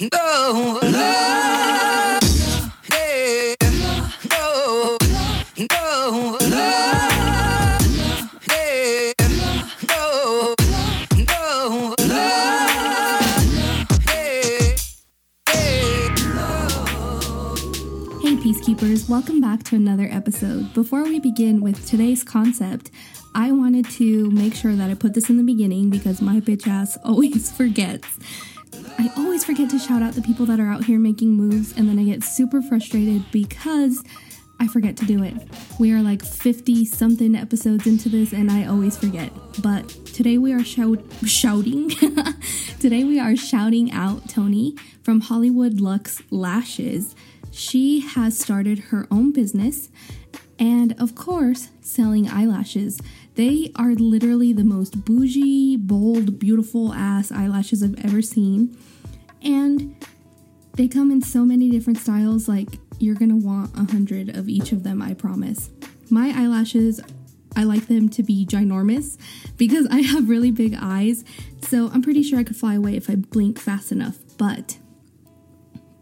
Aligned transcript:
Hey, 0.00 0.06
Peacekeepers, 18.36 19.06
welcome 19.06 19.42
back 19.42 19.64
to 19.64 19.76
another 19.76 20.08
episode. 20.10 20.72
Before 20.72 21.04
we 21.04 21.20
begin 21.20 21.60
with 21.60 21.86
today's 21.86 22.24
concept, 22.24 22.90
I 23.34 23.52
wanted 23.52 23.90
to 23.90 24.30
make 24.30 24.54
sure 24.54 24.74
that 24.74 24.88
I 24.88 24.94
put 24.94 25.12
this 25.12 25.28
in 25.28 25.36
the 25.36 25.42
beginning 25.42 25.90
because 25.90 26.22
my 26.22 26.40
bitch 26.40 26.66
ass 26.66 26.96
always 27.04 27.52
forgets. 27.52 28.08
I 28.98 29.10
always 29.16 29.44
forget 29.44 29.70
to 29.70 29.78
shout 29.78 30.02
out 30.02 30.14
the 30.14 30.22
people 30.22 30.46
that 30.46 30.60
are 30.60 30.66
out 30.70 30.84
here 30.84 30.98
making 30.98 31.30
moves, 31.30 31.76
and 31.76 31.88
then 31.88 31.98
I 31.98 32.04
get 32.04 32.22
super 32.22 32.62
frustrated 32.62 33.24
because 33.30 34.02
I 34.58 34.66
forget 34.66 34.96
to 34.98 35.06
do 35.06 35.22
it. 35.22 35.34
We 35.78 35.92
are 35.92 36.02
like 36.02 36.22
50 36.22 36.84
something 36.84 37.34
episodes 37.34 37.86
into 37.86 38.08
this, 38.08 38.32
and 38.32 38.50
I 38.50 38.66
always 38.66 38.96
forget. 38.96 39.32
But 39.62 39.88
today 40.06 40.36
we 40.36 40.52
are 40.52 40.62
shout- 40.62 41.02
shouting. 41.24 41.88
today 42.78 43.04
we 43.04 43.18
are 43.18 43.36
shouting 43.36 43.90
out 43.92 44.28
Tony 44.28 44.76
from 45.02 45.22
Hollywood 45.22 45.80
Lux 45.80 46.22
Lashes. 46.30 47.14
She 47.50 48.00
has 48.00 48.38
started 48.38 48.78
her 48.90 49.06
own 49.10 49.32
business 49.32 49.88
and, 50.58 50.94
of 51.00 51.14
course, 51.14 51.70
selling 51.80 52.28
eyelashes. 52.28 53.00
They 53.34 53.72
are 53.76 53.94
literally 53.94 54.52
the 54.52 54.64
most 54.64 55.04
bougie, 55.04 55.76
bold, 55.76 56.38
beautiful 56.38 56.92
ass 56.92 57.30
eyelashes 57.32 57.82
I've 57.82 58.04
ever 58.04 58.22
seen. 58.22 58.76
And 59.42 59.94
they 60.74 60.88
come 60.88 61.10
in 61.10 61.22
so 61.22 61.44
many 61.44 61.70
different 61.70 61.98
styles, 61.98 62.48
like, 62.48 62.78
you're 62.98 63.14
gonna 63.14 63.36
want 63.36 63.74
a 63.76 63.90
hundred 63.90 64.36
of 64.36 64.48
each 64.48 64.72
of 64.72 64.82
them, 64.82 65.00
I 65.00 65.14
promise. 65.14 65.70
My 66.10 66.28
eyelashes, 66.36 67.00
I 67.56 67.64
like 67.64 67.86
them 67.86 68.08
to 68.10 68.22
be 68.22 68.46
ginormous 68.46 69.16
because 69.56 69.86
I 69.86 70.00
have 70.00 70.28
really 70.28 70.50
big 70.50 70.76
eyes, 70.80 71.24
so 71.62 71.88
I'm 71.88 72.02
pretty 72.02 72.22
sure 72.22 72.38
I 72.38 72.44
could 72.44 72.56
fly 72.56 72.74
away 72.74 72.96
if 72.96 73.08
I 73.08 73.16
blink 73.16 73.58
fast 73.58 73.90
enough. 73.90 74.18
But 74.36 74.78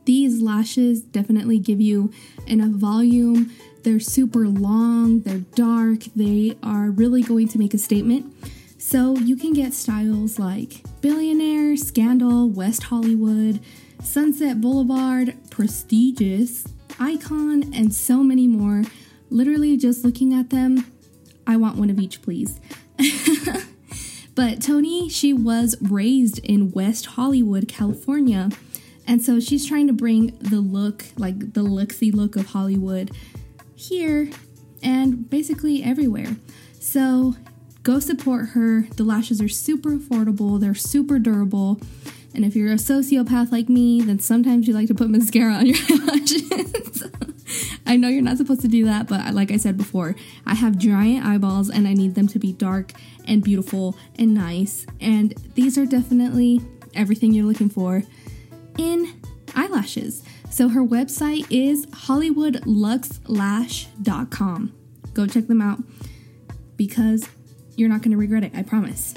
these 0.05 0.41
lashes 0.41 1.03
definitely 1.03 1.59
give 1.59 1.81
you 1.81 2.11
enough 2.47 2.71
volume. 2.71 3.53
They're 3.83 4.01
super 4.01 4.47
long, 4.47 5.21
they're 5.21 5.39
dark, 5.55 6.01
they 6.17 6.57
are 6.63 6.91
really 6.91 7.23
going 7.23 7.49
to 7.49 7.59
make 7.59 7.75
a 7.75 7.79
statement. 7.79 8.35
So 8.79 9.17
you 9.17 9.37
can 9.37 9.53
get 9.53 9.75
styles 9.75 10.39
like 10.39 10.83
Billionaire, 11.01 11.77
Scandal, 11.77 12.49
West 12.49 12.85
Hollywood, 12.85 13.61
Sunset 14.03 14.61
Boulevard, 14.61 15.37
Prestigious, 15.51 16.67
Icon, 16.99 17.75
and 17.75 17.93
so 17.95 18.23
many 18.23 18.47
more. 18.47 18.85
Literally, 19.31 19.77
just 19.77 20.05
looking 20.05 20.33
at 20.33 20.51
them, 20.51 20.87
I 21.47 21.57
want 21.57 21.77
one 21.77 21.91
of 21.91 21.99
each, 21.99 22.23
please. 22.23 22.61
but 24.35 24.63
Tony, 24.63 25.09
she 25.09 25.33
was 25.33 25.77
raised 25.81 26.39
in 26.41 26.71
West 26.71 27.07
Hollywood, 27.07 27.69
California. 27.69 28.51
And 29.07 29.23
so 29.23 29.41
she's 29.41 29.67
trying 29.67 29.87
to 29.87 29.93
bring 29.93 30.37
the 30.39 30.61
look, 30.61 31.07
like 31.17 31.55
the 31.55 31.63
looksy 31.63 32.15
look 32.15 32.37
of 32.37 32.47
Hollywood, 32.47 33.11
here 33.89 34.31
and 34.83 35.29
basically 35.29 35.83
everywhere. 35.83 36.37
So 36.81 37.35
go 37.83 38.01
support 38.01 38.51
her. 38.51 38.83
The 38.97 39.05
lashes 39.05 39.41
are 39.41 39.49
super 39.49 39.91
affordable, 39.91 40.61
they're 40.61 40.75
super 40.75 41.19
durable. 41.19 41.81
And 42.35 42.45
if 42.45 42.55
you're 42.55 42.73
a 42.73 42.77
sociopath 42.77 43.51
like 43.51 43.69
me, 43.69 44.03
then 44.03 44.19
sometimes 44.21 44.69
you 44.69 44.75
like 44.75 44.87
to 44.89 44.95
put 44.95 45.11
mascara 45.11 45.55
on 45.55 45.67
your 45.67 45.77
eyelashes. 45.91 47.05
I 47.87 47.97
know 47.97 48.09
you're 48.09 48.23
not 48.23 48.37
supposed 48.37 48.61
to 48.61 48.69
do 48.69 48.85
that, 48.85 49.09
but 49.09 49.35
like 49.35 49.51
I 49.51 49.57
said 49.57 49.79
before, 49.79 50.15
I 50.45 50.55
have 50.55 50.77
giant 50.77 51.25
eyeballs 51.25 51.71
and 51.71 51.89
I 51.89 51.95
need 51.95 52.15
them 52.15 52.29
to 52.29 52.39
be 52.39 52.53
dark 52.53 52.93
and 53.27 53.43
beautiful 53.43 53.97
and 54.19 54.35
nice. 54.35 54.87
And 55.01 55.33
these 55.55 55.79
are 55.79 55.87
definitely 55.87 56.61
everything 56.95 57.33
you're 57.33 57.47
looking 57.47 57.71
for 57.71 58.03
in 58.77 59.21
eyelashes. 59.57 60.23
So 60.51 60.69
her 60.69 60.83
website 60.83 61.47
is 61.51 61.87
hollywoodluxlash.com. 61.87 64.73
Go 65.15 65.27
check 65.27 65.47
them 65.47 65.63
out 65.63 65.79
because 66.77 67.29
you're 67.77 67.89
not 67.89 68.03
going 68.03 68.11
to 68.11 68.17
regret 68.17 68.45
it, 68.45 68.53
I 68.55 68.63
promise. 68.63 69.15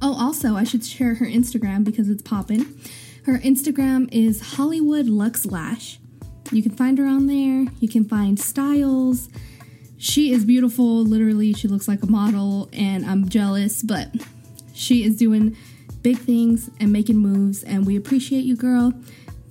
Oh, 0.00 0.16
also, 0.20 0.54
I 0.54 0.64
should 0.64 0.84
share 0.84 1.14
her 1.14 1.26
Instagram 1.26 1.84
because 1.84 2.08
it's 2.08 2.22
poppin'. 2.22 2.78
Her 3.24 3.38
Instagram 3.38 4.08
is 4.12 4.56
Hollywood 4.56 5.06
Lux 5.06 5.46
Lash. 5.46 5.98
You 6.52 6.62
can 6.62 6.72
find 6.72 6.98
her 6.98 7.06
on 7.06 7.26
there. 7.26 7.66
You 7.80 7.88
can 7.88 8.04
find 8.04 8.38
styles. 8.38 9.30
She 9.96 10.32
is 10.32 10.44
beautiful. 10.44 11.02
Literally, 11.02 11.54
she 11.54 11.68
looks 11.68 11.88
like 11.88 12.02
a 12.02 12.06
model, 12.06 12.68
and 12.72 13.06
I'm 13.06 13.28
jealous, 13.28 13.82
but 13.82 14.08
she 14.74 15.04
is 15.04 15.16
doing 15.16 15.56
big 16.02 16.18
things 16.18 16.68
and 16.78 16.92
making 16.92 17.16
moves, 17.16 17.62
and 17.62 17.86
we 17.86 17.96
appreciate 17.96 18.44
you, 18.44 18.56
girl. 18.56 18.92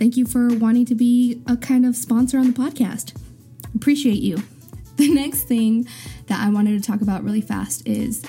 Thank 0.03 0.17
you 0.17 0.25
for 0.25 0.53
wanting 0.57 0.83
to 0.87 0.95
be 0.95 1.41
a 1.47 1.55
kind 1.55 1.85
of 1.85 1.95
sponsor 1.95 2.37
on 2.37 2.47
the 2.47 2.51
podcast. 2.51 3.15
Appreciate 3.73 4.19
you. 4.19 4.43
The 4.97 5.07
next 5.07 5.43
thing 5.43 5.87
that 6.27 6.45
I 6.45 6.49
wanted 6.49 6.71
to 6.71 6.85
talk 6.85 6.99
about 6.99 7.23
really 7.23 7.39
fast 7.39 7.87
is 7.87 8.21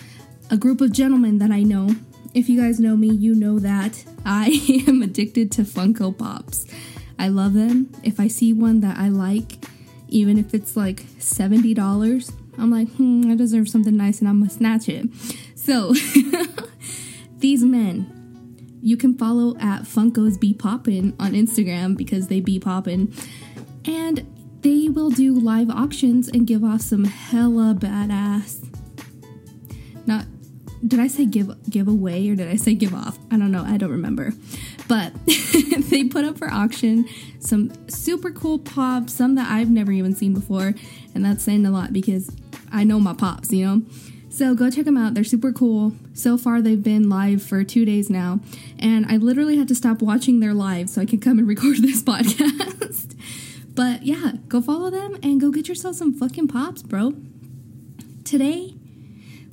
a 0.51 0.57
group 0.57 0.81
of 0.81 0.93
gentlemen 0.93 1.39
that 1.39 1.51
I 1.51 1.65
know. 1.65 1.97
If 2.33 2.49
you 2.49 2.61
guys 2.61 2.79
know 2.79 2.97
me, 2.97 3.09
you 3.09 3.35
know 3.35 3.59
that 3.59 4.05
I 4.25 4.85
am 4.87 5.03
addicted 5.03 5.51
to 5.53 5.63
Funko 5.63 6.17
Pops. 6.17 6.65
I 7.19 7.27
love 7.27 7.55
them. 7.55 7.93
If 8.05 8.21
I 8.21 8.29
see 8.29 8.53
one 8.53 8.79
that 8.81 8.97
I 8.97 9.09
like, 9.09 9.65
even 10.07 10.39
if 10.39 10.55
it's 10.55 10.77
like 10.77 11.03
$70, 11.19 12.33
I'm 12.57 12.71
like, 12.71 12.89
hmm, 12.93 13.33
I 13.33 13.35
deserve 13.35 13.69
something 13.69 13.97
nice 13.97 14.21
and 14.21 14.29
I'm 14.29 14.39
gonna 14.39 14.51
snatch 14.51 14.89
it. 14.89 15.07
So, 15.57 15.93
these 17.39 17.65
men, 17.65 18.14
you 18.85 18.99
can 18.99 19.17
follow 19.17 19.57
at 19.57 19.85
Funkos 19.85 20.39
Be 20.39 20.53
Poppin' 20.53 21.17
on 21.19 21.33
Instagram 21.33 21.97
because 21.97 22.29
they 22.29 22.39
be 22.39 22.61
poppin'. 22.61 23.13
And 23.87 24.27
they 24.61 24.91
will 24.91 25.09
do 25.09 25.35
live 25.35 25.71
auctions 25.71 26.29
and 26.29 26.47
give 26.47 26.63
off 26.63 26.83
some 26.83 27.05
hella 27.05 27.75
badass. 27.75 28.63
Not 30.07 30.27
did 30.87 31.01
I 31.01 31.07
say 31.07 31.25
give 31.25 31.51
give 31.71 31.89
away 31.89 32.29
or 32.29 32.35
did 32.35 32.49
I 32.49 32.57
say 32.57 32.75
give 32.75 32.95
off? 32.95 33.19
I 33.31 33.39
don't 33.39 33.51
know. 33.51 33.65
I 33.65 33.79
don't 33.79 33.91
remember. 33.91 34.35
But 34.87 35.15
they 35.89 36.05
put 36.05 36.27
up 36.27 36.37
for 36.37 36.51
auction 36.51 37.09
some 37.39 37.73
super 37.89 38.31
cool 38.31 38.59
pops, 38.59 39.15
some 39.15 39.35
that 39.37 39.51
I've 39.51 39.71
never 39.71 39.93
even 39.93 40.15
seen 40.15 40.35
before, 40.35 40.75
and 41.15 41.25
that's 41.25 41.43
saying 41.43 41.65
a 41.65 41.71
lot 41.71 41.95
because 41.95 42.31
I 42.71 42.85
know 42.85 43.01
my 43.01 43.15
pops, 43.15 43.51
you 43.51 43.65
know. 43.65 43.83
So 44.35 44.53
go 44.53 44.69
check 44.69 44.85
them 44.85 44.97
out. 44.97 45.15
They're 45.15 45.23
super 45.23 45.53
cool. 45.53 45.93
So 46.13 46.37
far, 46.37 46.61
they've 46.61 46.83
been 46.83 47.09
live 47.09 47.41
for 47.41 47.63
two 47.63 47.85
days 47.85 48.11
now, 48.11 48.41
and 48.81 49.07
I 49.07 49.17
literally 49.17 49.59
had 49.59 49.69
to 49.69 49.77
stop 49.77 50.03
watching 50.03 50.41
their 50.41 50.53
live 50.53 50.91
so 50.91 51.01
I 51.01 51.07
could 51.07 51.23
come 51.23 51.39
and 51.39 51.47
record 51.55 51.77
this 51.77 52.03
podcast. 52.03 53.17
but 53.77 54.03
yeah, 54.03 54.33
go 54.49 54.61
follow 54.61 54.91
them 54.91 55.17
and 55.23 55.41
go 55.41 55.53
get 55.53 55.69
yourself 55.69 55.95
some 55.95 56.13
fucking 56.13 56.49
pops, 56.49 56.83
bro. 56.83 57.15
Today, 58.25 58.75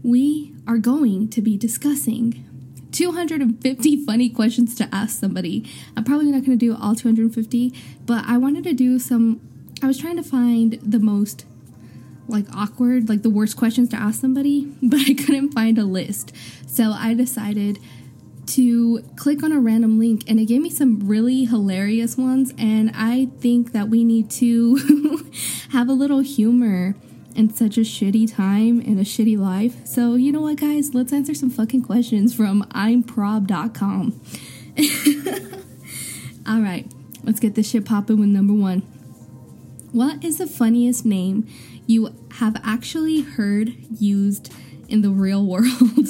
we 0.02 0.56
are 0.66 0.80
going 0.80 1.30
to 1.30 1.42
be 1.44 1.58
discussing 1.58 2.44
250 2.92 4.04
funny 4.04 4.30
questions 4.30 4.74
to 4.78 4.90
ask 4.92 5.20
somebody. 5.20 5.64
I'm 5.96 6.06
probably 6.06 6.32
not 6.32 6.44
going 6.44 6.58
to 6.58 6.66
do 6.66 6.76
all 6.76 6.96
250, 6.96 7.72
but 8.08 8.26
I 8.26 8.38
wanted 8.38 8.64
to 8.64 8.74
do 8.74 8.98
some. 8.98 9.42
I 9.84 9.86
was 9.86 10.00
trying 10.00 10.18
to 10.18 10.24
find 10.24 10.80
the 10.82 11.00
most 11.00 11.46
like 12.32 12.46
awkward, 12.56 13.10
like 13.10 13.22
the 13.22 13.30
worst 13.30 13.58
questions 13.58 13.90
to 13.90 13.96
ask 13.96 14.22
somebody, 14.22 14.74
but 14.82 15.00
I 15.00 15.14
couldn't 15.14 15.52
find 15.52 15.78
a 15.78 15.86
list. 15.86 16.34
So 16.68 16.92
I 16.92 17.14
decided 17.14 17.80
to 18.48 19.02
click 19.16 19.44
on 19.44 19.52
a 19.52 19.60
random 19.60 20.00
link 20.00 20.24
and 20.28 20.40
it 20.40 20.46
gave 20.46 20.62
me 20.62 20.70
some 20.70 21.08
really 21.08 21.46
hilarious 21.46 22.18
ones. 22.18 22.54
And 22.58 22.92
I 22.96 23.30
think 23.40 23.72
that 23.72 23.90
we 23.90 24.04
need 24.04 24.30
to 24.32 25.26
have 25.72 25.88
a 25.88 25.94
little 25.94 26.20
humor 26.20 26.96
in 27.36 27.54
such 27.54 27.78
a 27.78 27.82
shitty 27.82 28.34
time 28.34 28.80
and 28.80 29.00
a 29.00 29.04
shitty 29.04 29.38
life. 29.38 29.86
So, 29.86 30.16
you 30.16 30.32
know 30.32 30.42
what, 30.42 30.60
guys? 30.60 30.94
Let's 30.94 31.14
answer 31.14 31.34
some 31.34 31.50
fucking 31.50 31.84
questions 31.84 32.34
from 32.34 32.64
improb.com. 32.72 34.22
All 36.48 36.60
right, 36.60 36.92
let's 37.24 37.40
get 37.40 37.56
this 37.56 37.70
shit 37.70 37.86
popping 37.86 38.20
with 38.20 38.30
number 38.30 38.54
one. 38.54 38.82
What 39.92 40.24
is 40.24 40.38
the 40.38 40.48
funniest 40.48 41.06
name 41.06 41.48
you 41.92 42.16
have 42.36 42.56
actually 42.64 43.22
heard 43.22 43.74
used 44.00 44.54
in 44.88 45.02
the 45.02 45.10
real 45.10 45.46
world? 45.46 46.08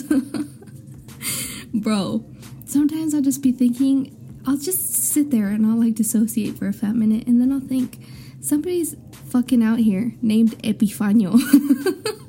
Bro, 1.73 2.25
sometimes 2.65 3.13
I'll 3.13 3.21
just 3.21 3.41
be 3.41 3.51
thinking, 3.51 4.15
I'll 4.45 4.57
just 4.57 4.93
sit 4.93 5.31
there 5.31 5.47
and 5.47 5.65
I'll 5.65 5.79
like 5.79 5.95
dissociate 5.95 6.57
for 6.57 6.67
a 6.67 6.73
fat 6.73 6.95
minute 6.95 7.27
and 7.27 7.41
then 7.41 7.51
I'll 7.51 7.59
think, 7.59 7.97
somebody's 8.41 8.95
fucking 9.29 9.63
out 9.63 9.79
here 9.79 10.13
named 10.21 10.57
Epifanio. 10.63 11.39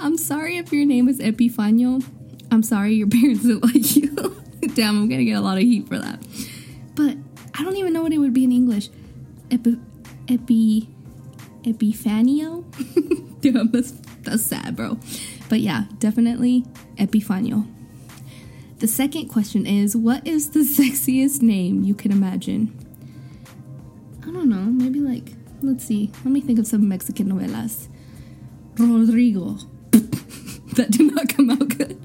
I'm 0.00 0.16
sorry 0.16 0.58
if 0.58 0.72
your 0.72 0.84
name 0.84 1.08
is 1.08 1.18
Epifanio. 1.18 2.04
I'm 2.50 2.62
sorry 2.62 2.94
your 2.94 3.08
parents 3.10 3.44
look 3.44 3.64
like 3.64 3.96
you. 3.96 4.14
Damn, 4.74 4.96
I'm 4.96 5.08
gonna 5.08 5.24
get 5.24 5.32
a 5.32 5.40
lot 5.40 5.56
of 5.56 5.64
heat 5.64 5.88
for 5.88 5.98
that. 5.98 6.20
But 6.94 7.16
I 7.54 7.64
don't 7.64 7.76
even 7.76 7.92
know 7.92 8.02
what 8.02 8.12
it 8.12 8.18
would 8.18 8.34
be 8.34 8.44
in 8.44 8.52
English. 8.52 8.90
Epi, 9.50 9.78
epi, 10.28 10.88
epifanio. 11.72 12.64
Damn, 13.40 13.70
that's 13.70 13.92
that's 14.22 14.42
sad, 14.42 14.76
bro. 14.76 14.98
But 15.48 15.60
yeah, 15.60 15.84
definitely 15.98 16.64
epifanio. 16.96 17.66
The 18.78 18.86
second 18.86 19.28
question 19.28 19.66
is, 19.66 19.96
what 19.96 20.26
is 20.26 20.50
the 20.50 20.60
sexiest 20.78 21.42
name 21.42 21.82
you 21.82 21.94
can 21.94 22.12
imagine? 22.12 22.72
I 24.22 24.30
don't 24.30 24.48
know. 24.48 24.56
Maybe 24.56 25.00
like, 25.00 25.32
let's 25.62 25.84
see. 25.84 26.10
Let 26.24 26.32
me 26.32 26.40
think 26.40 26.58
of 26.58 26.66
some 26.66 26.88
Mexican 26.88 27.32
novelas. 27.32 27.88
Rodrigo. 28.78 29.58
that 30.76 30.90
did 30.90 31.14
not 31.14 31.28
come 31.28 31.50
out 31.50 31.68
good. 31.76 32.00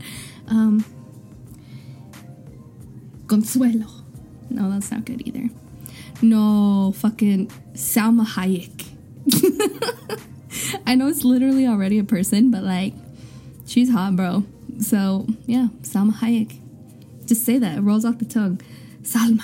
Um, 0.47 0.83
Consuelo. 3.27 3.87
No, 4.49 4.71
that's 4.71 4.91
not 4.91 5.05
good 5.05 5.27
either. 5.27 5.49
No, 6.21 6.93
fucking 6.95 7.47
Salma 7.73 8.25
Hayek. 8.25 8.92
I 10.85 10.95
know 10.95 11.07
it's 11.07 11.23
literally 11.23 11.67
already 11.67 11.99
a 11.99 12.03
person, 12.03 12.51
but 12.51 12.63
like, 12.63 12.93
she's 13.65 13.91
hot, 13.91 14.15
bro. 14.15 14.45
So, 14.79 15.27
yeah, 15.45 15.67
Salma 15.81 16.13
Hayek. 16.13 16.59
Just 17.25 17.45
say 17.45 17.57
that. 17.59 17.77
It 17.77 17.81
rolls 17.81 18.05
off 18.05 18.19
the 18.19 18.25
tongue. 18.25 18.61
Salma. 19.01 19.43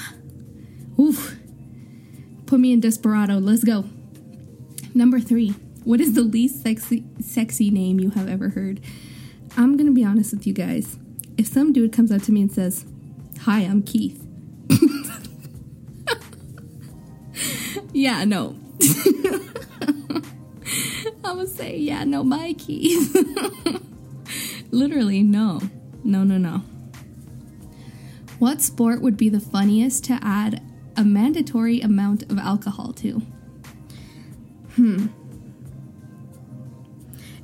Oof. 1.00 1.36
Put 2.46 2.60
me 2.60 2.74
in 2.74 2.80
Desperado. 2.80 3.40
Let's 3.40 3.64
go. 3.64 3.86
Number 4.94 5.20
three. 5.20 5.54
What 5.84 6.02
is 6.02 6.14
the 6.14 6.22
least 6.22 6.62
sexy 6.62 7.06
sexy 7.22 7.72
name 7.72 8.00
you 8.00 8.10
have 8.12 8.28
ever 8.28 8.50
heard? 8.50 8.82
I'm 9.58 9.78
gonna 9.78 9.92
be 9.92 10.04
honest 10.04 10.34
with 10.34 10.46
you 10.46 10.54
guys. 10.54 10.98
If 11.38 11.48
some 11.48 11.74
dude 11.74 11.94
comes 11.94 12.12
up 12.12 12.22
to 12.24 12.32
me 12.32 12.42
and 12.42 12.52
says, 12.52 12.86
"Hi, 13.42 13.62
I'm 13.62 13.82
Keith," 13.82 14.24
yeah, 17.94 18.26
no. 18.26 18.56
I'm 21.30 21.36
gonna 21.36 21.48
say, 21.48 21.78
yeah, 21.78 22.06
no, 22.06 22.24
my 22.24 22.54
Keith. 22.58 23.16
Literally, 24.72 25.22
no, 25.22 25.62
no, 26.04 26.24
no, 26.24 26.40
no. 26.40 26.64
What 28.40 28.62
sport 28.62 29.02
would 29.02 29.16
be 29.16 29.30
the 29.30 29.40
funniest 29.40 30.04
to 30.06 30.18
add 30.24 30.64
a 30.98 31.04
mandatory 31.04 31.82
amount 31.82 32.24
of 32.32 32.40
alcohol 32.40 32.94
to? 32.94 33.22
Hmm. 34.76 35.08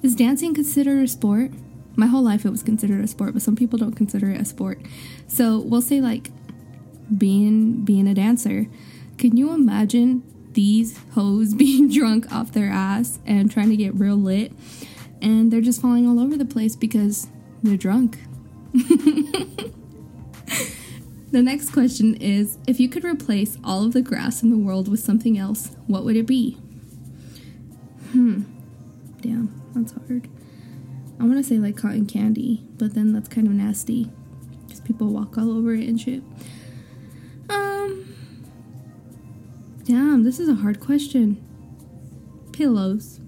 Is 0.01 0.15
dancing 0.15 0.55
considered 0.55 1.03
a 1.03 1.07
sport? 1.07 1.51
My 1.95 2.07
whole 2.07 2.23
life 2.23 2.43
it 2.43 2.49
was 2.49 2.63
considered 2.63 3.03
a 3.03 3.07
sport, 3.07 3.33
but 3.33 3.43
some 3.43 3.55
people 3.55 3.77
don't 3.77 3.95
consider 3.95 4.31
it 4.31 4.41
a 4.41 4.45
sport. 4.45 4.81
So 5.27 5.59
we'll 5.59 5.83
say 5.83 6.01
like 6.01 6.31
being 7.15 7.85
being 7.85 8.07
a 8.07 8.15
dancer. 8.15 8.65
Can 9.19 9.38
you 9.38 9.53
imagine 9.53 10.23
these 10.55 10.99
hoes 11.13 11.53
being 11.63 11.89
drunk 11.89 12.31
off 12.31 12.51
their 12.51 12.69
ass 12.69 13.19
and 13.25 13.51
trying 13.51 13.69
to 13.69 13.77
get 13.77 13.93
real 13.95 14.17
lit 14.17 14.51
and 15.21 15.51
they're 15.51 15.61
just 15.61 15.81
falling 15.81 16.07
all 16.07 16.19
over 16.19 16.37
the 16.37 16.45
place 16.45 16.75
because 16.75 17.27
they're 17.63 17.77
drunk? 17.77 18.19
the 18.73 19.71
next 21.31 21.71
question 21.71 22.15
is 22.15 22.57
if 22.67 22.79
you 22.79 22.89
could 22.89 23.03
replace 23.03 23.57
all 23.63 23.83
of 23.85 23.93
the 23.93 24.01
grass 24.01 24.43
in 24.43 24.49
the 24.49 24.57
world 24.57 24.87
with 24.87 24.99
something 24.99 25.37
else, 25.37 25.75
what 25.87 26.03
would 26.03 26.15
it 26.15 26.27
be? 26.27 26.57
Hmm. 28.11 28.43
Damn, 29.21 29.61
that's 29.73 29.93
hard. 29.93 30.29
I 31.19 31.23
want 31.23 31.37
to 31.37 31.43
say 31.43 31.57
like 31.57 31.77
cotton 31.77 32.05
candy, 32.05 32.63
but 32.77 32.93
then 32.93 33.13
that's 33.13 33.29
kind 33.29 33.47
of 33.47 33.53
nasty 33.53 34.11
because 34.65 34.81
people 34.81 35.07
walk 35.07 35.37
all 35.37 35.51
over 35.51 35.73
it 35.73 35.87
and 35.87 35.99
shit. 35.99 36.21
Damn, 39.85 40.23
this 40.23 40.39
is 40.39 40.49
a 40.49 40.55
hard 40.55 40.79
question. 40.79 41.41
Pillows. 42.51 43.19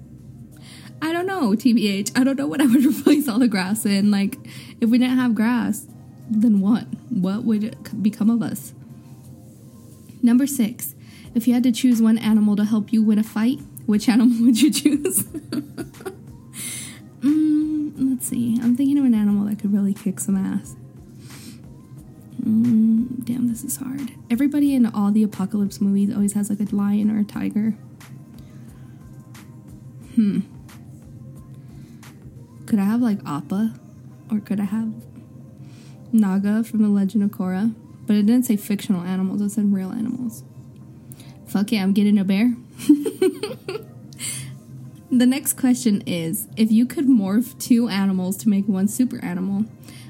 I 1.02 1.14
don't 1.14 1.28
know, 1.28 1.52
TBH. 1.52 2.18
I 2.18 2.24
don't 2.24 2.38
know 2.38 2.48
what 2.48 2.62
I 2.62 2.66
would 2.66 2.84
replace 2.98 3.28
all 3.28 3.40
the 3.40 3.48
grass 3.48 3.86
in. 3.86 4.10
Like, 4.12 4.38
if 4.82 4.90
we 4.90 4.98
didn't 4.98 5.18
have 5.18 5.36
grass, 5.36 5.86
then 6.30 6.60
what? 6.60 6.88
What 7.10 7.44
would 7.44 8.02
become 8.02 8.30
of 8.30 8.42
us? 8.42 8.74
Number 10.22 10.48
six. 10.48 10.96
If 11.36 11.48
you 11.48 11.54
had 11.54 11.64
to 11.64 11.72
choose 11.72 12.02
one 12.02 12.18
animal 12.18 12.56
to 12.56 12.66
help 12.66 12.92
you 12.92 13.04
win 13.04 13.20
a 13.20 13.24
fight, 13.24 13.60
which 13.86 14.10
animal 14.14 14.46
would 14.46 14.60
you 14.60 14.72
choose? 14.72 15.24
mm, 17.22 17.94
let's 17.98 18.28
see. 18.28 18.60
I'm 18.62 18.76
thinking 18.76 18.98
of 18.98 19.06
an 19.06 19.14
animal 19.14 19.46
that 19.46 19.60
could 19.60 19.72
really 19.72 19.94
kick 19.94 20.20
some 20.20 20.36
ass. 20.36 20.76
Mm, 22.48 23.26
damn, 23.26 23.50
this 23.50 23.66
is 23.66 23.76
hard. 23.76 24.14
Everybody 24.32 24.74
in 24.74 24.86
all 24.86 25.12
the 25.12 25.24
apocalypse 25.24 25.82
movies 25.82 26.16
always 26.16 26.32
has 26.32 26.50
like 26.50 26.62
a 26.62 26.76
lion 26.76 27.12
or 27.12 27.20
a 27.20 27.26
tiger. 27.26 27.72
Hmm. 30.16 30.40
Could 32.66 32.80
I 32.80 32.86
have 32.86 33.02
like 33.02 33.20
Appa? 33.26 33.78
Or 34.32 34.40
could 34.40 34.62
I 34.62 34.66
have 34.66 34.94
Naga 36.14 36.64
from 36.64 36.84
the 36.84 36.88
Legend 36.88 37.24
of 37.26 37.32
Korra? 37.32 37.76
But 38.06 38.16
it 38.16 38.26
didn't 38.26 38.44
say 38.44 38.56
fictional 38.56 39.02
animals, 39.02 39.42
it 39.42 39.50
said 39.50 39.74
real 39.74 39.92
animals. 39.92 40.44
Fuck 41.48 41.74
yeah, 41.74 41.84
I'm 41.84 41.92
getting 41.92 42.18
a 42.18 42.24
bear. 42.24 42.56
the 45.12 45.26
next 45.26 45.54
question 45.54 46.02
is 46.06 46.48
if 46.56 46.72
you 46.72 46.86
could 46.86 47.08
morph 47.08 47.60
two 47.60 47.90
animals 47.90 48.38
to 48.38 48.50
make 48.50 48.66
one 48.68 48.88
super 48.88 49.24
animal, 49.24 49.66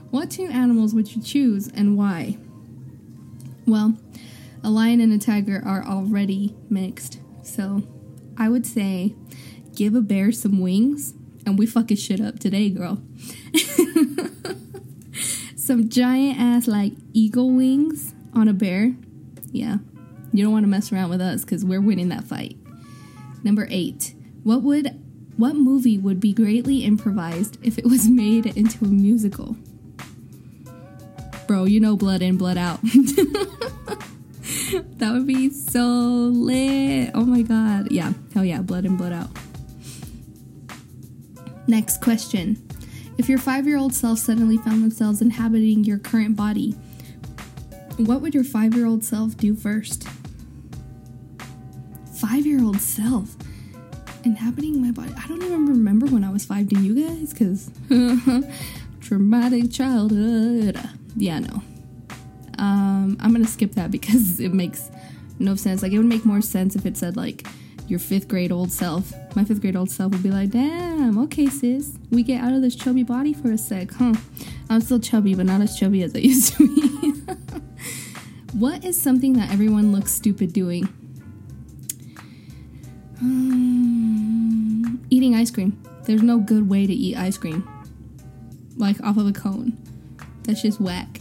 what 0.09 0.31
two 0.31 0.47
animals 0.47 0.93
would 0.93 1.15
you 1.15 1.21
choose 1.21 1.67
and 1.67 1.97
why? 1.97 2.37
Well, 3.65 3.97
a 4.63 4.69
lion 4.69 5.01
and 5.01 5.13
a 5.13 5.17
tiger 5.17 5.61
are 5.65 5.83
already 5.83 6.55
mixed, 6.69 7.19
so 7.43 7.83
I 8.37 8.49
would 8.49 8.65
say 8.65 9.15
give 9.75 9.95
a 9.95 10.01
bear 10.01 10.31
some 10.31 10.59
wings 10.59 11.13
and 11.45 11.57
we 11.57 11.65
fuck 11.65 11.83
fucking 11.83 11.97
shit 11.97 12.19
up 12.19 12.39
today, 12.39 12.69
girl. 12.69 13.01
some 15.55 15.87
giant 15.87 16.39
ass 16.39 16.67
like 16.67 16.93
eagle 17.13 17.51
wings 17.51 18.13
on 18.33 18.47
a 18.47 18.53
bear. 18.53 18.95
Yeah, 19.51 19.77
you 20.33 20.43
don't 20.43 20.51
want 20.51 20.63
to 20.63 20.69
mess 20.69 20.91
around 20.91 21.09
with 21.09 21.21
us 21.21 21.45
because 21.45 21.63
we're 21.63 21.81
winning 21.81 22.09
that 22.09 22.25
fight. 22.25 22.57
Number 23.43 23.67
eight. 23.69 24.13
What 24.43 24.61
would 24.63 25.01
what 25.37 25.55
movie 25.55 25.97
would 25.97 26.19
be 26.19 26.33
greatly 26.33 26.83
improvised 26.83 27.57
if 27.63 27.77
it 27.77 27.85
was 27.85 28.09
made 28.09 28.45
into 28.45 28.85
a 28.85 28.87
musical? 28.87 29.55
Bro, 31.47 31.65
you 31.65 31.79
know 31.79 31.95
blood 31.95 32.21
in, 32.21 32.37
blood 32.37 32.57
out. 32.57 32.81
that 34.97 35.11
would 35.13 35.25
be 35.25 35.49
so 35.49 35.81
lit. 35.81 37.11
Oh 37.13 37.23
my 37.25 37.41
god. 37.41 37.91
Yeah, 37.91 38.13
hell 38.33 38.43
yeah, 38.43 38.61
blood 38.61 38.85
in, 38.85 38.97
blood 38.97 39.13
out. 39.13 39.29
Next 41.67 42.01
question. 42.01 42.61
If 43.17 43.29
your 43.29 43.39
five 43.39 43.65
year 43.65 43.77
old 43.77 43.93
self 43.93 44.19
suddenly 44.19 44.57
found 44.57 44.83
themselves 44.83 45.21
inhabiting 45.21 45.83
your 45.85 45.97
current 45.99 46.35
body, 46.35 46.71
what 47.97 48.21
would 48.21 48.35
your 48.35 48.43
five 48.43 48.75
year 48.75 48.85
old 48.85 49.03
self 49.03 49.37
do 49.37 49.55
first? 49.55 50.07
Five 52.13 52.45
year 52.45 52.63
old 52.63 52.81
self 52.81 53.35
inhabiting 54.23 54.81
my 54.81 54.91
body. 54.91 55.13
I 55.17 55.27
don't 55.27 55.41
even 55.41 55.65
remember 55.65 56.07
when 56.07 56.23
I 56.23 56.29
was 56.29 56.45
five. 56.45 56.67
Do 56.67 56.79
you 56.79 57.07
guys? 57.07 57.33
Because 57.33 57.71
traumatic 59.01 59.71
childhood. 59.71 60.77
Yeah, 61.17 61.39
no. 61.39 61.61
Um, 62.59 63.17
I'm 63.19 63.31
gonna 63.31 63.45
skip 63.47 63.73
that 63.73 63.91
because 63.97 64.39
it 64.39 64.53
makes 64.53 64.89
no 65.39 65.55
sense. 65.55 65.81
Like, 65.81 65.91
it 65.91 65.97
would 65.97 66.07
make 66.07 66.25
more 66.25 66.41
sense 66.41 66.75
if 66.75 66.85
it 66.85 66.97
said, 66.97 67.17
like, 67.17 67.45
your 67.87 67.99
fifth 67.99 68.27
grade 68.27 68.51
old 68.51 68.71
self. 68.71 69.13
My 69.35 69.43
fifth 69.43 69.61
grade 69.61 69.75
old 69.75 69.89
self 69.89 70.11
would 70.11 70.23
be 70.23 70.29
like, 70.29 70.51
damn, 70.51 71.17
okay, 71.19 71.47
sis. 71.47 71.97
We 72.11 72.23
get 72.23 72.43
out 72.43 72.53
of 72.53 72.61
this 72.61 72.75
chubby 72.75 73.03
body 73.03 73.33
for 73.33 73.51
a 73.51 73.57
sec, 73.57 73.91
huh? 73.91 74.13
I'm 74.69 74.81
still 74.81 74.99
chubby, 74.99 75.35
but 75.35 75.45
not 75.45 75.61
as 75.61 75.77
chubby 75.77 76.03
as 76.03 76.15
I 76.15 76.19
used 76.19 76.53
to 76.55 76.67
be. 76.67 77.33
what 78.53 78.83
is 78.83 79.01
something 79.01 79.33
that 79.33 79.51
everyone 79.51 79.91
looks 79.91 80.11
stupid 80.11 80.53
doing? 80.53 80.89
Um, 83.21 85.05
eating 85.09 85.35
ice 85.35 85.49
cream. 85.49 85.81
There's 86.03 86.23
no 86.23 86.39
good 86.39 86.69
way 86.69 86.85
to 86.85 86.93
eat 86.93 87.15
ice 87.17 87.37
cream. 87.37 87.67
Like 88.75 89.01
off 89.01 89.17
of 89.17 89.27
a 89.27 89.31
cone. 89.33 89.77
That's 90.47 90.61
just 90.61 90.79
whack. 90.81 91.19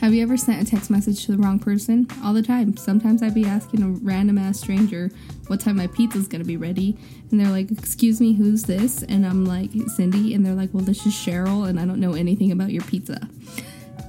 Have 0.00 0.12
you 0.12 0.22
ever 0.22 0.36
sent 0.36 0.62
a 0.62 0.70
text 0.70 0.90
message 0.90 1.24
to 1.24 1.32
the 1.32 1.38
wrong 1.38 1.58
person? 1.58 2.06
All 2.22 2.34
the 2.34 2.42
time. 2.42 2.76
Sometimes 2.76 3.22
I'd 3.22 3.32
be 3.32 3.46
asking 3.46 3.82
a 3.82 3.88
random 3.88 4.36
ass 4.36 4.60
stranger 4.60 5.10
what 5.46 5.58
time 5.58 5.76
my 5.78 5.86
pizza's 5.86 6.28
gonna 6.28 6.44
be 6.44 6.58
ready, 6.58 6.98
and 7.30 7.40
they're 7.40 7.50
like, 7.50 7.70
"Excuse 7.70 8.20
me, 8.20 8.34
who's 8.34 8.64
this?" 8.64 9.02
And 9.04 9.24
I'm 9.24 9.46
like, 9.46 9.70
"Cindy," 9.88 10.34
and 10.34 10.44
they're 10.44 10.54
like, 10.54 10.74
"Well, 10.74 10.84
this 10.84 11.06
is 11.06 11.14
Cheryl, 11.14 11.66
and 11.66 11.80
I 11.80 11.86
don't 11.86 11.98
know 11.98 12.12
anything 12.12 12.52
about 12.52 12.72
your 12.72 12.82
pizza." 12.82 13.26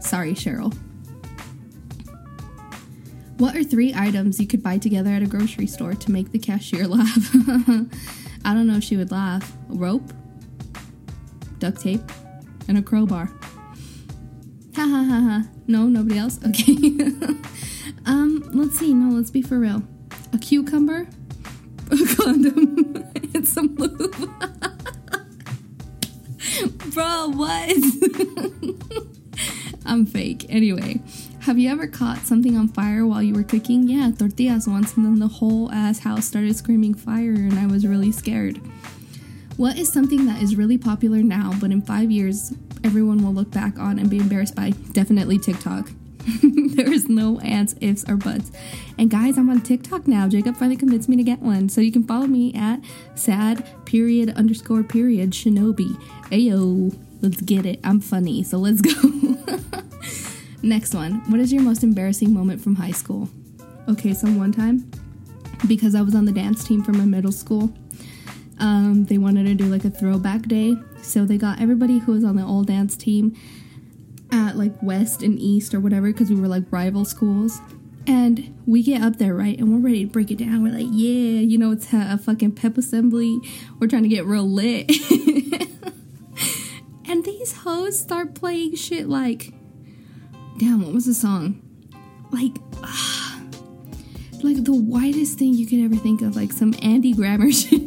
Sorry, 0.01 0.33
Cheryl. 0.33 0.75
What 3.37 3.55
are 3.55 3.63
three 3.63 3.93
items 3.95 4.41
you 4.41 4.47
could 4.47 4.61
buy 4.61 4.79
together 4.79 5.11
at 5.11 5.23
a 5.23 5.27
grocery 5.27 5.67
store 5.67 5.93
to 5.93 6.11
make 6.11 6.31
the 6.31 6.39
cashier 6.39 6.85
laugh? 6.87 7.33
I 8.43 8.53
don't 8.53 8.67
know 8.67 8.75
if 8.77 8.83
she 8.83 8.97
would 8.97 9.11
laugh. 9.11 9.55
A 9.69 9.75
rope, 9.75 10.11
duct 11.59 11.79
tape, 11.79 12.01
and 12.67 12.77
a 12.77 12.81
crowbar. 12.81 13.31
Ha 14.77 14.83
ha 14.87 15.03
ha 15.03 15.19
ha. 15.21 15.43
No, 15.65 15.87
nobody 15.87 16.19
else? 16.19 16.39
Okay. 16.47 16.77
um, 18.05 18.47
let's 18.53 18.77
see. 18.77 18.93
No, 18.93 19.15
let's 19.15 19.31
be 19.31 19.41
for 19.41 19.57
real. 19.57 19.81
A 20.33 20.37
cucumber, 20.37 21.07
a 21.91 22.15
condom, 22.15 23.11
and 23.33 23.47
some 23.47 23.73
lube. 23.75 24.29
Bro, 26.93 27.29
what? 27.29 27.75
I'm 29.83 30.05
fake. 30.05 30.45
Anyway, 30.47 31.01
have 31.39 31.57
you 31.57 31.71
ever 31.71 31.87
caught 31.87 32.27
something 32.27 32.55
on 32.55 32.67
fire 32.67 33.03
while 33.03 33.23
you 33.23 33.33
were 33.33 33.41
cooking? 33.41 33.89
Yeah, 33.89 34.11
tortillas 34.11 34.67
once, 34.67 34.95
and 34.95 35.03
then 35.07 35.17
the 35.17 35.27
whole 35.27 35.71
ass 35.71 35.97
house 35.97 36.25
started 36.25 36.55
screaming 36.55 36.93
fire, 36.93 37.33
and 37.33 37.57
I 37.57 37.65
was 37.65 37.87
really 37.87 38.11
scared. 38.11 38.61
What 39.57 39.75
is 39.79 39.91
something 39.91 40.27
that 40.27 40.39
is 40.39 40.55
really 40.55 40.77
popular 40.77 41.23
now, 41.23 41.53
but 41.59 41.71
in 41.71 41.81
five 41.81 42.11
years, 42.11 42.53
everyone 42.87 43.23
will 43.23 43.33
look 43.33 43.51
back 43.51 43.77
on 43.77 43.99
and 43.99 44.09
be 44.09 44.17
embarrassed 44.17 44.55
by? 44.55 44.71
Definitely 44.93 45.37
TikTok. 45.37 45.89
there 46.43 46.91
is 46.91 47.09
no 47.09 47.37
ands, 47.41 47.75
ifs, 47.81 48.09
or 48.09 48.15
buts. 48.15 48.49
And 48.97 49.11
guys, 49.11 49.37
I'm 49.37 49.49
on 49.49 49.61
TikTok 49.61 50.07
now. 50.07 50.29
Jacob 50.29 50.55
finally 50.55 50.77
convinced 50.77 51.09
me 51.09 51.17
to 51.17 51.23
get 51.23 51.39
one. 51.39 51.67
So 51.67 51.81
you 51.81 51.91
can 51.91 52.03
follow 52.03 52.27
me 52.27 52.53
at 52.53 52.79
sad 53.15 53.65
period 53.85 54.29
underscore 54.37 54.83
period 54.83 55.31
shinobi. 55.31 55.89
Ayo, 56.31 56.97
let's 57.21 57.41
get 57.41 57.65
it. 57.65 57.81
I'm 57.83 57.99
funny, 57.99 58.41
so 58.41 58.57
let's 58.57 58.81
go. 58.81 59.37
Next 60.61 60.93
one. 60.93 61.15
What 61.29 61.41
is 61.41 61.51
your 61.51 61.63
most 61.63 61.83
embarrassing 61.83 62.33
moment 62.33 62.61
from 62.61 62.75
high 62.75 62.91
school? 62.91 63.29
Okay, 63.89 64.13
so 64.13 64.27
one 64.27 64.53
time, 64.53 64.89
because 65.67 65.93
I 65.93 66.01
was 66.01 66.15
on 66.15 66.23
the 66.23 66.31
dance 66.31 66.63
team 66.63 66.83
for 66.83 66.93
my 66.93 67.05
middle 67.05 67.33
school, 67.33 67.71
um, 68.59 69.05
they 69.05 69.17
wanted 69.17 69.45
to 69.45 69.55
do 69.55 69.65
like 69.65 69.83
a 69.83 69.89
throwback 69.89 70.43
day. 70.43 70.73
So 71.07 71.25
they 71.25 71.37
got 71.37 71.61
everybody 71.61 71.99
who 71.99 72.11
was 72.11 72.23
on 72.23 72.35
the 72.35 72.43
old 72.43 72.67
dance 72.67 72.97
team 72.97 73.35
at 74.31 74.57
like 74.57 74.73
West 74.83 75.23
and 75.23 75.39
East 75.39 75.73
or 75.73 75.79
whatever 75.79 76.11
because 76.11 76.29
we 76.29 76.35
were 76.35 76.47
like 76.47 76.63
rival 76.69 77.05
schools. 77.05 77.59
And 78.05 78.55
we 78.65 78.83
get 78.83 79.01
up 79.01 79.17
there, 79.17 79.33
right? 79.33 79.57
And 79.57 79.73
we're 79.73 79.79
ready 79.79 80.05
to 80.05 80.11
break 80.11 80.31
it 80.31 80.37
down. 80.37 80.63
We're 80.63 80.73
like, 80.73 80.87
yeah, 80.91 81.41
you 81.41 81.57
know, 81.57 81.71
it's 81.71 81.91
a, 81.93 82.13
a 82.13 82.17
fucking 82.17 82.53
pep 82.53 82.77
assembly. 82.77 83.39
We're 83.79 83.87
trying 83.87 84.03
to 84.03 84.09
get 84.09 84.25
real 84.25 84.49
lit. 84.49 84.89
and 87.05 87.25
these 87.25 87.51
hoes 87.51 87.99
start 87.99 88.33
playing 88.33 88.75
shit 88.75 89.09
like, 89.09 89.53
damn, 90.57 90.81
what 90.83 90.93
was 90.93 91.05
the 91.05 91.13
song? 91.13 91.61
Like, 92.31 92.57
ah, 92.81 93.41
like 94.41 94.63
the 94.63 94.73
whitest 94.73 95.37
thing 95.37 95.53
you 95.53 95.67
could 95.67 95.79
ever 95.79 95.95
think 95.95 96.21
of, 96.21 96.35
like 96.35 96.53
some 96.53 96.73
Andy 96.81 97.13
Grammer 97.13 97.51
shit. 97.53 97.81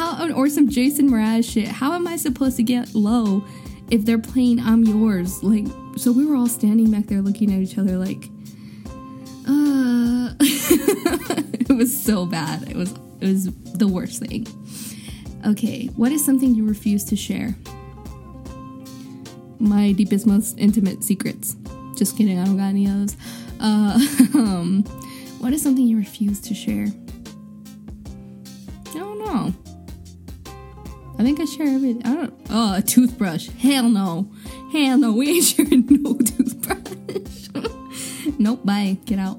How, 0.00 0.32
or 0.32 0.48
some 0.48 0.70
Jason 0.70 1.10
Mraz 1.10 1.52
shit. 1.52 1.68
How 1.68 1.92
am 1.92 2.08
I 2.08 2.16
supposed 2.16 2.56
to 2.56 2.62
get 2.62 2.94
low 2.94 3.44
if 3.90 4.06
they're 4.06 4.18
playing 4.18 4.58
I'm 4.58 4.82
Yours? 4.82 5.42
Like, 5.42 5.66
so 5.98 6.10
we 6.10 6.24
were 6.24 6.36
all 6.36 6.46
standing 6.46 6.90
back 6.90 7.04
there 7.04 7.20
looking 7.20 7.52
at 7.52 7.60
each 7.60 7.76
other 7.76 7.98
like, 7.98 8.24
uh, 9.46 10.32
it 10.40 11.76
was 11.76 12.02
so 12.02 12.24
bad. 12.24 12.66
It 12.70 12.76
was, 12.76 12.92
it 13.20 13.26
was 13.26 13.50
the 13.74 13.86
worst 13.86 14.22
thing. 14.22 14.46
Okay, 15.46 15.88
what 15.88 16.12
is 16.12 16.24
something 16.24 16.54
you 16.54 16.66
refuse 16.66 17.04
to 17.04 17.14
share? 17.14 17.54
My 19.58 19.92
deepest, 19.92 20.26
most 20.26 20.58
intimate 20.58 21.04
secrets. 21.04 21.56
Just 21.98 22.16
kidding, 22.16 22.38
I 22.38 22.46
don't 22.46 22.56
got 22.56 22.68
any 22.68 22.86
of 22.86 22.92
those. 22.92 23.16
Uh, 23.60 24.00
um, 24.34 24.82
what 25.40 25.52
is 25.52 25.60
something 25.62 25.86
you 25.86 25.98
refuse 25.98 26.40
to 26.40 26.54
share? 26.54 26.86
I 31.20 31.22
think 31.22 31.38
I 31.38 31.44
share 31.44 31.66
everything. 31.66 32.00
I 32.06 32.14
don't. 32.14 32.34
Oh, 32.48 32.78
a 32.78 32.80
toothbrush. 32.80 33.50
Hell 33.50 33.90
no. 33.90 34.32
Hell 34.72 34.96
no. 34.96 35.12
We 35.12 35.28
ain't 35.28 35.44
sharing 35.44 35.86
no 35.90 36.16
toothbrush. 36.16 37.50
nope. 38.38 38.64
Bye. 38.64 38.96
Get 39.04 39.18
out. 39.18 39.38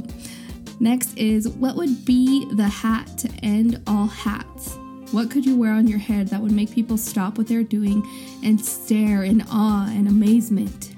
Next 0.79 1.17
is 1.17 1.50
what 1.50 1.75
would 1.77 2.05
be 2.05 2.45
the 2.53 2.67
hat 2.67 3.07
to 3.17 3.29
end 3.41 3.81
all 3.88 4.05
hats? 4.05 4.77
What 5.11 5.31
could 5.31 5.43
you 5.43 5.57
wear 5.57 5.71
on 5.71 5.88
your 5.88 5.97
head 5.97 6.27
that 6.27 6.39
would 6.39 6.51
make 6.51 6.71
people 6.71 6.97
stop 7.00 7.39
what 7.39 7.47
they're 7.47 7.63
doing 7.63 8.07
and 8.43 8.63
stare 8.63 9.23
in 9.23 9.41
awe 9.50 9.88
and 9.89 10.07
amazement? 10.07 10.93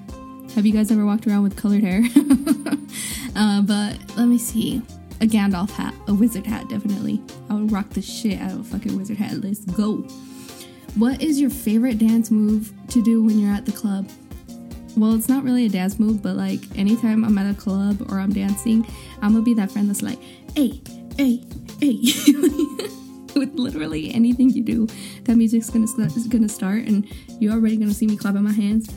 Have 0.54 0.66
you 0.66 0.74
guys 0.74 0.92
ever 0.92 1.06
walked 1.06 1.25
around 1.25 1.44
with 1.44 1.56
colored 1.56 1.84
hair? 1.86 2.02
uh, 3.38 3.62
but 3.62 3.98
let 4.18 4.25
me 4.25 4.38
see. 4.38 4.82
A 5.22 5.25
Gandalf 5.25 5.70
hat, 5.70 5.94
a 6.10 6.13
wizard 6.13 6.46
hat, 6.46 6.68
definitely. 6.68 7.22
I 7.50 7.54
would 7.54 7.72
rock 7.72 7.90
the 7.92 8.02
shit 8.02 8.42
out 8.42 8.52
of 8.52 8.60
a 8.60 8.63
fucking 8.66 8.98
wizard 8.98 9.16
hat. 9.16 9.42
Let's 9.42 9.62
go. 9.62 10.06
What 10.96 11.24
is 11.24 11.42
your 11.42 11.50
favorite 11.50 11.98
dance 11.98 12.30
move 12.30 12.72
to 12.90 13.02
do 13.02 13.24
when 13.24 13.40
you're 13.40 13.54
at 13.54 13.66
the 13.66 13.72
club? 13.72 14.08
Well, 14.96 15.16
it's 15.16 15.28
not 15.28 15.44
really 15.44 15.66
a 15.66 15.70
dance 15.70 16.00
move, 16.00 16.22
but 16.22 16.36
like 16.36 16.60
anytime 16.78 17.26
I'm 17.26 17.36
at 17.40 17.50
a 17.50 17.60
club 17.60 18.12
or 18.12 18.20
I'm 18.20 18.32
dancing, 18.32 18.86
I'm 19.22 19.32
gonna 19.32 19.44
be 19.44 19.56
that 19.56 19.72
friend 19.72 19.90
that's 19.90 20.04
like, 20.04 20.20
hey, 20.56 20.80
hey, 21.18 21.44
hey. 21.80 21.98
With 23.36 23.56
literally 23.56 24.14
anything 24.14 24.52
you 24.52 24.64
do, 24.64 24.88
that 25.24 25.36
music's 25.36 25.72
gonna 25.72 25.88
gonna 26.30 26.48
start, 26.48 26.84
and 26.84 27.08
you're 27.40 27.54
already 27.54 27.78
gonna 27.78 27.94
see 27.94 28.06
me 28.06 28.16
clapping 28.16 28.44
my 28.44 28.52
hands. 28.52 28.88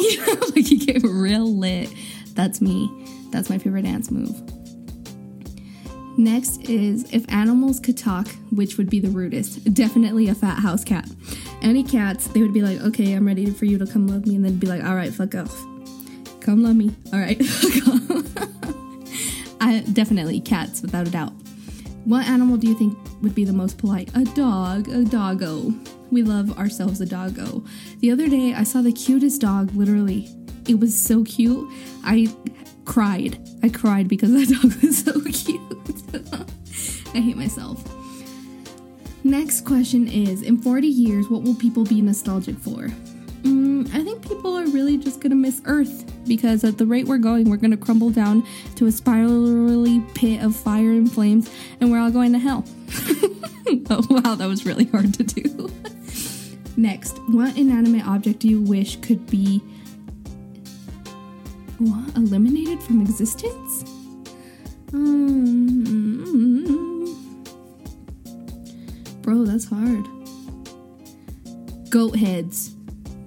Like 0.54 0.70
you 0.70 0.78
get 0.78 1.02
real 1.02 1.56
lit. 1.56 1.90
That's 2.34 2.60
me. 2.60 2.88
That's 3.30 3.48
my 3.50 3.58
favorite 3.58 3.82
dance 3.82 4.10
move. 4.10 4.49
Next 6.16 6.68
is 6.68 7.10
if 7.12 7.30
animals 7.32 7.80
could 7.80 7.96
talk, 7.96 8.28
which 8.50 8.76
would 8.76 8.90
be 8.90 9.00
the 9.00 9.08
rudest? 9.08 9.72
Definitely 9.72 10.28
a 10.28 10.34
fat 10.34 10.58
house 10.58 10.84
cat. 10.84 11.08
Any 11.62 11.82
cats, 11.82 12.26
they 12.28 12.42
would 12.42 12.52
be 12.52 12.62
like, 12.62 12.80
okay, 12.80 13.14
I'm 13.14 13.26
ready 13.26 13.46
for 13.50 13.64
you 13.64 13.78
to 13.78 13.86
come 13.86 14.06
love 14.06 14.26
me, 14.26 14.36
and 14.36 14.44
then 14.44 14.58
be 14.58 14.66
like, 14.66 14.84
all 14.84 14.94
right, 14.94 15.12
fuck 15.12 15.34
off. 15.34 15.54
Come 16.40 16.62
love 16.62 16.76
me. 16.76 16.94
All 17.12 17.18
right, 17.18 17.42
fuck 17.44 17.88
off. 17.88 18.00
I, 19.60 19.80
definitely 19.92 20.40
cats, 20.40 20.82
without 20.82 21.06
a 21.06 21.10
doubt. 21.10 21.32
What 22.04 22.26
animal 22.26 22.56
do 22.56 22.66
you 22.66 22.74
think 22.74 22.96
would 23.22 23.34
be 23.34 23.44
the 23.44 23.52
most 23.52 23.78
polite? 23.78 24.10
A 24.14 24.24
dog, 24.24 24.88
a 24.88 25.04
doggo. 25.04 25.72
We 26.10 26.22
love 26.22 26.58
ourselves 26.58 27.00
a 27.00 27.06
doggo. 27.06 27.62
The 28.00 28.10
other 28.10 28.28
day, 28.28 28.54
I 28.54 28.64
saw 28.64 28.82
the 28.82 28.92
cutest 28.92 29.40
dog, 29.40 29.72
literally. 29.74 30.28
It 30.66 30.80
was 30.80 30.98
so 30.98 31.24
cute. 31.24 31.68
I 32.04 32.28
cried. 32.90 33.38
I 33.62 33.68
cried 33.68 34.08
because 34.08 34.32
that 34.32 34.48
dog 34.62 34.82
was 34.82 35.04
so 35.04 35.20
cute. 35.22 35.60
I 37.14 37.20
hate 37.20 37.36
myself. 37.36 37.88
Next 39.22 39.64
question 39.64 40.08
is 40.08 40.42
In 40.42 40.58
40 40.58 40.88
years, 40.88 41.28
what 41.28 41.42
will 41.42 41.54
people 41.54 41.84
be 41.84 42.02
nostalgic 42.02 42.58
for? 42.58 42.88
Mm, 43.42 43.86
I 43.94 44.02
think 44.02 44.26
people 44.26 44.58
are 44.58 44.66
really 44.66 44.98
just 44.98 45.20
gonna 45.20 45.36
miss 45.36 45.62
Earth 45.66 46.04
because 46.26 46.64
at 46.64 46.78
the 46.78 46.86
rate 46.86 47.06
we're 47.06 47.18
going, 47.18 47.48
we're 47.48 47.58
gonna 47.58 47.76
crumble 47.76 48.10
down 48.10 48.44
to 48.74 48.86
a 48.86 48.92
spirally 48.92 50.02
pit 50.14 50.42
of 50.42 50.56
fire 50.56 50.90
and 50.90 51.10
flames, 51.10 51.48
and 51.80 51.92
we're 51.92 52.00
all 52.00 52.10
going 52.10 52.32
to 52.32 52.40
hell. 52.40 52.64
oh, 53.88 54.04
wow, 54.10 54.34
that 54.34 54.48
was 54.48 54.66
really 54.66 54.86
hard 54.86 55.14
to 55.14 55.22
do. 55.22 55.70
Next, 56.76 57.18
what 57.28 57.56
inanimate 57.56 58.06
object 58.06 58.40
do 58.40 58.48
you 58.48 58.60
wish 58.60 58.96
could 58.96 59.30
be 59.30 59.62
eliminated 62.16 62.82
from 62.82 63.00
existence? 63.00 63.84
Um, 64.92 66.26
bro, 69.22 69.44
that's 69.44 69.68
hard. 69.68 70.04
Goat 71.90 72.16
heads. 72.16 72.70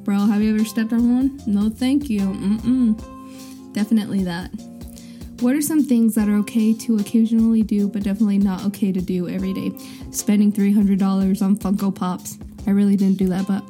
Bro, 0.04 0.18
have 0.18 0.42
you 0.42 0.56
ever 0.56 0.66
stepped 0.66 0.92
on 0.94 1.16
one? 1.16 1.42
No, 1.48 1.70
thank 1.70 2.10
you. 2.10 2.22
Mm-mm. 2.22 3.74
Definitely 3.74 4.24
that. 4.26 4.52
What 5.40 5.56
are 5.56 5.62
some 5.62 5.84
things 5.84 6.16
that 6.16 6.30
are 6.30 6.36
okay 6.38 6.74
to 6.74 6.98
occasionally 7.00 7.64
do, 7.64 7.88
but 7.90 8.04
definitely 8.04 8.38
not 8.38 8.64
okay 8.66 8.92
to 8.92 9.02
do 9.02 9.28
every 9.28 9.54
day? 9.54 9.72
Spending 10.12 10.52
$300 10.52 11.42
on 11.42 11.58
Funko 11.58 11.94
Pops. 11.94 12.38
I 12.66 12.72
really 12.72 12.96
didn't 12.96 13.18
do 13.18 13.28
that, 13.30 13.48
but 13.48 13.64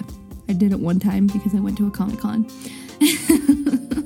I 0.49 0.53
did 0.53 0.71
it 0.71 0.79
one 0.79 0.99
time 0.99 1.27
because 1.27 1.55
I 1.55 1.59
went 1.59 1.77
to 1.77 1.87
a 1.87 1.91
Comic 1.91 2.19
Con. 2.19 2.45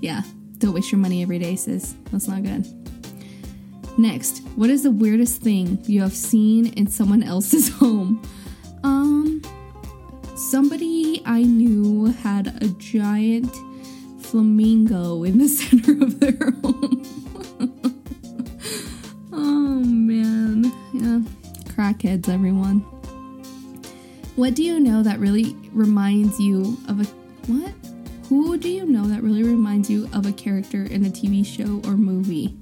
yeah, 0.00 0.22
don't 0.58 0.74
waste 0.74 0.92
your 0.92 1.00
money 1.00 1.22
every 1.22 1.38
day, 1.38 1.56
sis. 1.56 1.94
That's 2.10 2.28
not 2.28 2.42
good. 2.42 2.66
Next, 3.98 4.42
what 4.54 4.70
is 4.70 4.84
the 4.84 4.90
weirdest 4.90 5.42
thing 5.42 5.78
you 5.84 6.02
have 6.02 6.12
seen 6.12 6.72
in 6.74 6.86
someone 6.86 7.22
else's 7.22 7.68
home? 7.78 8.22
Um, 8.84 9.42
somebody 10.36 11.22
I 11.26 11.42
knew 11.42 12.06
had 12.06 12.62
a 12.62 12.68
giant 12.78 13.54
flamingo 14.20 15.24
in 15.24 15.38
the 15.38 15.48
center 15.58 15.92
of 15.92 16.20
their 16.20 16.50
home. 16.62 17.02
oh 19.32 19.80
man, 19.80 20.64
yeah, 20.92 21.20
crackheads, 21.72 22.28
everyone. 22.28 22.80
What 24.36 24.54
do 24.54 24.62
you 24.62 24.78
know 24.78 25.02
that 25.02 25.18
really 25.18 25.56
reminds 25.72 26.38
you 26.38 26.76
of 26.86 27.00
a 27.00 27.04
what? 27.50 27.72
Who 28.28 28.58
do 28.58 28.68
you 28.68 28.84
know 28.84 29.06
that 29.06 29.22
really 29.22 29.42
reminds 29.42 29.88
you 29.88 30.06
of 30.12 30.26
a 30.26 30.32
character 30.32 30.82
in 30.82 31.06
a 31.06 31.08
TV 31.08 31.46
show 31.46 31.80
or 31.88 31.96
movie? 31.96 32.54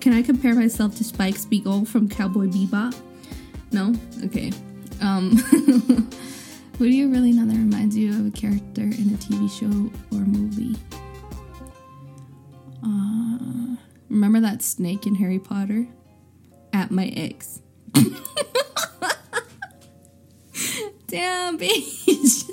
Can 0.00 0.14
I 0.14 0.22
compare 0.22 0.54
myself 0.54 0.96
to 0.96 1.04
Spike 1.04 1.36
Spiegel 1.36 1.84
from 1.84 2.08
Cowboy 2.08 2.46
Bebop? 2.46 2.96
No? 3.70 3.94
Okay. 4.24 4.50
Um, 5.02 5.36
who 6.78 6.88
do 6.88 6.88
you 6.88 7.10
really 7.10 7.32
know 7.32 7.44
that 7.44 7.58
reminds 7.58 7.98
you 7.98 8.18
of 8.18 8.26
a 8.26 8.30
character 8.30 8.82
in 8.82 9.12
a 9.12 9.18
TV 9.18 9.50
show 9.50 10.16
or 10.16 10.22
movie? 10.24 10.76
Uh, 12.82 13.76
remember 14.08 14.40
that 14.40 14.62
snake 14.62 15.06
in 15.06 15.16
Harry 15.16 15.38
Potter? 15.38 15.86
At 16.72 16.90
my 16.90 17.08
ex. 17.08 17.60
Damn, 21.16 21.58
bitch. 21.58 22.50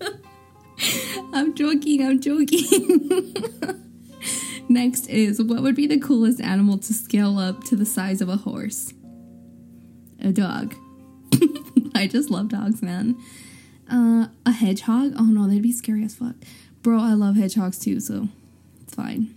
I'm 1.34 1.54
joking, 1.54 2.02
I'm 2.02 2.18
joking. 2.18 3.34
Next 4.70 5.06
is 5.10 5.42
what 5.42 5.62
would 5.62 5.76
be 5.76 5.86
the 5.86 6.00
coolest 6.00 6.40
animal 6.40 6.78
to 6.78 6.94
scale 6.94 7.38
up 7.38 7.64
to 7.64 7.76
the 7.76 7.84
size 7.84 8.22
of 8.22 8.30
a 8.30 8.36
horse? 8.36 8.94
A 10.18 10.32
dog. 10.32 10.76
I 11.94 12.06
just 12.06 12.30
love 12.30 12.48
dogs, 12.48 12.80
man. 12.80 13.22
Uh, 13.92 14.28
a 14.46 14.52
hedgehog? 14.52 15.12
Oh 15.18 15.26
no, 15.26 15.46
they'd 15.46 15.60
be 15.60 15.70
scary 15.70 16.04
as 16.04 16.14
fuck. 16.14 16.36
Bro, 16.80 17.00
I 17.00 17.12
love 17.12 17.36
hedgehogs 17.36 17.78
too, 17.78 18.00
so 18.00 18.28
it's 18.80 18.94
fine. 18.94 19.34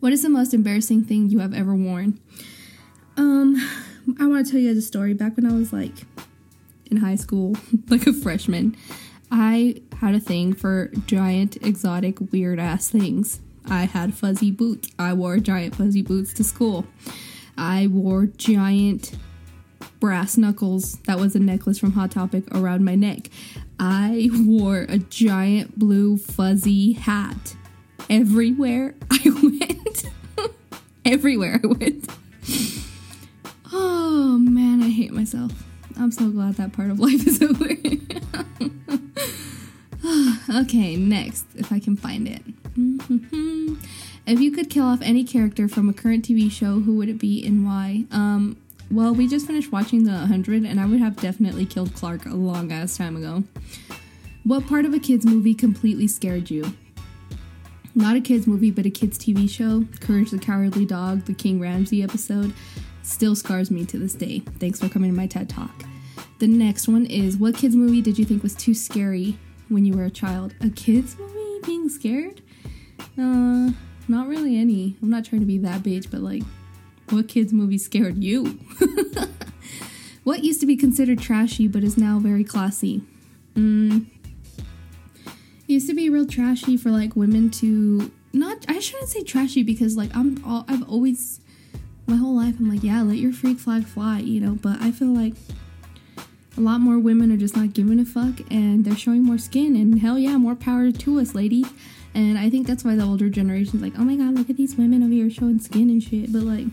What 0.00 0.12
is 0.12 0.22
the 0.22 0.28
most 0.28 0.52
embarrassing 0.52 1.04
thing 1.04 1.30
you 1.30 1.38
have 1.38 1.54
ever 1.54 1.76
worn? 1.76 2.18
Um, 3.16 3.54
I 4.18 4.26
want 4.26 4.44
to 4.44 4.50
tell 4.50 4.60
you 4.60 4.68
guys 4.68 4.78
a 4.78 4.82
story. 4.82 5.14
Back 5.14 5.36
when 5.36 5.46
I 5.46 5.52
was 5.52 5.72
like 5.72 5.92
in 6.92 6.98
high 6.98 7.16
school, 7.16 7.56
like 7.88 8.06
a 8.06 8.12
freshman, 8.12 8.76
I 9.30 9.82
had 10.00 10.14
a 10.14 10.20
thing 10.20 10.52
for 10.52 10.90
giant, 11.06 11.56
exotic, 11.56 12.18
weird 12.32 12.60
ass 12.60 12.90
things. 12.90 13.40
I 13.66 13.84
had 13.84 14.12
fuzzy 14.14 14.50
boots. 14.50 14.90
I 14.98 15.14
wore 15.14 15.38
giant 15.38 15.74
fuzzy 15.74 16.02
boots 16.02 16.32
to 16.34 16.44
school. 16.44 16.86
I 17.56 17.86
wore 17.86 18.26
giant 18.26 19.12
brass 20.00 20.36
knuckles. 20.36 20.94
That 21.06 21.18
was 21.18 21.34
a 21.34 21.38
necklace 21.38 21.78
from 21.78 21.92
Hot 21.92 22.10
Topic 22.10 22.44
around 22.54 22.84
my 22.84 22.94
neck. 22.94 23.30
I 23.80 24.28
wore 24.32 24.84
a 24.88 24.98
giant 24.98 25.78
blue 25.78 26.16
fuzzy 26.18 26.92
hat 26.92 27.56
everywhere 28.10 28.94
I 29.10 29.20
went. 29.42 30.50
everywhere 31.04 31.60
I 31.62 31.66
went. 31.66 32.08
Oh 33.72 34.38
man, 34.38 34.82
I 34.82 34.90
hate 34.90 35.12
myself. 35.12 35.52
I'm 35.98 36.12
so 36.12 36.30
glad 36.30 36.54
that 36.54 36.72
part 36.72 36.90
of 36.90 37.00
life 37.00 37.26
is 37.26 37.42
over. 37.42 37.64
okay, 40.62 40.96
next, 40.96 41.46
if 41.56 41.72
I 41.72 41.78
can 41.78 41.96
find 41.96 42.28
it. 42.28 42.42
If 44.24 44.40
you 44.40 44.52
could 44.52 44.70
kill 44.70 44.84
off 44.84 45.00
any 45.02 45.24
character 45.24 45.66
from 45.66 45.88
a 45.88 45.92
current 45.92 46.24
TV 46.24 46.50
show, 46.50 46.78
who 46.78 46.96
would 46.96 47.08
it 47.08 47.18
be 47.18 47.44
and 47.44 47.66
why? 47.66 48.04
Um, 48.12 48.56
well, 48.90 49.12
we 49.14 49.26
just 49.26 49.46
finished 49.48 49.72
watching 49.72 50.04
The 50.04 50.12
100, 50.12 50.64
and 50.64 50.78
I 50.78 50.86
would 50.86 51.00
have 51.00 51.16
definitely 51.16 51.66
killed 51.66 51.92
Clarke 51.94 52.26
a 52.26 52.34
long 52.34 52.70
ass 52.70 52.96
time 52.96 53.16
ago. 53.16 53.42
What 54.44 54.66
part 54.68 54.84
of 54.84 54.94
a 54.94 55.00
kid's 55.00 55.26
movie 55.26 55.54
completely 55.54 56.06
scared 56.06 56.50
you? 56.50 56.72
Not 57.96 58.16
a 58.16 58.20
kid's 58.20 58.46
movie, 58.46 58.70
but 58.70 58.86
a 58.86 58.90
kid's 58.90 59.18
TV 59.18 59.50
show, 59.50 59.86
Courage 60.00 60.30
the 60.30 60.38
Cowardly 60.38 60.86
Dog, 60.86 61.24
the 61.24 61.34
King 61.34 61.58
Ramses 61.58 62.02
episode, 62.02 62.52
still 63.02 63.34
scars 63.34 63.70
me 63.70 63.84
to 63.86 63.98
this 63.98 64.14
day. 64.14 64.40
Thanks 64.58 64.80
for 64.80 64.88
coming 64.88 65.10
to 65.10 65.16
my 65.16 65.26
TED 65.26 65.48
Talk. 65.48 65.84
The 66.38 66.46
next 66.46 66.88
one 66.88 67.06
is 67.06 67.36
What 67.36 67.56
kid's 67.56 67.76
movie 67.76 68.02
did 68.02 68.18
you 68.18 68.24
think 68.24 68.42
was 68.42 68.54
too 68.54 68.74
scary 68.74 69.38
when 69.68 69.84
you 69.84 69.94
were 69.94 70.04
a 70.04 70.10
child? 70.10 70.54
A 70.60 70.68
kid's 70.70 71.18
movie 71.18 71.60
being 71.64 71.88
scared? 71.88 72.42
Uh, 73.18 73.70
not 74.08 74.26
really 74.26 74.56
any. 74.56 74.96
I'm 75.02 75.10
not 75.10 75.24
trying 75.24 75.40
to 75.40 75.46
be 75.46 75.58
that 75.58 75.82
bitch, 75.82 76.10
but 76.10 76.20
like, 76.20 76.42
what 77.10 77.28
kid's 77.28 77.52
movie 77.52 77.78
scared 77.78 78.22
you? 78.22 78.58
what 80.24 80.44
used 80.44 80.60
to 80.60 80.66
be 80.66 80.76
considered 80.76 81.20
trashy 81.20 81.68
but 81.68 81.84
is 81.84 81.96
now 81.96 82.18
very 82.18 82.44
classy? 82.44 83.02
Mm. 83.54 84.06
It 85.26 85.34
used 85.66 85.88
to 85.88 85.94
be 85.94 86.08
real 86.10 86.26
trashy 86.26 86.76
for 86.76 86.90
like 86.90 87.14
women 87.14 87.50
to 87.50 88.10
not. 88.32 88.64
I 88.68 88.80
shouldn't 88.80 89.10
say 89.10 89.22
trashy 89.22 89.62
because 89.62 89.96
like 89.96 90.14
I'm. 90.14 90.42
All, 90.44 90.64
I've 90.68 90.88
always 90.88 91.40
my 92.12 92.18
whole 92.18 92.36
life 92.36 92.56
I'm 92.58 92.68
like, 92.68 92.82
yeah, 92.82 93.00
let 93.00 93.16
your 93.16 93.32
freak 93.32 93.58
flag 93.58 93.86
fly, 93.86 94.18
you 94.18 94.38
know. 94.38 94.54
But 94.54 94.82
I 94.82 94.90
feel 94.90 95.08
like 95.08 95.32
a 96.58 96.60
lot 96.60 96.80
more 96.80 96.98
women 96.98 97.32
are 97.32 97.38
just 97.38 97.56
not 97.56 97.72
giving 97.72 97.98
a 97.98 98.04
fuck 98.04 98.40
and 98.50 98.84
they're 98.84 98.96
showing 98.96 99.22
more 99.22 99.38
skin 99.38 99.74
and 99.74 99.98
hell 99.98 100.18
yeah, 100.18 100.36
more 100.36 100.54
power 100.54 100.92
to 100.92 101.20
us, 101.20 101.34
ladies. 101.34 101.66
And 102.14 102.38
I 102.38 102.50
think 102.50 102.66
that's 102.66 102.84
why 102.84 102.96
the 102.96 103.04
older 103.04 103.30
generation's 103.30 103.80
like, 103.80 103.94
oh 103.98 104.04
my 104.04 104.16
god, 104.16 104.34
look 104.34 104.50
at 104.50 104.58
these 104.58 104.76
women 104.76 105.02
over 105.02 105.12
here 105.12 105.30
showing 105.30 105.58
skin 105.58 105.88
and 105.88 106.02
shit. 106.02 106.30
But 106.30 106.42
like, 106.42 106.66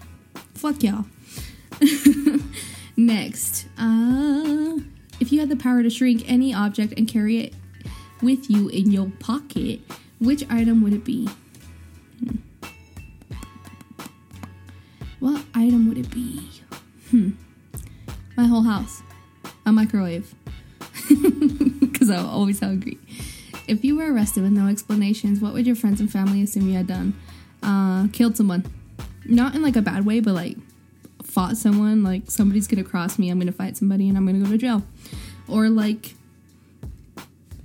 fuck 0.56 0.84
y'all. 0.84 1.06
Next, 2.97 3.67
uh, 3.78 4.80
if 5.21 5.32
you 5.32 5.39
had 5.39 5.47
the 5.47 5.56
power 5.56 5.82
to 5.84 5.89
shrink 5.89 6.30
any 6.30 6.54
object 6.54 6.95
and 6.97 7.08
carry 7.08 7.39
it 7.39 7.54
with 8.21 8.49
you 8.49 8.67
in 8.67 8.91
your 8.91 9.10
pocket, 9.21 9.80
which 10.19 10.43
item 10.49 10.84
would 10.84 10.91
it 10.91 11.06
be? 11.06 11.30
What 15.19 15.43
item 15.53 15.88
would 15.89 15.97
it 15.97 16.10
be? 16.10 16.49
Hmm. 17.10 17.32
My 18.38 18.45
whole 18.45 18.63
house. 18.63 19.01
A 19.65 19.71
microwave. 19.71 20.34
Because 21.99 22.10
I'm 22.12 22.25
always 22.25 22.62
hungry. 22.62 22.97
If 23.67 23.84
you 23.84 23.97
were 23.97 24.13
arrested 24.13 24.43
with 24.43 24.53
no 24.53 24.67
explanations, 24.67 25.41
what 25.41 25.53
would 25.53 25.67
your 25.67 25.75
friends 25.75 25.99
and 25.99 26.10
family 26.10 26.41
assume 26.41 26.69
you 26.69 26.75
had 26.75 26.88
done? 26.88 27.13
Uh, 27.62 28.08
killed 28.13 28.38
someone. 28.38 28.65
Not 29.25 29.53
in 29.53 29.62
like 29.62 29.75
a 29.75 29.82
bad 29.82 30.05
way, 30.05 30.21
but 30.21 30.34
like 30.34 30.55
fought 31.23 31.58
someone. 31.58 32.03
Like 32.03 32.32
somebody's 32.32 32.67
gonna 32.67 32.86
cross 32.86 33.19
me, 33.19 33.29
I'm 33.29 33.38
gonna 33.38 33.51
fight 33.51 33.75
somebody, 33.75 34.08
and 34.08 34.17
I'm 34.17 34.25
gonna 34.25 34.39
go 34.39 34.49
to 34.49 34.58
jail. 34.58 34.84
Or 35.49 35.67
like 35.67 36.15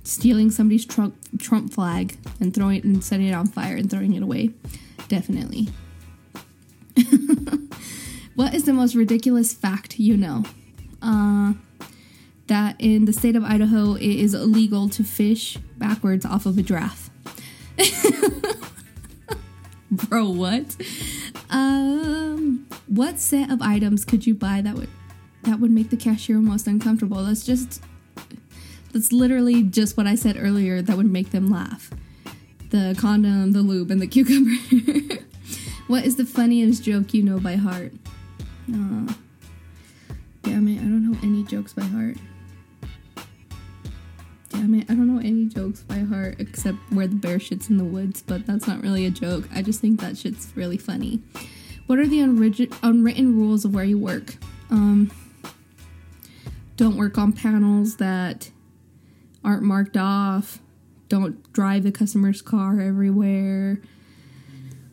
stealing 0.03 0.51
somebody's 0.51 0.85
Trump 0.85 1.15
Trump 1.39 1.71
flag 1.71 2.17
and 2.41 2.53
throwing 2.53 2.77
it 2.77 2.83
and 2.83 3.01
setting 3.01 3.27
it 3.27 3.33
on 3.33 3.47
fire 3.47 3.77
and 3.77 3.89
throwing 3.89 4.13
it 4.13 4.21
away. 4.21 4.51
Definitely. 5.07 5.69
what 8.35 8.53
is 8.53 8.63
the 8.65 8.73
most 8.73 8.95
ridiculous 8.95 9.53
fact 9.53 9.99
you 9.99 10.17
know? 10.17 10.43
Uh, 11.01 11.53
that 12.47 12.75
in 12.79 13.05
the 13.05 13.13
state 13.13 13.35
of 13.35 13.43
Idaho, 13.43 13.95
it 13.95 14.03
is 14.03 14.33
illegal 14.33 14.89
to 14.89 15.03
fish 15.03 15.57
backwards 15.77 16.25
off 16.25 16.45
of 16.45 16.57
a 16.57 16.61
giraffe. 16.61 17.09
Bro, 19.91 20.29
what? 20.31 20.75
Um, 21.49 22.67
what 22.87 23.19
set 23.19 23.51
of 23.51 23.61
items 23.61 24.05
could 24.05 24.25
you 24.27 24.35
buy 24.35 24.61
that 24.61 24.75
would 24.75 24.89
that 25.43 25.59
would 25.59 25.71
make 25.71 25.89
the 25.89 25.97
cashier 25.97 26.39
most 26.39 26.67
uncomfortable? 26.67 27.23
That's 27.23 27.45
just 27.45 27.81
that's 28.93 29.11
literally 29.11 29.63
just 29.63 29.97
what 29.97 30.07
I 30.07 30.15
said 30.15 30.37
earlier 30.39 30.81
that 30.81 30.97
would 30.97 31.11
make 31.11 31.31
them 31.31 31.49
laugh. 31.49 31.91
The 32.69 32.95
condom, 32.99 33.51
the 33.51 33.61
lube, 33.61 33.91
and 33.91 34.01
the 34.01 34.07
cucumber. 34.07 34.55
what 35.87 36.05
is 36.05 36.15
the 36.15 36.25
funniest 36.25 36.83
joke 36.83 37.13
you 37.13 37.23
know 37.23 37.39
by 37.39 37.55
heart? 37.55 37.93
Uh, 38.69 39.13
damn 40.41 40.67
it, 40.67 40.79
I 40.79 40.83
don't 40.83 41.11
know 41.11 41.17
any 41.23 41.43
jokes 41.43 41.73
by 41.73 41.83
heart. 41.83 42.17
Damn 44.49 44.75
it, 44.75 44.89
I 44.89 44.95
don't 44.95 45.13
know 45.13 45.19
any 45.19 45.45
jokes 45.45 45.81
by 45.81 45.99
heart 45.99 46.35
except 46.39 46.77
where 46.91 47.07
the 47.07 47.15
bear 47.15 47.37
shits 47.37 47.69
in 47.69 47.77
the 47.77 47.83
woods, 47.83 48.21
but 48.21 48.45
that's 48.45 48.67
not 48.67 48.81
really 48.81 49.05
a 49.05 49.11
joke. 49.11 49.47
I 49.53 49.61
just 49.61 49.81
think 49.81 49.99
that 50.01 50.17
shit's 50.17 50.51
really 50.55 50.77
funny. 50.77 51.21
What 51.87 51.99
are 51.99 52.07
the 52.07 52.21
unwritten 52.21 53.37
rules 53.37 53.65
of 53.65 53.75
where 53.75 53.83
you 53.83 53.99
work? 53.99 54.35
Um, 54.71 55.11
don't 56.77 56.97
work 56.97 57.17
on 57.17 57.31
panels 57.31 57.97
that 57.97 58.49
aren't 59.43 59.63
marked 59.63 59.95
off. 59.95 60.59
Don't 61.09 61.53
drive 61.53 61.83
the 61.83 61.91
customer's 61.91 62.41
car 62.41 62.81
everywhere. 62.81 63.79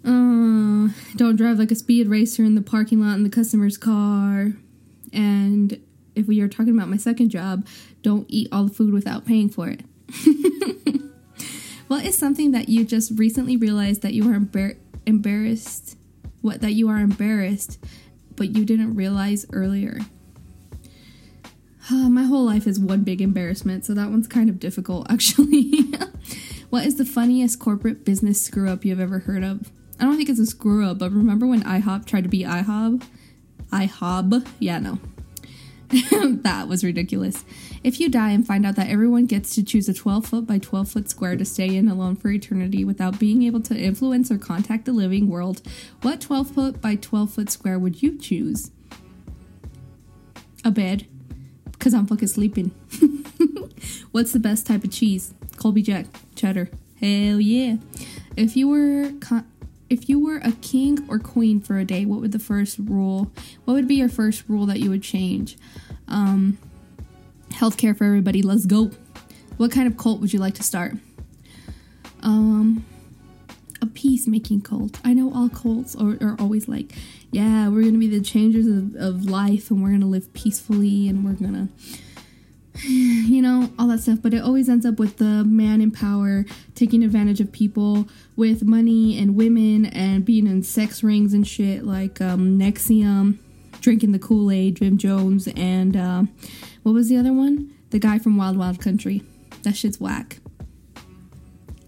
Uh, 0.05 0.88
don't 1.17 1.37
drive 1.37 1.59
like 1.59 1.71
a 1.71 1.77
speed 1.77 2.09
racer 2.09 2.43
in 2.45 2.55
the 2.55 2.62
parking 2.62 3.01
lot 3.01 3.15
in 3.15 3.23
the 3.23 3.31
customer's 3.31 3.77
car. 3.77 4.53
And 5.12 5.81
if 6.15 6.27
we 6.27 6.41
are 6.41 6.49
talking 6.49 6.75
about 6.75 6.88
my 6.88 6.97
second 6.97 7.31
job, 7.31 7.67
don't 8.03 8.27
eat 8.29 8.49
all 8.51 8.65
the 8.65 8.75
food 8.75 8.93
without 8.93 9.25
paying 9.25 9.49
for 9.49 9.69
it. 9.69 9.83
what 11.88 12.05
is 12.05 12.17
something 12.17 12.51
that 12.53 12.69
you 12.69 12.85
just 12.85 13.19
recently 13.19 13.57
realized 13.57 14.03
that 14.03 14.15
you 14.15 14.31
are 14.31 14.38
embar- 14.38 14.77
embarrassed? 15.07 15.97
What 16.41 16.61
that 16.61 16.73
you 16.73 16.88
are 16.88 16.99
embarrassed, 16.99 17.79
but 18.35 18.57
you 18.57 18.65
didn't 18.65 18.95
realize 18.95 19.47
earlier? 19.53 19.99
Uh, 21.91 22.09
my 22.09 22.25
whole 22.25 22.45
life 22.45 22.67
is 22.67 22.79
one 22.79 23.03
big 23.03 23.21
embarrassment, 23.21 23.85
so 23.85 23.95
that 23.95 24.11
one's 24.11 24.29
kind 24.29 24.49
of 24.49 24.59
difficult, 24.59 25.07
actually. 25.11 25.93
what 26.71 26.87
is 26.87 26.97
the 26.97 27.05
funniest 27.05 27.59
corporate 27.59 28.05
business 28.05 28.45
screw 28.45 28.69
up 28.69 28.85
you've 28.85 29.01
ever 29.01 29.21
heard 29.21 29.45
of? 29.45 29.71
I 30.03 30.05
don't 30.05 30.17
think 30.17 30.29
it's 30.29 30.41
a 30.41 30.47
screw 30.47 30.85
up, 30.85 30.99
but 30.99 31.12
remember 31.12 31.47
when 31.47 31.62
IHOP 31.62 32.07
tried 32.07 32.25
to 32.25 32.29
be 32.29 32.43
IHOB? 32.43 33.05
IHOB? 33.71 34.49
Yeah, 34.59 34.81
no. 34.81 34.99
that 36.43 36.67
was 36.67 36.83
ridiculous. 36.83 37.45
If 37.85 38.01
you 38.01 38.09
die 38.09 38.31
and 38.31 38.45
find 38.45 38.67
out 38.67 38.75
that 38.75 38.88
everyone 38.88 39.27
gets 39.27 39.55
to 39.55 39.62
choose 39.62 39.88
a 39.88 39.95
12 39.95 40.27
foot 40.27 40.45
by 40.45 40.59
12 40.59 40.88
foot 40.88 41.09
square 41.09 41.37
to 41.37 41.45
stay 41.45 41.77
in 41.77 41.87
alone 41.87 42.17
for 42.17 42.31
eternity 42.31 42.85
without 42.85 43.21
being 43.21 43.45
able 43.45 43.61
to 43.61 43.79
influence 43.79 44.29
or 44.29 44.38
contact 44.38 44.87
the 44.87 44.93
living 44.93 45.29
world, 45.29 45.62
what 46.01 46.21
12 46.21 46.51
foot 46.51 46.81
by 46.81 46.97
12 46.97 47.35
foot 47.35 47.49
square 47.49 47.79
would 47.79 48.03
you 48.03 48.19
choose? 48.19 48.73
A 50.65 50.73
bed. 50.73 51.07
Because 51.71 51.95
I'm 51.95 52.09
fucking 52.09 52.27
sleeping. 52.27 52.73
What's 54.11 54.33
the 54.33 54.41
best 54.41 54.67
type 54.67 54.83
of 54.83 54.91
cheese? 54.91 55.33
Colby 55.59 55.83
Jack. 55.83 56.07
Cheddar. 56.35 56.71
Hell 57.01 57.41
yeah. 57.41 57.77
If 58.37 58.57
you 58.57 58.69
were 58.69 59.12
co- 59.21 59.45
if 59.93 60.09
you 60.09 60.19
were 60.19 60.39
a 60.39 60.53
king 60.53 61.05
or 61.07 61.19
queen 61.19 61.61
for 61.61 61.79
a 61.79 61.85
day, 61.85 62.07
what 62.07 62.21
would 62.21 62.33
the 62.33 62.39
first 62.39 62.79
rule? 62.79 63.31
What 63.67 63.75
would 63.75 63.87
be 63.87 63.97
your 63.97 64.09
first 64.09 64.45
rule 64.49 64.65
that 64.67 64.81
you 64.81 64.89
would 64.89 65.03
change? 65.03 65.59
Um, 66.09 66.57
healthcare 67.51 67.97
for 67.97 68.05
everybody. 68.05 68.41
Let's 68.41 68.65
go. 68.65 68.91
What 69.59 69.71
kind 69.71 69.87
of 69.87 69.99
cult 69.99 70.23
would 70.23 70.33
you 70.33 70.39
like 70.39 70.55
to 70.55 70.63
start? 70.63 70.95
Um, 72.23 72.87
a 73.83 73.87
peacemaking 73.87 74.63
cult. 74.63 74.99
I 75.05 75.13
know 75.13 75.31
all 75.35 75.51
cults 75.51 75.95
are, 75.95 76.17
are 76.23 76.37
always 76.41 76.69
like, 76.69 76.93
yeah, 77.31 77.69
we're 77.69 77.85
gonna 77.85 77.99
be 77.99 78.09
the 78.09 78.23
changers 78.23 78.67
of, 78.67 78.97
of 78.97 79.27
life, 79.27 79.71
and 79.71 79.83
we're 79.83 79.91
gonna 79.91 80.07
live 80.07 80.33
peacefully, 80.33 81.07
and 81.07 81.23
we're 81.23 81.33
gonna 81.35 81.69
you 82.85 83.42
know, 83.42 83.71
all 83.79 83.88
that 83.88 84.01
stuff. 84.01 84.18
But 84.23 84.35
it 84.35 84.42
always 84.42 84.68
ends 84.68 84.85
up 84.85 84.99
with 84.99 85.18
the 85.18 85.45
man 85.45 85.81
in 85.81 85.90
power 85.90 86.45
taking 86.75 87.03
advantage 87.03 87.40
of 87.40 87.53
people 87.53 88.09
with 88.37 88.64
money 88.64 89.18
and 89.18 89.37
women 89.37 89.87
and 89.87 90.25
being 90.25 90.47
in 90.47 90.62
sex 90.62 91.03
rings 91.03 91.35
and 91.35 91.47
shit 91.47 91.85
like 91.85 92.21
um, 92.21 92.59
NXIVM, 92.59 93.38
drinking 93.81 94.12
the 94.12 94.18
Kool 94.18 94.51
Aid, 94.51 94.77
Jim 94.77 94.99
Jones, 94.99 95.49
and 95.57 95.97
uh, 95.97 96.23
what 96.83 96.92
was 96.92 97.09
the 97.09 97.16
other 97.16 97.33
one? 97.33 97.73
The 97.90 97.99
guy 97.99 98.18
from 98.18 98.37
Wild 98.37 98.57
Wild 98.57 98.81
Country. 98.81 99.23
That 99.62 99.77
shit's 99.77 100.01
whack. 100.01 100.38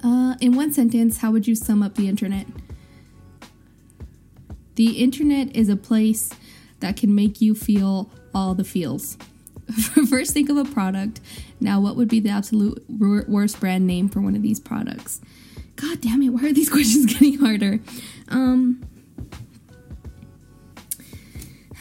Uh, 0.02 0.34
in 0.40 0.54
one 0.54 0.70
sentence, 0.72 1.18
how 1.18 1.30
would 1.32 1.48
you 1.48 1.54
sum 1.54 1.82
up 1.82 1.94
the 1.94 2.08
internet? 2.08 2.46
The 4.74 5.02
internet 5.02 5.54
is 5.56 5.68
a 5.68 5.76
place 5.76 6.30
that 6.80 6.96
can 6.96 7.14
make 7.14 7.40
you 7.40 7.54
feel 7.54 8.10
all 8.34 8.54
the 8.54 8.64
feels. 8.64 9.16
First, 10.08 10.32
think 10.32 10.48
of 10.50 10.56
a 10.56 10.64
product. 10.64 11.20
Now, 11.60 11.80
what 11.80 11.96
would 11.96 12.08
be 12.08 12.20
the 12.20 12.30
absolute 12.30 12.84
worst 12.88 13.60
brand 13.60 13.86
name 13.86 14.08
for 14.08 14.20
one 14.20 14.36
of 14.36 14.42
these 14.42 14.60
products? 14.60 15.20
God 15.76 16.00
damn 16.00 16.22
it, 16.22 16.30
why 16.30 16.48
are 16.48 16.52
these 16.52 16.70
questions 16.70 17.06
getting 17.06 17.38
harder? 17.38 17.80
Um, 18.28 18.84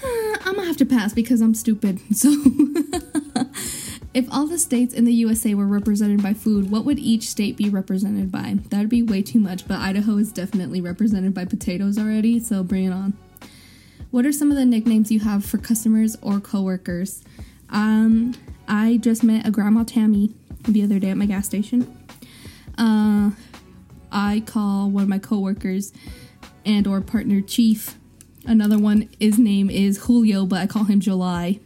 I'm 0.03 0.55
gonna 0.55 0.65
have 0.65 0.77
to 0.77 0.85
pass 0.85 1.13
because 1.13 1.41
I'm 1.41 1.55
stupid. 1.55 1.99
So, 2.13 2.33
if 4.13 4.27
all 4.31 4.45
the 4.45 4.59
states 4.59 4.93
in 4.93 5.05
the 5.05 5.13
USA 5.13 5.55
were 5.55 5.65
represented 5.65 6.21
by 6.21 6.33
food, 6.33 6.69
what 6.69 6.85
would 6.85 6.99
each 6.99 7.27
state 7.27 7.57
be 7.57 7.69
represented 7.69 8.31
by? 8.31 8.57
That'd 8.69 8.89
be 8.89 9.01
way 9.01 9.23
too 9.23 9.39
much, 9.39 9.67
but 9.67 9.79
Idaho 9.79 10.17
is 10.17 10.31
definitely 10.31 10.81
represented 10.81 11.33
by 11.33 11.45
potatoes 11.45 11.97
already, 11.97 12.39
so 12.39 12.63
bring 12.63 12.85
it 12.85 12.93
on. 12.93 13.13
What 14.11 14.27
are 14.27 14.31
some 14.31 14.51
of 14.51 14.57
the 14.57 14.65
nicknames 14.65 15.11
you 15.11 15.21
have 15.21 15.43
for 15.43 15.57
customers 15.57 16.15
or 16.21 16.39
coworkers? 16.39 17.23
Um, 17.73 18.35
I 18.67 18.97
just 18.97 19.23
met 19.23 19.45
a 19.45 19.51
grandma 19.51 19.83
Tammy 19.83 20.33
the 20.67 20.83
other 20.83 20.99
day 20.99 21.09
at 21.09 21.17
my 21.17 21.25
gas 21.25 21.45
station. 21.45 21.97
Uh, 22.77 23.31
I 24.11 24.43
call 24.45 24.89
one 24.89 25.03
of 25.03 25.09
my 25.09 25.19
coworkers 25.19 25.91
and 26.65 26.87
or 26.87 27.01
partner 27.01 27.41
Chief. 27.41 27.97
Another 28.45 28.77
one, 28.77 29.09
his 29.19 29.39
name 29.39 29.69
is 29.69 30.03
Julio, 30.05 30.45
but 30.45 30.59
I 30.59 30.67
call 30.67 30.83
him 30.83 30.99
July. 30.99 31.59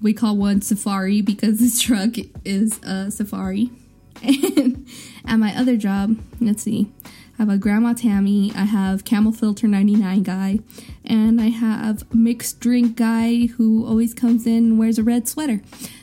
We 0.00 0.12
call 0.12 0.36
one 0.36 0.62
Safari 0.62 1.20
because 1.20 1.60
his 1.60 1.80
truck 1.80 2.10
is 2.44 2.80
a 2.82 3.10
Safari. 3.10 3.70
And 4.22 4.86
at 5.26 5.36
my 5.38 5.58
other 5.58 5.76
job, 5.76 6.18
let's 6.40 6.62
see, 6.62 6.92
I 7.38 7.42
have 7.42 7.48
a 7.48 7.58
Grandma 7.58 7.94
Tammy, 7.94 8.52
I 8.54 8.64
have 8.64 9.04
Camel 9.04 9.32
Filter 9.32 9.66
99 9.66 10.22
guy, 10.22 10.60
and 11.04 11.40
I 11.40 11.48
have 11.48 12.14
Mixed 12.14 12.60
Drink 12.60 12.96
guy 12.96 13.46
who 13.46 13.84
always 13.86 14.14
comes 14.14 14.46
in 14.46 14.58
and 14.58 14.78
wears 14.78 14.98
a 14.98 15.02
red 15.02 15.26
sweater. 15.28 15.60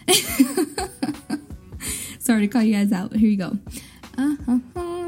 Sorry 2.19 2.41
to 2.41 2.47
call 2.47 2.63
you 2.63 2.73
guys 2.73 2.91
out. 2.91 3.15
Here 3.15 3.29
you 3.29 3.37
go. 3.37 3.57
Uh-huh. 4.17 4.59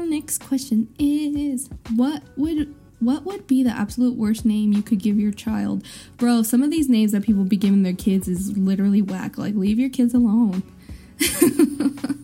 Next 0.06 0.42
question 0.44 0.88
is 0.98 1.68
what 1.94 2.22
would 2.36 2.74
what 3.00 3.24
would 3.24 3.46
be 3.46 3.62
the 3.62 3.70
absolute 3.70 4.16
worst 4.16 4.44
name 4.46 4.72
you 4.72 4.82
could 4.82 4.98
give 5.00 5.18
your 5.18 5.32
child? 5.32 5.84
Bro, 6.16 6.44
some 6.44 6.62
of 6.62 6.70
these 6.70 6.88
names 6.88 7.12
that 7.12 7.22
people 7.22 7.44
be 7.44 7.56
giving 7.56 7.82
their 7.82 7.92
kids 7.94 8.28
is 8.28 8.56
literally 8.56 9.02
whack. 9.02 9.36
Like 9.36 9.54
leave 9.54 9.78
your 9.78 9.90
kids 9.90 10.14
alone. 10.14 10.62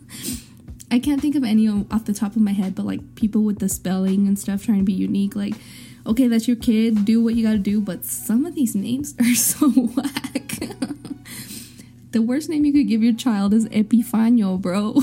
I 0.90 0.98
can't 0.98 1.20
think 1.20 1.37
of 1.37 1.44
any 1.44 1.68
off 1.68 2.05
the 2.05 2.12
top 2.12 2.35
of 2.35 2.42
my 2.42 2.53
head, 2.53 2.74
but 2.74 2.85
like 2.85 3.14
people 3.14 3.42
with 3.42 3.61
the 3.61 3.68
spelling 3.68 4.26
and 4.26 4.38
stuff 4.38 4.64
trying 4.64 4.79
to 4.79 4.85
be 4.85 4.92
unique, 4.92 5.37
like, 5.37 5.55
okay, 6.07 6.26
that's 6.26 6.48
your 6.48 6.57
kid, 6.57 7.05
do 7.05 7.22
what 7.22 7.35
you 7.35 7.44
gotta 7.44 7.59
do, 7.59 7.81
but 7.81 8.05
some 8.05 8.44
of 8.44 8.55
these 8.55 8.74
names 8.74 9.14
are 9.20 9.35
so 9.35 9.70
whack. 9.70 10.59
the 12.11 12.22
worst 12.22 12.48
name 12.48 12.64
you 12.64 12.72
could 12.72 12.88
give 12.88 13.03
your 13.03 13.14
child 13.14 13.55
is 13.55 13.68
Epifanio, 13.68 14.61
bro. 14.61 14.94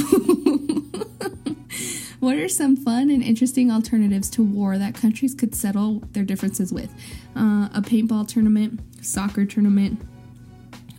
what 2.19 2.35
are 2.35 2.49
some 2.49 2.75
fun 2.75 3.09
and 3.09 3.23
interesting 3.23 3.71
alternatives 3.71 4.29
to 4.31 4.43
war 4.43 4.77
that 4.77 4.93
countries 4.93 5.33
could 5.33 5.55
settle 5.55 5.99
their 6.11 6.25
differences 6.25 6.73
with? 6.73 6.93
Uh, 7.35 7.69
a 7.73 7.81
paintball 7.81 8.27
tournament, 8.27 8.81
soccer 9.01 9.45
tournament. 9.45 10.01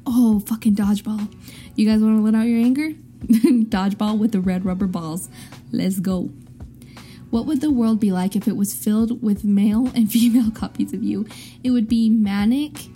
Oh, 0.07 0.41
fucking 0.41 0.75
dodgeball. 0.75 1.31
You 1.75 1.87
guys 1.87 2.01
want 2.01 2.17
to 2.17 2.23
let 2.23 2.35
out 2.35 2.47
your 2.47 2.59
anger? 2.59 2.93
Dodgeball 3.69 4.19
with 4.19 4.33
the 4.33 4.41
red 4.41 4.65
rubber 4.65 4.87
balls. 4.87 5.29
Let's 5.73 6.01
go. 6.01 6.31
What 7.31 7.47
would 7.47 7.61
the 7.61 7.71
world 7.71 8.01
be 8.01 8.11
like 8.11 8.35
if 8.37 8.49
it 8.49 8.57
was 8.57 8.73
filled 8.73 9.23
with 9.23 9.45
male 9.45 9.89
and 9.95 10.11
female 10.13 10.51
copies 10.51 10.93
of 10.93 11.03
you? 11.03 11.27
It 11.63 11.71
would 11.71 11.89
be 11.89 12.09
manic. 12.09 12.87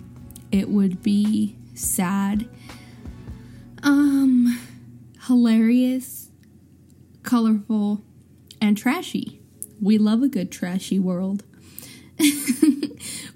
It 0.51 0.69
would 0.69 1.03
be 1.03 1.57
sad. 1.75 2.47
Um 3.83 4.59
hilarious, 5.27 6.29
colorful, 7.23 8.01
and 8.61 8.77
trashy. 8.77 9.39
We 9.81 9.97
love 9.97 10.21
a 10.21 10.27
good 10.27 10.51
trashy 10.51 10.99
world. 10.99 11.43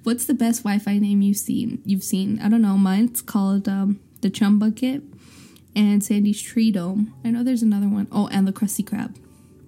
What's 0.03 0.25
the 0.25 0.33
best 0.33 0.63
Wi-Fi 0.63 0.99
name 0.99 1.21
you've 1.21 1.37
seen? 1.37 1.81
You've 1.85 2.03
seen? 2.03 2.39
I 2.41 2.49
don't 2.49 2.61
know. 2.61 2.77
Mine's 2.77 3.21
called 3.21 3.67
um, 3.67 3.99
the 4.21 4.29
Chum 4.29 4.59
Bucket 4.59 5.03
and 5.77 6.03
Sandy's 6.03 6.41
Tree 6.41 6.71
Dome. 6.71 7.13
I 7.23 7.29
know 7.29 7.43
there's 7.43 7.61
another 7.61 7.87
one. 7.87 8.07
Oh, 8.11 8.27
and 8.29 8.47
the 8.47 8.51
Krusty 8.51 8.83
Krab. 8.83 9.15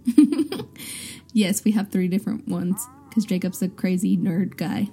yes, 1.34 1.64
we 1.64 1.72
have 1.72 1.92
three 1.92 2.08
different 2.08 2.48
ones 2.48 2.86
because 3.08 3.28
Jacob's 3.28 3.62
a 3.62 3.70
crazy 3.70 4.18
nerd 4.18 4.58
guy. 4.58 4.90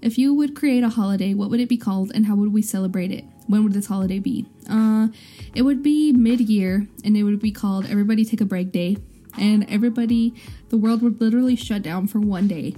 If 0.00 0.16
you 0.16 0.32
would 0.32 0.56
create 0.56 0.82
a 0.82 0.88
holiday, 0.88 1.34
what 1.34 1.50
would 1.50 1.60
it 1.60 1.68
be 1.68 1.76
called 1.76 2.10
and 2.14 2.24
how 2.24 2.36
would 2.36 2.54
we 2.54 2.62
celebrate 2.62 3.12
it? 3.12 3.24
When 3.46 3.64
would 3.64 3.74
this 3.74 3.86
holiday 3.86 4.18
be? 4.18 4.46
Uh, 4.68 5.08
it 5.54 5.62
would 5.62 5.82
be 5.82 6.12
mid 6.12 6.40
year 6.40 6.86
and 7.04 7.16
it 7.18 7.22
would 7.22 7.38
be 7.38 7.52
called 7.52 7.84
Everybody 7.86 8.24
Take 8.24 8.40
a 8.40 8.46
Break 8.46 8.72
Day. 8.72 8.96
And 9.38 9.70
everybody, 9.70 10.34
the 10.70 10.78
world 10.78 11.02
would 11.02 11.20
literally 11.20 11.56
shut 11.56 11.82
down 11.82 12.06
for 12.06 12.18
one 12.18 12.48
day. 12.48 12.76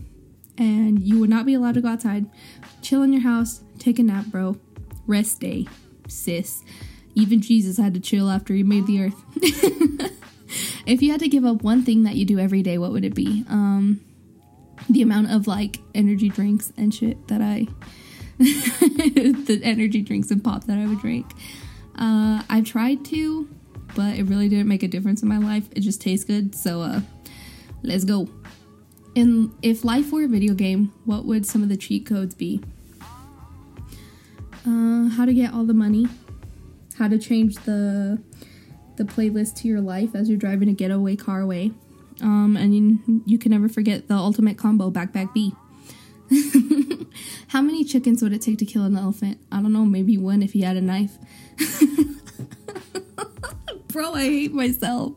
And 0.57 1.01
you 1.01 1.21
would 1.21 1.31
not 1.31 1.47
be 1.47 1.55
allowed 1.55 1.75
to 1.75 1.81
go 1.81 1.89
outside. 1.89 2.27
Chill 2.83 3.05
in 3.05 3.13
your 3.13 3.23
house, 3.23 3.63
take 3.79 4.01
a 4.01 4.03
nap, 4.03 4.27
bro. 4.27 4.57
Rest 5.07 5.41
day, 5.41 5.69
sis. 6.09 6.65
Even 7.19 7.41
Jesus 7.41 7.79
had 7.79 7.95
to 7.95 8.01
chill 8.01 8.31
after 8.31 8.55
he 8.55 8.63
made 8.63 8.87
the 8.87 9.03
earth. 9.03 9.25
if 10.87 11.03
you 11.03 11.11
had 11.11 11.19
to 11.19 11.29
give 11.29 11.45
up 11.45 11.63
one 11.63 11.83
thing 11.83 12.05
that 12.05 12.15
you 12.15 12.25
do 12.25 12.39
every 12.39 12.63
day, 12.63 12.79
what 12.79 12.93
would 12.93 13.05
it 13.05 13.15
be? 13.15 13.45
Um, 13.49 14.01
the 14.89 15.03
amount 15.03 15.33
of 15.33 15.49
like 15.49 15.79
energy 15.97 16.29
drinks 16.29 16.73
and 16.77 16.95
shit 16.95 17.27
that 17.27 17.43
I, 17.43 17.67
the 18.39 19.61
energy 19.65 20.01
drinks 20.01 20.31
and 20.31 20.43
pop 20.43 20.65
that 20.65 20.79
I 20.79 20.87
would 20.87 21.01
drink. 21.01 21.27
Uh, 21.97 22.45
I 22.49 22.61
tried 22.65 23.05
to, 23.07 23.49
but 23.97 24.17
it 24.17 24.23
really 24.25 24.49
didn't 24.49 24.69
make 24.69 24.85
a 24.85 24.89
difference 24.89 25.21
in 25.21 25.29
my 25.29 25.39
life. 25.39 25.69
It 25.75 25.81
just 25.81 26.01
tastes 26.01 26.25
good. 26.25 26.55
So, 26.55 26.83
uh, 26.83 27.01
let's 27.83 28.05
go. 28.05 28.29
And 29.17 29.53
if 29.63 29.85
life 29.85 30.13
were 30.13 30.23
a 30.23 30.29
video 30.29 30.55
game, 30.55 30.93
what 31.05 31.25
would 31.25 31.45
some 31.45 31.65
of 31.65 31.69
the 31.69 31.77
cheat 31.77 32.07
codes 32.07 32.37
be? 32.37 32.63
Uh, 34.65 35.09
how 35.09 35.25
to 35.25 35.35
get 35.35 35.53
all 35.53 35.65
the 35.65 35.75
money, 35.75 36.07
how 36.99 37.09
to 37.09 37.19
change 37.19 37.55
the 37.65 38.21
the 38.97 39.05
playlist 39.05 39.55
to 39.55 39.69
your 39.69 39.81
life 39.81 40.15
as 40.15 40.29
you're 40.29 40.37
driving 40.37 40.69
a 40.69 40.73
getaway 40.73 41.17
car 41.17 41.41
away. 41.41 41.71
Um, 42.21 42.57
and 42.57 42.75
you, 42.75 43.23
you 43.27 43.39
can 43.39 43.53
never 43.53 43.69
forget 43.69 44.09
the 44.09 44.15
ultimate 44.15 44.59
combo 44.59 44.91
backpack 44.91 45.33
B. 45.33 45.55
How 47.49 47.63
many 47.63 47.85
chickens 47.85 48.23
would 48.23 48.33
it 48.33 48.43
take 48.43 48.59
to 48.59 48.65
kill 48.65 48.83
an 48.83 48.97
elephant? 48.97 49.39
I 49.53 49.63
don't 49.63 49.73
know, 49.73 49.85
maybe 49.85 50.19
one 50.19 50.43
if 50.43 50.53
he 50.53 50.63
had 50.63 50.77
a 50.77 50.81
knife. 50.81 51.17
Bro, 53.89 54.15
I 54.15 54.25
hate 54.25 54.53
myself. 54.53 55.15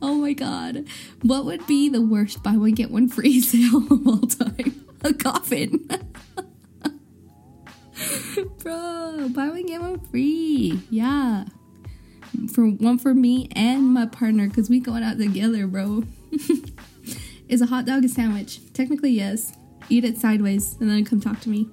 Oh 0.00 0.14
my 0.14 0.32
god. 0.32 0.86
What 1.22 1.44
would 1.44 1.66
be 1.66 1.88
the 1.88 2.00
worst 2.00 2.42
buy 2.42 2.56
one 2.56 2.72
get 2.72 2.90
one 2.90 3.08
free 3.08 3.40
sale 3.42 3.78
of 3.90 4.06
all 4.06 4.20
time? 4.20 4.86
A 5.02 5.12
coffin. 5.12 5.88
Bro, 8.58 9.30
buy 9.30 9.48
one 9.48 9.66
get 9.66 9.80
one 9.80 9.98
free. 9.98 10.82
Yeah. 10.90 11.44
For 12.52 12.66
one 12.66 12.98
for 12.98 13.14
me 13.14 13.48
and 13.54 13.82
my 13.94 14.06
partner, 14.06 14.48
because 14.48 14.68
we 14.68 14.80
going 14.80 15.02
out 15.02 15.18
together, 15.18 15.66
bro. 15.66 16.04
Is 17.48 17.62
a 17.62 17.66
hot 17.66 17.86
dog 17.86 18.04
a 18.04 18.08
sandwich? 18.08 18.60
Technically, 18.74 19.10
yes. 19.10 19.52
Eat 19.88 20.04
it 20.04 20.18
sideways 20.18 20.76
and 20.80 20.90
then 20.90 21.04
come 21.04 21.20
talk 21.20 21.40
to 21.40 21.48
me. 21.48 21.68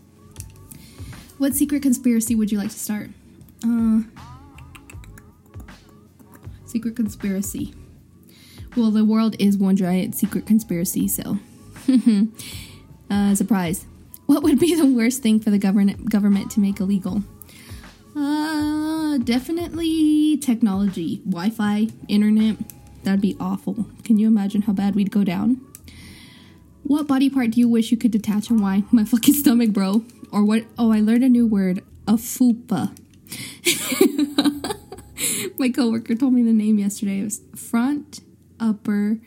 What 1.37 1.55
secret 1.55 1.81
conspiracy 1.81 2.35
would 2.35 2.51
you 2.51 2.59
like 2.59 2.69
to 2.69 2.79
start? 2.79 3.09
Uh, 3.65 4.01
secret 6.65 6.95
conspiracy. 6.95 7.73
Well, 8.77 8.91
the 8.91 9.03
world 9.03 9.35
is 9.39 9.57
one 9.57 9.75
giant 9.75 10.15
secret 10.15 10.45
conspiracy, 10.45 11.07
so. 11.07 11.39
uh, 13.09 13.35
surprise. 13.35 13.85
What 14.25 14.43
would 14.43 14.59
be 14.59 14.75
the 14.75 14.85
worst 14.85 15.21
thing 15.21 15.39
for 15.39 15.49
the 15.49 15.57
government 15.57 16.09
government 16.09 16.51
to 16.51 16.59
make 16.59 16.79
illegal? 16.79 17.23
Uh, 18.15 19.17
definitely 19.19 20.37
technology, 20.37 21.17
Wi-Fi, 21.25 21.87
internet. 22.07 22.57
That'd 23.03 23.21
be 23.21 23.35
awful. 23.39 23.85
Can 24.03 24.17
you 24.17 24.27
imagine 24.27 24.63
how 24.63 24.73
bad 24.73 24.95
we'd 24.95 25.11
go 25.11 25.23
down? 25.23 25.61
What 26.83 27.07
body 27.07 27.29
part 27.29 27.51
do 27.51 27.59
you 27.59 27.67
wish 27.67 27.91
you 27.91 27.97
could 27.97 28.11
detach 28.11 28.49
and 28.49 28.61
why? 28.61 28.83
My 28.91 29.03
fucking 29.03 29.33
stomach, 29.33 29.71
bro. 29.71 30.03
Or 30.31 30.43
what? 30.43 30.65
Oh, 30.77 30.91
I 30.91 30.99
learned 30.99 31.23
a 31.23 31.29
new 31.29 31.47
word. 31.47 31.83
A 32.07 32.13
fupa. 32.13 32.95
My 35.57 35.69
coworker 35.69 36.15
told 36.15 36.33
me 36.33 36.43
the 36.43 36.53
name 36.53 36.77
yesterday. 36.77 37.19
It 37.19 37.23
was 37.23 37.41
front 37.55 38.19
upper 38.59 39.19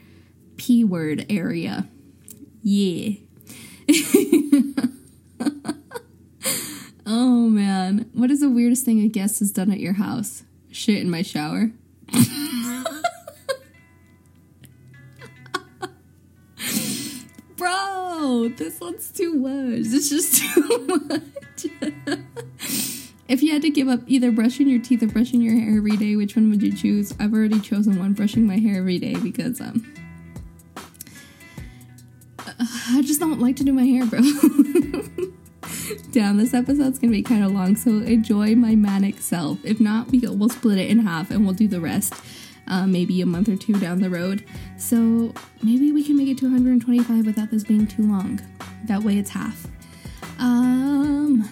p 0.57 0.85
word 0.85 1.25
area. 1.31 1.89
Yeah. 2.63 3.26
oh 7.07 7.49
man, 7.49 8.11
what 8.13 8.31
is 8.31 8.41
the 8.41 8.51
weirdest 8.51 8.85
thing 8.85 9.01
a 9.01 9.09
guest 9.09 9.39
has 9.39 9.53
done 9.53 9.71
at 9.71 9.81
your 9.81 9.95
house? 9.95 10.43
Shit 10.71 10.99
in 10.99 11.11
my 11.11 11.23
shower. 11.23 11.71
Bro, 17.57 18.51
this 18.57 18.79
one's 18.81 19.11
too 19.11 19.35
much. 19.35 19.87
It's 19.87 20.11
just 20.11 20.43
too 21.57 21.73
much. 21.89 22.19
if 23.29 23.43
you 23.43 23.53
had 23.53 23.63
to 23.63 23.71
give 23.71 23.89
up 23.89 24.01
either 24.07 24.31
brushing 24.31 24.69
your 24.69 24.81
teeth 24.81 25.03
or 25.03 25.07
brushing 25.07 25.41
your 25.41 25.55
hair 25.55 25.79
every 25.79 25.97
day, 25.97 26.17
which 26.17 26.37
one 26.37 26.51
would 26.51 26.63
you 26.63 26.75
choose? 26.77 27.15
I've 27.19 27.33
already 27.33 27.61
chosen 27.61 27.99
one, 27.99 28.13
brushing 28.13 28.47
my 28.47 28.59
hair 28.59 28.77
every 28.79 28.99
day, 28.99 29.15
because 29.15 29.61
um 29.61 29.87
I 32.97 33.03
just 33.03 33.21
don't 33.21 33.41
like 33.41 33.57
to 33.57 33.65
do 33.65 33.73
my 33.73 33.85
hair, 33.85 34.07
bro. 34.07 34.21
Damn, 36.13 36.39
this 36.39 36.55
episode's 36.55 36.99
gonna 36.99 37.13
be 37.13 37.23
kind 37.23 37.45
of 37.45 37.53
long, 37.53 37.77
so 37.77 37.91
enjoy 37.91 38.55
my 38.55 38.75
manic 38.75 39.19
self. 39.21 39.59
If 39.65 39.81
not, 39.81 40.11
we 40.11 40.21
will 40.21 40.49
split 40.49 40.79
it 40.79 40.89
in 40.91 41.01
half 41.01 41.31
and 41.31 41.45
we'll 41.45 41.55
do 41.55 41.69
the 41.69 41.81
rest 41.81 42.15
uh, 42.69 42.87
maybe 42.87 43.21
a 43.21 43.27
month 43.27 43.49
or 43.49 43.57
two 43.57 43.75
down 43.75 44.01
the 44.01 44.11
road. 44.11 44.45
So 44.77 45.33
maybe 45.63 45.93
we 45.93 46.03
can 46.03 46.17
make 46.17 46.29
it 46.29 46.39
to 46.39 46.47
125 46.47 47.27
without 47.27 47.51
this 47.51 47.65
being 47.65 47.87
too 47.87 48.03
long. 48.03 48.41
That 48.85 49.03
way 49.03 49.19
it's 49.19 49.31
half. 49.31 49.67
Um, 50.39 51.49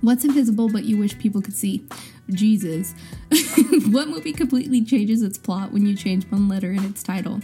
what's 0.00 0.24
invisible 0.24 0.68
but 0.68 0.84
you 0.84 0.96
wish 0.98 1.18
people 1.18 1.40
could 1.40 1.54
see? 1.54 1.86
Jesus. 2.30 2.94
what 3.88 4.08
movie 4.08 4.32
completely 4.32 4.84
changes 4.84 5.22
its 5.22 5.38
plot 5.38 5.72
when 5.72 5.86
you 5.86 5.96
change 5.96 6.24
one 6.30 6.48
letter 6.48 6.70
in 6.70 6.84
its 6.84 7.02
title? 7.02 7.40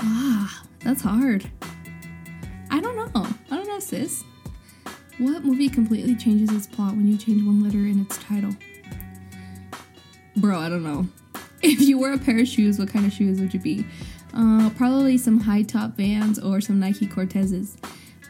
Ah, 0.00 0.64
that's 0.80 1.02
hard. 1.02 1.50
I 2.70 2.80
don't 2.80 2.96
know. 2.96 3.26
I 3.50 3.56
don't 3.56 3.66
know, 3.66 3.80
sis. 3.80 4.24
What 5.18 5.44
movie 5.44 5.68
completely 5.68 6.14
changes 6.14 6.54
its 6.54 6.66
plot 6.66 6.92
when 6.92 7.08
you 7.08 7.16
change 7.16 7.44
one 7.44 7.62
letter 7.62 7.78
in 7.78 8.00
its 8.02 8.18
title? 8.18 8.54
Bro, 10.36 10.60
I 10.60 10.68
don't 10.68 10.84
know. 10.84 11.08
If 11.60 11.80
you 11.80 11.98
wore 11.98 12.12
a 12.12 12.18
pair 12.18 12.38
of 12.38 12.46
shoes, 12.46 12.78
what 12.78 12.88
kind 12.88 13.04
of 13.04 13.12
shoes 13.12 13.40
would 13.40 13.52
you 13.52 13.58
be? 13.58 13.84
Uh, 14.32 14.70
probably 14.76 15.18
some 15.18 15.40
high 15.40 15.62
top 15.62 15.96
vans 15.96 16.38
or 16.38 16.60
some 16.60 16.78
Nike 16.78 17.04
Cortezes. 17.04 17.76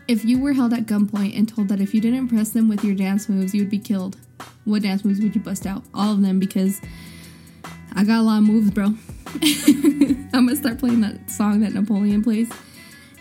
If 0.06 0.24
you 0.24 0.40
were 0.40 0.54
held 0.54 0.72
at 0.72 0.87
gunpoint 0.87 1.37
and 1.37 1.46
told 1.46 1.68
that 1.68 1.78
if 1.78 1.92
you 1.92 2.00
didn't 2.00 2.20
impress 2.20 2.50
them 2.50 2.70
with 2.70 2.82
your 2.82 2.94
dance 2.94 3.28
moves, 3.28 3.54
you 3.54 3.61
would 3.61 3.70
be 3.70 3.78
killed, 3.78 4.16
what 4.64 4.80
dance 4.80 5.04
moves 5.04 5.20
would 5.20 5.34
you 5.34 5.42
bust 5.42 5.66
out? 5.66 5.82
All 5.92 6.12
of 6.12 6.22
them 6.22 6.38
because 6.38 6.80
I 7.94 8.05
got 8.05 8.20
a 8.20 8.22
lot 8.22 8.38
of 8.38 8.44
moves, 8.44 8.70
bro. 8.70 8.87
I'm 9.42 10.46
gonna 10.46 10.57
start 10.57 10.79
playing 10.79 11.01
that 11.03 11.31
song 11.31 11.61
that 11.61 11.74
Napoleon 11.74 12.22
plays. 12.22 12.48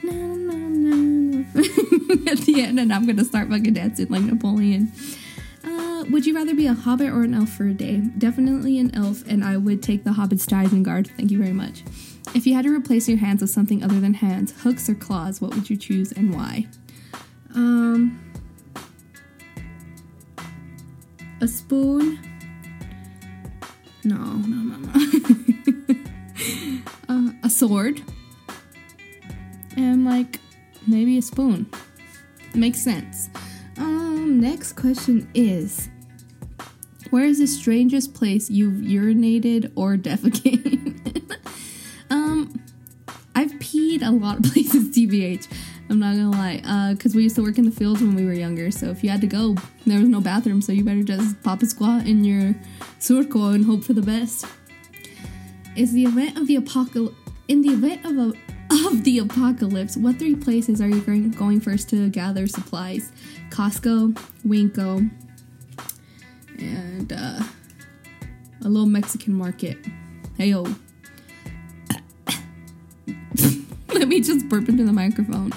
Na, 0.04 0.12
na, 0.12 0.54
na, 0.54 1.44
At 2.32 2.40
the 2.40 2.62
end, 2.62 2.80
and 2.80 2.94
I'm 2.94 3.06
gonna 3.06 3.26
start 3.26 3.50
fucking 3.50 3.74
dancing 3.74 4.08
like 4.10 4.22
Napoleon. 4.22 4.92
Uh, 5.64 6.06
would 6.10 6.26
you 6.26 6.36
rather 6.36 6.56
be 6.56 6.68
a 6.68 6.74
hobbit 6.74 7.10
or 7.10 7.24
an 7.24 7.34
elf 7.34 7.50
for 7.50 7.68
a 7.68 7.74
day? 7.74 7.98
Definitely 8.18 8.78
an 8.80 8.94
elf, 8.96 9.24
and 9.28 9.44
I 9.44 9.58
would 9.58 9.82
take 9.84 10.04
the 10.04 10.14
hobbit's 10.14 10.46
to 10.48 10.56
Isengard. 10.56 11.08
Thank 11.18 11.32
you 11.32 11.38
very 11.38 11.54
much. 11.54 11.84
If 12.36 12.46
you 12.46 12.54
had 12.54 12.66
to 12.66 12.74
replace 12.74 13.08
your 13.10 13.18
hands 13.18 13.42
with 13.42 13.50
something 13.50 13.84
other 13.84 14.00
than 14.00 14.14
hands, 14.14 14.54
hooks 14.62 14.90
or 14.90 14.96
claws, 14.96 15.42
what 15.42 15.56
would 15.56 15.70
you 15.70 15.78
choose 15.78 16.12
and 16.12 16.34
why? 16.34 16.68
Um, 17.56 18.20
a 21.42 21.48
spoon. 21.48 22.20
No, 24.08 24.16
no, 24.16 24.56
no, 24.64 24.78
no. 24.78 24.92
uh, 27.10 27.32
a 27.44 27.50
sword. 27.50 28.02
And 29.76 30.06
like 30.06 30.40
maybe 30.88 31.18
a 31.18 31.22
spoon. 31.22 31.70
Makes 32.56 32.80
sense. 32.80 33.30
Um, 33.78 34.40
next 34.40 34.74
question 34.74 35.30
is 35.34 35.90
Where 37.10 37.26
is 37.26 37.40
the 37.40 37.48
strangest 37.48 38.14
place 38.14 38.50
you've 38.50 38.76
urinated 38.76 39.74
or 39.76 39.98
defecated? 39.98 41.36
um, 42.10 42.62
I've 43.36 43.52
peed 43.56 44.08
a 44.08 44.12
lot 44.12 44.38
of 44.38 44.54
places, 44.54 44.96
TBH. 44.96 45.48
I'm 45.90 46.00
not 46.00 46.16
gonna 46.16 46.32
lie, 46.32 46.94
because 46.94 47.16
we 47.16 47.24
used 47.24 47.36
to 47.38 47.44
work 47.44 47.58
in 47.58 47.66
the 47.66 47.72
fields 47.72 48.02
when 48.02 48.16
we 48.16 48.26
were 48.26 48.34
younger. 48.34 48.72
So 48.72 48.90
if 48.90 49.04
you 49.04 49.10
had 49.10 49.22
to 49.22 49.28
go, 49.28 49.56
there 49.86 50.00
was 50.00 50.10
no 50.10 50.20
bathroom, 50.20 50.62
so 50.62 50.72
you 50.74 50.84
better 50.84 51.04
just 51.04 51.42
pop 51.44 51.62
a 51.62 51.66
squat 51.66 52.06
in 52.06 52.24
your 52.24 52.56
surco 53.00 53.56
and 53.56 53.64
hope 53.64 53.84
for 53.84 53.94
the 53.94 54.02
best. 54.02 54.46
Is 55.76 55.94
the 55.94 56.04
event 56.04 56.38
of 56.38 56.48
the 56.48 56.58
apocalypse 56.58 57.16
in 57.48 57.62
the 57.62 57.70
event 57.70 58.04
of 58.06 58.18
a 58.18 58.34
of 58.88 59.04
the 59.04 59.20
apocalypse? 59.20 59.96
What 59.96 60.18
three 60.18 60.36
places 60.36 60.82
are 60.82 60.90
you 60.90 61.00
going 61.02 61.32
going 61.32 61.62
first 61.62 61.90
to 61.92 62.10
gather 62.10 62.48
supplies? 62.48 63.12
Costco, 63.50 64.14
Winco, 64.46 65.10
and 66.60 67.14
uh, 67.14 67.44
a 68.64 68.68
little 68.68 68.88
Mexican 68.88 69.34
market. 69.34 69.78
Hey 70.38 70.50
yo. 70.50 70.64
Let 73.94 74.08
me 74.08 74.20
just 74.22 74.48
burp 74.50 74.68
into 74.68 74.84
the 74.84 74.94
microphone. 74.94 75.54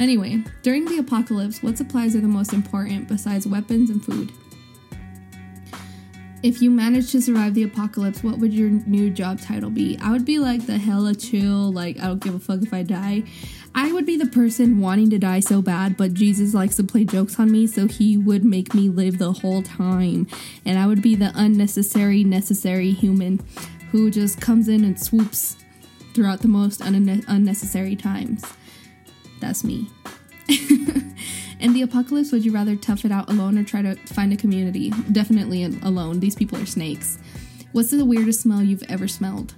Anyway, 0.00 0.42
during 0.62 0.86
the 0.86 0.98
apocalypse, 0.98 1.62
what 1.62 1.76
supplies 1.76 2.16
are 2.16 2.20
the 2.20 2.26
most 2.26 2.54
important 2.54 3.06
besides 3.06 3.46
weapons 3.46 3.90
and 3.90 4.02
food? 4.02 4.32
If 6.42 6.62
you 6.62 6.70
managed 6.70 7.12
to 7.12 7.20
survive 7.20 7.52
the 7.52 7.64
apocalypse, 7.64 8.24
what 8.24 8.38
would 8.38 8.54
your 8.54 8.70
new 8.70 9.10
job 9.10 9.42
title 9.42 9.68
be? 9.68 9.98
I 10.02 10.10
would 10.10 10.24
be 10.24 10.38
like 10.38 10.64
the 10.64 10.78
hella 10.78 11.14
chill, 11.14 11.70
like 11.70 11.98
I 12.00 12.06
don't 12.06 12.22
give 12.22 12.34
a 12.34 12.38
fuck 12.38 12.62
if 12.62 12.72
I 12.72 12.82
die. 12.82 13.24
I 13.74 13.92
would 13.92 14.06
be 14.06 14.16
the 14.16 14.26
person 14.26 14.80
wanting 14.80 15.10
to 15.10 15.18
die 15.18 15.40
so 15.40 15.60
bad, 15.60 15.98
but 15.98 16.14
Jesus 16.14 16.54
likes 16.54 16.76
to 16.76 16.82
play 16.82 17.04
jokes 17.04 17.38
on 17.38 17.52
me, 17.52 17.66
so 17.66 17.86
he 17.86 18.16
would 18.16 18.42
make 18.42 18.72
me 18.72 18.88
live 18.88 19.18
the 19.18 19.32
whole 19.32 19.62
time. 19.62 20.26
And 20.64 20.78
I 20.78 20.86
would 20.86 21.02
be 21.02 21.14
the 21.14 21.30
unnecessary, 21.34 22.24
necessary 22.24 22.92
human 22.92 23.40
who 23.92 24.10
just 24.10 24.40
comes 24.40 24.66
in 24.66 24.82
and 24.82 24.98
swoops 24.98 25.58
throughout 26.14 26.40
the 26.40 26.48
most 26.48 26.80
unne- 26.80 27.24
unnecessary 27.28 27.96
times. 27.96 28.42
That's 29.40 29.64
me. 29.64 29.88
In 31.60 31.74
the 31.74 31.82
apocalypse, 31.82 32.32
would 32.32 32.44
you 32.44 32.52
rather 32.52 32.76
tough 32.76 33.04
it 33.04 33.12
out 33.12 33.28
alone 33.28 33.58
or 33.58 33.64
try 33.64 33.82
to 33.82 33.94
find 34.06 34.32
a 34.32 34.36
community? 34.36 34.90
Definitely 35.12 35.64
alone. 35.64 36.20
These 36.20 36.34
people 36.34 36.58
are 36.58 36.66
snakes. 36.66 37.18
What's 37.72 37.90
the 37.90 38.04
weirdest 38.04 38.40
smell 38.40 38.62
you've 38.62 38.82
ever 38.88 39.06
smelled? 39.06 39.54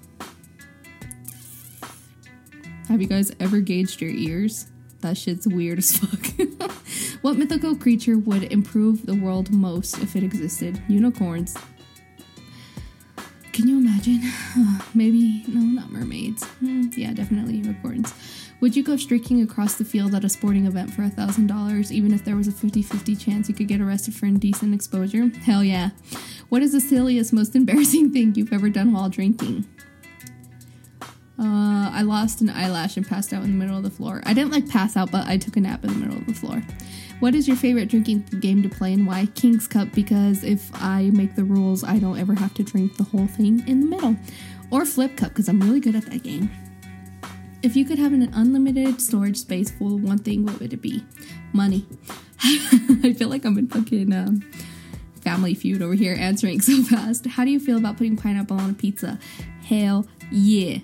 Have 2.88 3.00
you 3.00 3.06
guys 3.06 3.32
ever 3.40 3.60
gauged 3.60 4.00
your 4.00 4.10
ears? 4.10 4.66
That 5.00 5.16
shit's 5.16 5.46
weird 5.46 5.78
as 5.78 5.96
fuck. 5.96 6.70
what 7.22 7.36
mythical 7.36 7.74
creature 7.74 8.18
would 8.18 8.52
improve 8.52 9.06
the 9.06 9.14
world 9.14 9.50
most 9.50 9.98
if 9.98 10.14
it 10.14 10.22
existed? 10.22 10.82
Unicorns. 10.88 11.56
Can 13.52 13.68
you 13.68 13.78
imagine? 13.78 14.20
Maybe, 14.94 15.44
no, 15.46 15.60
not 15.60 15.90
mermaids. 15.90 16.44
Hmm, 16.44 16.88
yeah, 16.96 17.12
definitely 17.12 17.56
unicorns. 17.56 18.12
Would 18.62 18.76
you 18.76 18.84
go 18.84 18.96
streaking 18.96 19.42
across 19.42 19.74
the 19.74 19.84
field 19.84 20.14
at 20.14 20.22
a 20.22 20.28
sporting 20.28 20.66
event 20.66 20.94
for 20.94 21.02
a 21.02 21.10
$1,000, 21.10 21.90
even 21.90 22.14
if 22.14 22.24
there 22.24 22.36
was 22.36 22.46
a 22.46 22.52
50 22.52 22.80
50 22.80 23.16
chance 23.16 23.48
you 23.48 23.56
could 23.56 23.66
get 23.66 23.80
arrested 23.80 24.14
for 24.14 24.26
indecent 24.26 24.72
exposure? 24.72 25.26
Hell 25.44 25.64
yeah. 25.64 25.90
What 26.48 26.62
is 26.62 26.70
the 26.70 26.80
silliest, 26.80 27.32
most 27.32 27.56
embarrassing 27.56 28.12
thing 28.12 28.36
you've 28.36 28.52
ever 28.52 28.68
done 28.68 28.92
while 28.92 29.08
drinking? 29.08 29.66
Uh, 31.40 31.90
I 31.92 32.02
lost 32.02 32.40
an 32.40 32.50
eyelash 32.50 32.96
and 32.96 33.04
passed 33.04 33.32
out 33.32 33.42
in 33.42 33.50
the 33.50 33.56
middle 33.56 33.76
of 33.76 33.82
the 33.82 33.90
floor. 33.90 34.22
I 34.26 34.32
didn't 34.32 34.52
like 34.52 34.68
pass 34.68 34.96
out, 34.96 35.10
but 35.10 35.26
I 35.26 35.38
took 35.38 35.56
a 35.56 35.60
nap 35.60 35.82
in 35.82 35.92
the 35.94 35.98
middle 35.98 36.18
of 36.18 36.26
the 36.26 36.34
floor. 36.34 36.62
What 37.18 37.34
is 37.34 37.48
your 37.48 37.56
favorite 37.56 37.88
drinking 37.88 38.26
game 38.38 38.62
to 38.62 38.68
play 38.68 38.92
and 38.92 39.08
why? 39.08 39.26
King's 39.34 39.66
Cup, 39.66 39.90
because 39.90 40.44
if 40.44 40.70
I 40.74 41.10
make 41.12 41.34
the 41.34 41.42
rules, 41.42 41.82
I 41.82 41.98
don't 41.98 42.16
ever 42.16 42.34
have 42.34 42.54
to 42.54 42.62
drink 42.62 42.96
the 42.96 43.02
whole 43.02 43.26
thing 43.26 43.66
in 43.66 43.80
the 43.80 43.86
middle. 43.86 44.14
Or 44.70 44.86
Flip 44.86 45.16
Cup, 45.16 45.30
because 45.30 45.48
I'm 45.48 45.60
really 45.60 45.80
good 45.80 45.96
at 45.96 46.06
that 46.06 46.22
game. 46.22 46.48
If 47.62 47.76
you 47.76 47.84
could 47.84 47.98
have 47.98 48.12
an 48.12 48.28
unlimited 48.34 49.00
storage 49.00 49.36
space 49.36 49.70
full 49.70 49.94
of 49.94 50.02
one 50.02 50.18
thing, 50.18 50.44
what 50.44 50.58
would 50.58 50.72
it 50.72 50.82
be? 50.82 51.04
Money. 51.52 51.86
I 52.42 53.14
feel 53.16 53.28
like 53.28 53.44
I'm 53.44 53.56
in 53.56 53.68
fucking 53.68 54.12
um, 54.12 54.40
family 55.20 55.54
feud 55.54 55.80
over 55.80 55.94
here 55.94 56.16
answering 56.18 56.60
so 56.60 56.82
fast. 56.96 57.26
How 57.26 57.44
do 57.44 57.50
you 57.50 57.60
feel 57.60 57.76
about 57.76 57.98
putting 57.98 58.16
pineapple 58.16 58.58
on 58.58 58.70
a 58.70 58.74
pizza? 58.74 59.18
Hell 59.64 60.08
yeah. 60.32 60.78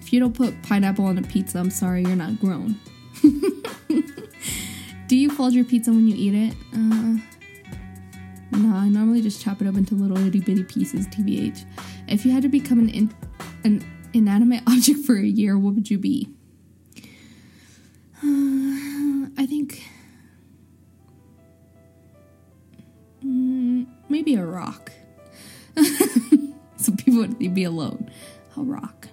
If 0.00 0.12
you 0.12 0.20
don't 0.20 0.34
put 0.34 0.62
pineapple 0.62 1.04
on 1.06 1.18
a 1.18 1.22
pizza, 1.22 1.58
I'm 1.58 1.70
sorry, 1.70 2.02
you're 2.02 2.14
not 2.14 2.38
grown. 2.38 2.76
do 5.08 5.16
you 5.16 5.28
fold 5.28 5.54
your 5.54 5.64
pizza 5.64 5.90
when 5.90 6.06
you 6.06 6.14
eat 6.16 6.34
it? 6.34 6.54
Uh, 6.72 7.18
no, 8.58 8.76
I 8.76 8.88
normally 8.88 9.22
just 9.22 9.42
chop 9.42 9.60
it 9.60 9.66
up 9.66 9.76
into 9.76 9.94
little 9.94 10.18
itty 10.24 10.40
bitty 10.40 10.62
pieces, 10.64 11.08
TBH. 11.08 11.64
If 12.06 12.24
you 12.24 12.30
had 12.30 12.42
to 12.42 12.48
become 12.48 12.78
an, 12.78 12.90
in, 12.90 13.14
an 13.64 13.84
inanimate 14.12 14.62
object 14.66 15.04
for 15.04 15.16
a 15.16 15.24
year, 15.24 15.58
what 15.58 15.74
would 15.74 15.90
you 15.90 15.98
be? 15.98 16.28
Uh, 18.24 19.28
I 19.36 19.46
think 19.48 19.82
mm, 23.24 23.86
maybe 24.08 24.34
a 24.34 24.44
rock. 24.44 24.92
so 26.76 26.92
people 26.92 27.20
would 27.20 27.38
be 27.54 27.64
alone. 27.64 28.10
A 28.56 28.60
rock. 28.60 29.08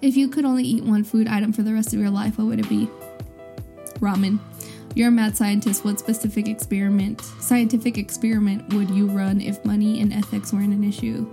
If 0.00 0.16
you 0.16 0.28
could 0.28 0.44
only 0.44 0.64
eat 0.64 0.82
one 0.82 1.04
food 1.04 1.28
item 1.28 1.52
for 1.52 1.62
the 1.62 1.74
rest 1.74 1.92
of 1.92 2.00
your 2.00 2.10
life, 2.10 2.38
what 2.38 2.46
would 2.46 2.58
it 2.58 2.68
be? 2.68 2.88
Ramen. 3.98 4.38
You're 4.94 5.08
a 5.08 5.12
mad 5.12 5.36
scientist. 5.36 5.84
What 5.84 6.00
specific 6.00 6.48
experiment, 6.48 7.20
scientific 7.38 7.98
experiment, 7.98 8.72
would 8.72 8.90
you 8.90 9.06
run 9.06 9.40
if 9.40 9.64
money 9.64 10.00
and 10.00 10.12
ethics 10.12 10.52
weren't 10.52 10.72
an 10.72 10.82
issue? 10.82 11.28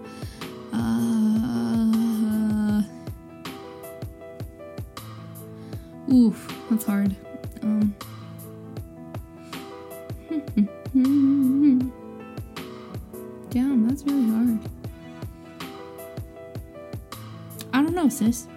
Oof, 6.11 6.53
that's 6.69 6.85
hard. 6.85 7.15
Um, 7.61 7.95
damn, 13.49 13.87
that's 13.87 14.03
really 14.03 14.29
hard. 14.29 14.59
I 17.73 17.81
don't 17.81 17.93
know, 17.93 18.09
sis. 18.09 18.47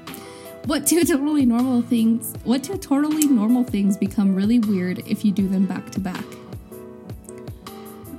What 0.66 0.86
two 0.86 1.04
totally 1.04 1.46
normal 1.46 1.82
things? 1.82 2.34
What 2.44 2.64
two 2.64 2.76
totally 2.76 3.26
normal 3.26 3.64
things 3.64 3.96
become 3.96 4.34
really 4.34 4.58
weird 4.58 5.00
if 5.06 5.24
you 5.24 5.32
do 5.32 5.48
them 5.48 5.66
back 5.66 5.90
to 5.90 6.00
back? 6.00 6.24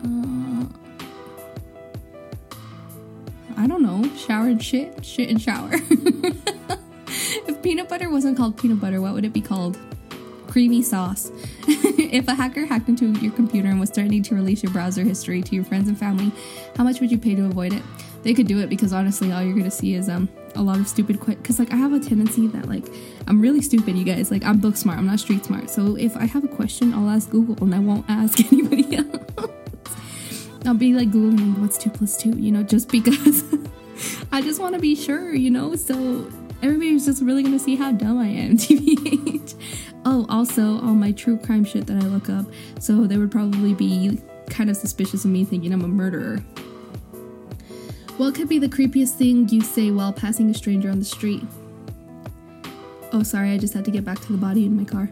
Uh, 0.04 0.66
I 3.58 3.68
don't 3.68 3.82
know. 3.82 4.10
Shower 4.16 4.48
and 4.48 4.64
shit, 4.64 5.06
shit 5.06 5.30
and 5.30 5.42
shower. 5.42 5.72
peanut 7.72 7.88
butter 7.88 8.10
wasn't 8.10 8.36
called 8.36 8.58
peanut 8.58 8.82
butter, 8.82 9.00
what 9.00 9.14
would 9.14 9.24
it 9.24 9.32
be 9.32 9.40
called? 9.40 9.78
Creamy 10.50 10.82
sauce. 10.82 11.32
if 11.68 12.28
a 12.28 12.36
hacker 12.36 12.66
hacked 12.66 12.90
into 12.90 13.14
your 13.22 13.32
computer 13.32 13.70
and 13.70 13.80
was 13.80 13.90
threatening 13.90 14.22
to 14.22 14.36
release 14.36 14.62
your 14.62 14.74
browser 14.74 15.06
history 15.06 15.42
to 15.42 15.56
your 15.56 15.64
friends 15.64 15.88
and 15.88 15.98
family, 15.98 16.34
how 16.76 16.84
much 16.84 17.00
would 17.00 17.10
you 17.10 17.18
pay 17.18 17.34
to 17.34 17.46
avoid 17.46 17.72
it? 17.72 17.82
They 18.24 18.34
could 18.34 18.46
do 18.46 18.60
it 18.60 18.68
because 18.68 18.92
honestly, 18.92 19.32
all 19.32 19.42
you're 19.42 19.56
gonna 19.56 19.72
see 19.72 19.94
is 19.94 20.10
um 20.10 20.28
a 20.56 20.62
lot 20.62 20.82
of 20.82 20.88
stupid 20.90 21.22
quick 21.22 21.42
because 21.42 21.60
like 21.60 21.72
i 21.72 21.78
have 21.78 21.94
a 21.94 22.00
tendency 22.02 22.46
that 22.46 22.68
like 22.68 22.84
i'm 23.28 23.40
really 23.40 23.62
stupid 23.62 23.96
you 23.96 24.04
guys 24.04 24.30
like 24.32 24.44
i'm 24.44 24.60
book 24.60 24.76
smart 24.76 24.98
i'm 24.98 25.08
not 25.08 25.18
street 25.18 25.46
smart 25.46 25.70
so 25.70 25.96
if 25.96 26.18
i 26.18 26.26
have 26.26 26.44
a 26.44 26.48
question 26.50 26.94
i'll 26.94 27.10
ask 27.10 27.30
google 27.30 27.56
and 27.64 27.74
i 27.74 27.80
won't 27.80 28.04
ask 28.10 28.38
anybody 28.52 28.98
else 28.98 29.50
i'll 30.66 30.74
be 30.74 30.94
like 30.94 31.10
googling 31.10 31.58
what's 31.60 31.78
two 31.78 31.90
plus 31.90 32.18
two 32.18 32.32
you 32.32 32.52
know 32.52 32.64
just 32.64 32.90
because 32.90 33.46
i 34.34 34.42
just 34.42 34.60
want 34.60 34.76
to 34.76 34.82
be 34.82 34.94
sure 34.94 35.34
you 35.34 35.50
know 35.50 35.74
so 35.78 36.30
everybody's 36.62 37.06
just 37.06 37.22
really 37.22 37.44
gonna 37.44 37.60
see 37.60 37.76
how 37.76 37.92
dumb 37.92 38.18
i 38.18 38.28
am 38.28 38.52
tbh 38.58 39.56
oh 40.06 40.26
also 40.30 40.76
all 40.82 40.94
my 40.94 41.12
true 41.12 41.38
crime 41.38 41.64
shit 41.64 41.86
that 41.88 41.98
i 41.98 42.06
look 42.08 42.30
up 42.30 42.46
so 42.80 43.06
they 43.06 43.18
would 43.18 43.32
probably 43.32 43.74
be 43.74 44.20
kind 44.50 44.70
of 44.70 44.76
suspicious 44.76 45.26
of 45.26 45.32
me 45.32 45.44
thinking 45.44 45.74
i'm 45.74 45.84
a 45.84 45.88
murderer 45.88 46.44
what 48.22 48.36
could 48.36 48.48
be 48.48 48.60
the 48.60 48.70
creepiest 48.70 49.16
thing 49.16 49.50
you 49.50 49.62
say 49.62 49.90
while 49.90 50.14
passing 50.14 50.48
a 50.52 50.54
stranger 50.54 50.92
on 50.92 51.00
the 51.00 51.06
street? 51.06 51.42
Oh, 53.12 53.24
sorry, 53.24 53.50
I 53.50 53.58
just 53.58 53.74
had 53.74 53.84
to 53.86 53.90
get 53.90 54.06
back 54.06 54.20
to 54.20 54.32
the 54.32 54.38
body 54.38 54.68
in 54.68 54.78
my 54.78 54.84
car. 54.84 55.06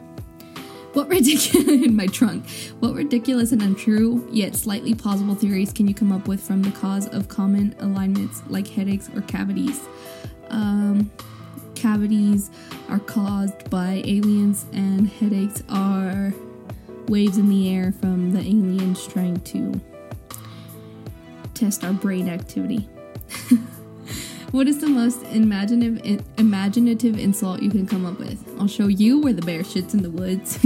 What 0.93 1.07
ridiculous 1.07 1.67
in 1.85 1.95
my 1.95 2.05
trunk? 2.05 2.47
What 2.81 2.93
ridiculous 2.93 3.51
and 3.51 3.63
untrue 3.63 4.27
yet 4.31 4.55
slightly 4.55 4.93
plausible 4.93 5.33
theories 5.33 5.73
can 5.73 5.88
you 5.88 5.95
come 5.95 6.12
up 6.12 6.27
with 6.27 6.39
from 6.39 6.62
the 6.62 6.69
cause 6.69 7.07
of 7.07 7.27
common 7.29 7.75
alignments 7.79 8.43
like 8.47 8.67
headaches 8.67 9.09
or 9.15 9.21
cavities? 9.21 9.81
Um, 10.51 11.09
cavities 11.79 12.51
are 12.89 12.99
caused 12.99 13.69
by 13.69 14.01
aliens, 14.05 14.65
and 14.73 15.07
headaches 15.07 15.63
are 15.69 16.33
waves 17.07 17.37
in 17.37 17.49
the 17.49 17.73
air 17.73 17.93
from 17.93 18.33
the 18.33 18.39
aliens 18.39 19.07
trying 19.07 19.39
to 19.41 19.79
test 21.53 21.85
our 21.85 21.93
brain 21.93 22.27
activity. 22.27 22.89
what 24.51 24.67
is 24.67 24.79
the 24.79 24.87
most 24.87 25.23
imaginative 25.27 26.23
imaginative 26.37 27.17
insult 27.17 27.61
you 27.61 27.71
can 27.71 27.87
come 27.87 28.05
up 28.05 28.19
with? 28.19 28.43
I'll 28.59 28.67
show 28.67 28.87
you 28.87 29.19
where 29.19 29.33
the 29.33 29.41
bear 29.41 29.61
shits 29.61 29.93
in 29.93 30.03
the 30.03 30.11
woods. 30.11 30.59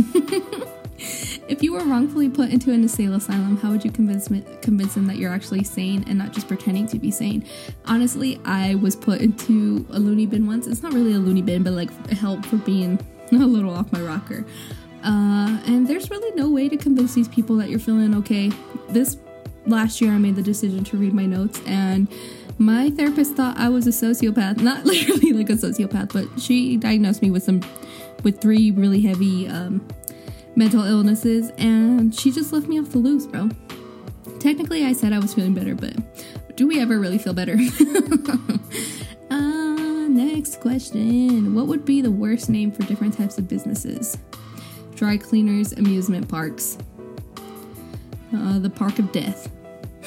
if 1.48 1.62
you 1.62 1.74
were 1.74 1.84
wrongfully 1.84 2.30
put 2.30 2.50
into 2.50 2.72
an 2.72 2.84
asylum, 2.84 3.58
how 3.58 3.72
would 3.72 3.84
you 3.84 3.92
convince 3.92 4.30
me, 4.30 4.44
convince 4.62 4.94
them 4.94 5.08
that 5.08 5.18
you're 5.18 5.32
actually 5.32 5.64
sane 5.64 6.04
and 6.08 6.18
not 6.18 6.32
just 6.32 6.48
pretending 6.48 6.88
to 6.88 7.00
be 7.00 7.12
sane? 7.12 7.46
Honestly, 7.86 8.40
I 8.46 8.76
was 8.76 8.96
put 8.96 9.22
into 9.22 9.86
a 9.92 10.00
loony 10.00 10.26
bin 10.26 10.48
once. 10.48 10.68
It's 10.68 10.82
not 10.82 10.94
really 10.94 11.14
a 11.14 11.20
loony 11.20 11.42
bin, 11.42 11.64
but 11.64 11.74
like 11.74 11.92
help 12.10 12.46
for 12.46 12.58
being 12.58 13.00
a 13.32 13.36
little 13.36 13.74
off 13.74 13.92
my 13.92 14.02
rocker. 14.02 14.46
Uh, 15.04 15.60
and 15.66 15.88
there's 15.88 16.10
really 16.10 16.32
no 16.36 16.50
way 16.50 16.70
to 16.70 16.78
convince 16.78 17.14
these 17.14 17.28
people 17.28 17.58
that 17.58 17.70
you're 17.70 17.80
feeling 17.80 18.16
okay. 18.16 18.52
This 18.90 19.18
last 19.66 20.00
year, 20.00 20.12
I 20.12 20.18
made 20.18 20.36
the 20.36 20.44
decision 20.44 20.84
to 20.86 20.98
read 20.98 21.14
my 21.14 21.26
notes 21.26 21.62
and 21.66 22.08
my 22.58 22.92
therapist 22.92 23.36
thought 23.36 23.58
I 23.58 23.70
was 23.70 23.88
a 23.88 23.90
sociopath. 23.90 24.62
Not 24.62 24.86
literally 24.86 25.34
like 25.34 25.50
a 25.50 25.54
sociopath, 25.54 26.14
but 26.14 26.42
she 26.42 26.78
diagnosed 26.78 27.22
me 27.22 27.32
with 27.32 27.44
some 27.44 27.62
with 28.24 28.40
three 28.40 28.72
really 28.72 29.02
heavy 29.02 29.48
um, 29.50 29.86
mental 30.56 30.84
illnesses, 30.84 31.52
and 31.58 32.14
she 32.14 32.32
just 32.32 32.54
left 32.54 32.68
me 32.68 32.80
off 32.80 32.92
the 32.92 33.00
loose, 33.00 33.26
bro. 33.26 33.50
Technically, 34.40 34.86
I 34.86 34.94
said 34.94 35.14
I 35.14 35.20
was 35.20 35.34
feeling 35.34 35.54
better, 35.54 35.76
but 35.76 35.94
do 36.56 36.68
we 36.68 36.80
ever 36.80 37.00
really 37.00 37.18
feel 37.18 37.34
better? 37.34 37.54
uh, 39.32 40.08
next 40.08 40.62
question: 40.62 41.56
What 41.56 41.68
would 41.68 41.86
be 41.86 42.02
the 42.02 42.12
worst 42.12 42.50
name 42.50 42.72
for 42.72 42.84
different 42.84 43.18
types 43.18 43.38
of 43.38 43.48
businesses? 43.48 44.18
Dry 44.96 45.18
cleaners, 45.18 45.74
amusement 45.74 46.30
parks, 46.30 46.78
uh, 48.36 48.60
the 48.60 48.70
Park 48.70 49.00
of 49.00 49.12
Death. 49.12 49.50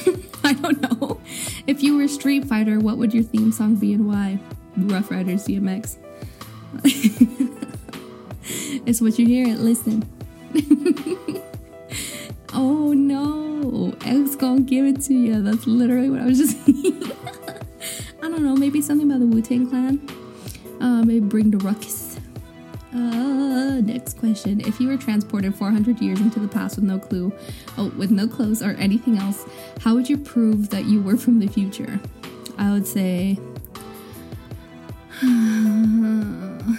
I 0.45 0.53
don't 0.53 0.81
know. 0.81 1.21
If 1.67 1.83
you 1.83 1.97
were 1.97 2.05
a 2.05 2.09
Street 2.09 2.45
Fighter, 2.45 2.79
what 2.79 2.99
would 2.99 3.13
your 3.13 3.25
theme 3.25 3.51
song 3.51 3.77
be 3.77 3.95
and 3.95 4.07
why? 4.07 4.39
Ruff 4.77 5.11
Ryders 5.11 5.47
DMX. 5.47 5.97
it's 8.87 9.01
what 9.01 9.19
you 9.19 9.27
hear. 9.27 9.57
Listen. 9.57 10.05
oh 12.55 12.93
no. 12.93 13.95
X 14.05 14.37
gonna 14.37 14.61
give 14.61 14.85
it 14.85 15.01
to 15.03 15.15
you. 15.15 15.43
That's 15.43 15.67
literally 15.67 16.11
what 16.11 16.21
I 16.21 16.27
was 16.27 16.39
just 16.39 16.57
I 18.23 18.29
don't 18.29 18.43
know. 18.43 18.57
Maybe 18.57 18.81
something 18.81 19.11
about 19.11 19.21
the 19.21 19.27
Wu 19.27 19.43
Tang 19.43 19.69
Clan. 19.69 20.01
Uh, 20.81 21.03
maybe 21.03 21.21
bring 21.21 21.51
the 21.51 21.59
ruckus. 21.59 22.19
Uh, 22.95 23.81
next 23.81 24.19
question. 24.19 24.61
If 24.61 24.81
you 24.81 24.89
were 24.89 24.97
transported 24.97 25.55
400 25.55 26.01
years 26.01 26.21
into 26.21 26.41
the 26.41 26.49
past 26.49 26.77
with 26.77 26.85
no 26.85 26.99
clue, 26.99 27.33
oh, 27.77 27.89
with 27.97 28.11
no 28.11 28.27
clothes 28.27 28.63
or 28.63 28.71
anything 28.73 29.19
else, 29.19 29.45
how 29.81 29.95
would 29.95 30.09
you 30.09 30.17
prove 30.17 30.71
that 30.71 30.87
you 30.87 31.03
were 31.03 31.17
from 31.17 31.39
the 31.39 31.47
future? 31.47 32.01
I 32.59 32.73
would 32.73 32.87
say, 32.87 33.39
oh 35.23 35.27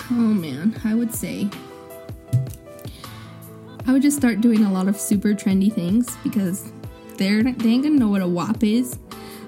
man, 0.10 0.80
I 0.84 0.96
would 0.96 1.14
say, 1.14 1.50
I 3.88 3.94
would 3.94 4.02
just 4.02 4.18
start 4.18 4.42
doing 4.42 4.66
a 4.66 4.72
lot 4.72 4.90
of 4.90 5.00
super 5.00 5.30
trendy 5.30 5.72
things 5.72 6.14
because 6.18 6.74
they're 7.16 7.42
they 7.42 7.70
ain't 7.70 7.84
gonna 7.84 7.96
know 7.96 8.10
what 8.10 8.22
a 8.22 8.28
WAP 8.28 8.62
is. 8.62 9.00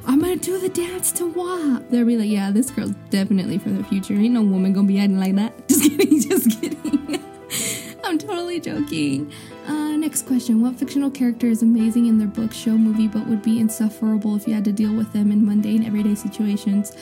I'm 0.07 0.21
gonna 0.21 0.37
do 0.37 0.57
the 0.57 0.69
dance 0.69 1.11
to 1.13 1.25
WAP. 1.29 1.89
They'll 1.89 2.05
be 2.05 2.15
like, 2.15 2.29
yeah, 2.29 2.49
this 2.49 2.71
girl's 2.71 2.95
definitely 3.09 3.57
from 3.57 3.77
the 3.77 3.83
future. 3.83 4.13
Ain't 4.13 4.33
no 4.33 4.41
woman 4.41 4.71
gonna 4.71 4.87
be 4.87 4.97
acting 4.97 5.19
like 5.19 5.35
that. 5.35 5.67
Just 5.67 5.83
kidding, 5.83 6.21
just 6.29 6.61
kidding. 6.61 7.21
I'm 8.05 8.17
totally 8.17 8.61
joking. 8.61 9.29
Uh, 9.67 9.97
next 9.97 10.25
question. 10.25 10.61
What 10.61 10.77
fictional 10.77 11.11
character 11.11 11.47
is 11.47 11.61
amazing 11.61 12.05
in 12.05 12.17
their 12.17 12.27
book, 12.27 12.53
show, 12.53 12.77
movie, 12.77 13.09
but 13.09 13.27
would 13.27 13.43
be 13.43 13.59
insufferable 13.59 14.37
if 14.37 14.47
you 14.47 14.53
had 14.53 14.63
to 14.65 14.71
deal 14.71 14.95
with 14.95 15.11
them 15.11 15.33
in 15.33 15.45
mundane, 15.45 15.85
everyday 15.85 16.15
situations? 16.15 16.93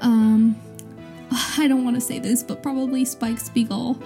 Um, 0.00 0.60
I 1.56 1.68
don't 1.68 1.84
want 1.84 1.94
to 1.94 2.00
say 2.00 2.18
this, 2.18 2.42
but 2.42 2.64
probably 2.64 3.04
Spike 3.04 3.38
Spiegel. 3.38 3.96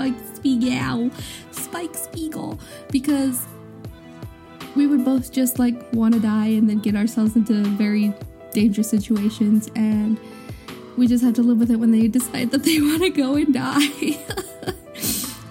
Spike 0.00 0.14
Spiegel. 0.34 1.10
Spike 1.50 1.94
Spiegel. 1.94 2.58
Because 2.90 3.46
we 4.74 4.86
would 4.86 5.04
both 5.04 5.30
just 5.30 5.58
like 5.58 5.74
want 5.92 6.14
to 6.14 6.20
die 6.20 6.46
and 6.46 6.70
then 6.70 6.78
get 6.78 6.96
ourselves 6.96 7.36
into 7.36 7.64
very 7.76 8.14
dangerous 8.52 8.88
situations 8.88 9.68
and 9.76 10.18
we 10.96 11.06
just 11.06 11.22
have 11.22 11.34
to 11.34 11.42
live 11.42 11.58
with 11.58 11.70
it 11.70 11.76
when 11.76 11.90
they 11.92 12.08
decide 12.08 12.50
that 12.50 12.64
they 12.64 12.80
want 12.80 13.02
to 13.02 13.10
go 13.10 13.34
and 13.34 13.52
die. 13.52 14.18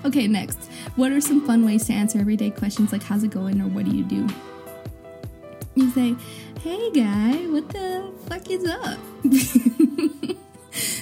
okay, 0.06 0.28
next. 0.28 0.58
What 0.96 1.12
are 1.12 1.22
some 1.22 1.46
fun 1.46 1.64
ways 1.64 1.86
to 1.86 1.94
answer 1.94 2.18
everyday 2.18 2.50
questions 2.50 2.92
like 2.92 3.04
how's 3.04 3.24
it 3.24 3.30
going 3.30 3.62
or 3.62 3.68
what 3.68 3.86
do 3.86 3.96
you 3.96 4.04
do? 4.04 4.28
You 5.76 5.92
say, 5.92 6.16
hey 6.62 6.90
guy, 6.92 7.36
what 7.50 7.70
the 7.70 8.12
fuck 8.28 8.50
is 8.50 8.66
up? 8.66 10.40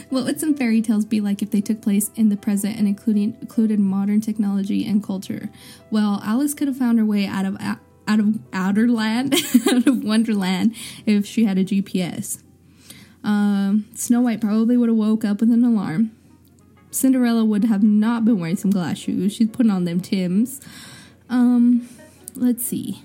what 0.09 0.23
would 0.23 0.39
some 0.39 0.53
fairy 0.53 0.81
tales 0.81 1.05
be 1.05 1.19
like 1.19 1.41
if 1.41 1.51
they 1.51 1.61
took 1.61 1.81
place 1.81 2.11
in 2.15 2.29
the 2.29 2.37
present 2.37 2.77
and 2.77 2.87
including 2.87 3.37
included 3.41 3.79
modern 3.79 4.21
technology 4.21 4.87
and 4.87 5.03
culture? 5.03 5.49
Well, 5.91 6.21
Alice 6.23 6.53
could 6.53 6.67
have 6.67 6.77
found 6.77 6.99
her 6.99 7.05
way 7.05 7.25
out 7.25 7.45
of 7.45 7.57
out 7.59 8.19
of 8.19 8.39
outer 8.53 8.87
land, 8.87 9.35
out 9.69 9.85
of 9.85 10.03
Wonderland, 10.03 10.75
if 11.05 11.25
she 11.25 11.45
had 11.45 11.57
a 11.57 11.65
GPS. 11.65 12.41
Um, 13.23 13.85
Snow 13.95 14.21
White 14.21 14.39
probably 14.39 14.77
would 14.77 14.89
have 14.89 14.97
woke 14.97 15.25
up 15.25 15.41
with 15.41 15.51
an 15.51 15.63
alarm. 15.63 16.11
Cinderella 16.89 17.43
would 17.43 17.65
have 17.65 17.83
not 17.83 18.23
been 18.23 18.39
wearing 18.39 18.55
some 18.55 18.71
glass 18.71 18.97
shoes. 18.97 19.33
She's 19.33 19.49
putting 19.49 19.71
on 19.71 19.83
them 19.83 19.99
Tims. 19.99 20.61
Um, 21.29 21.87
let's 22.35 22.65
see. 22.65 23.03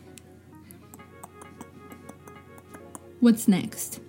What's 3.20 3.48
next? 3.48 4.00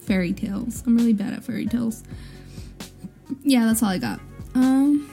Fairy 0.00 0.32
tales. 0.32 0.82
I'm 0.86 0.96
really 0.96 1.12
bad 1.12 1.34
at 1.34 1.44
fairy 1.44 1.66
tales. 1.66 2.02
Yeah, 3.42 3.66
that's 3.66 3.82
all 3.82 3.90
I 3.90 3.98
got. 3.98 4.20
Um, 4.54 5.10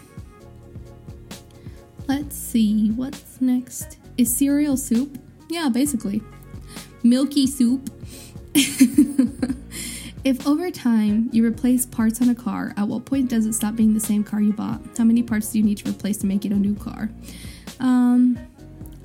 let's 2.08 2.36
see. 2.36 2.90
What's 2.92 3.42
next? 3.42 3.98
Is 4.18 4.36
cereal 4.36 4.78
soup? 4.78 5.18
Yeah, 5.50 5.70
basically. 5.70 6.22
Milky 7.04 7.48
soup. 7.48 7.90
if 10.24 10.48
over 10.48 10.72
time 10.72 11.30
you 11.32 11.46
replace 11.46 11.86
parts 11.86 12.22
on 12.22 12.30
a 12.30 12.36
car, 12.36 12.74
at 12.78 12.88
what 12.88 13.06
point 13.06 13.30
does 13.30 13.46
it 13.46 13.54
stop 13.54 13.76
being 13.76 13.94
the 13.94 14.00
same 14.00 14.24
car 14.24 14.42
you 14.42 14.54
bought? 14.54 14.82
How 14.98 15.04
many 15.04 15.22
parts 15.22 15.52
do 15.52 15.60
you 15.60 15.66
need 15.66 15.78
to 15.80 15.90
replace 15.90 16.18
to 16.18 16.26
make 16.26 16.46
it 16.46 16.52
a 16.52 16.56
new 16.56 16.76
car? 16.76 17.10
Um, 17.80 18.40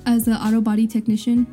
as 0.05 0.27
an 0.27 0.33
auto 0.33 0.61
body 0.61 0.87
technician, 0.87 1.45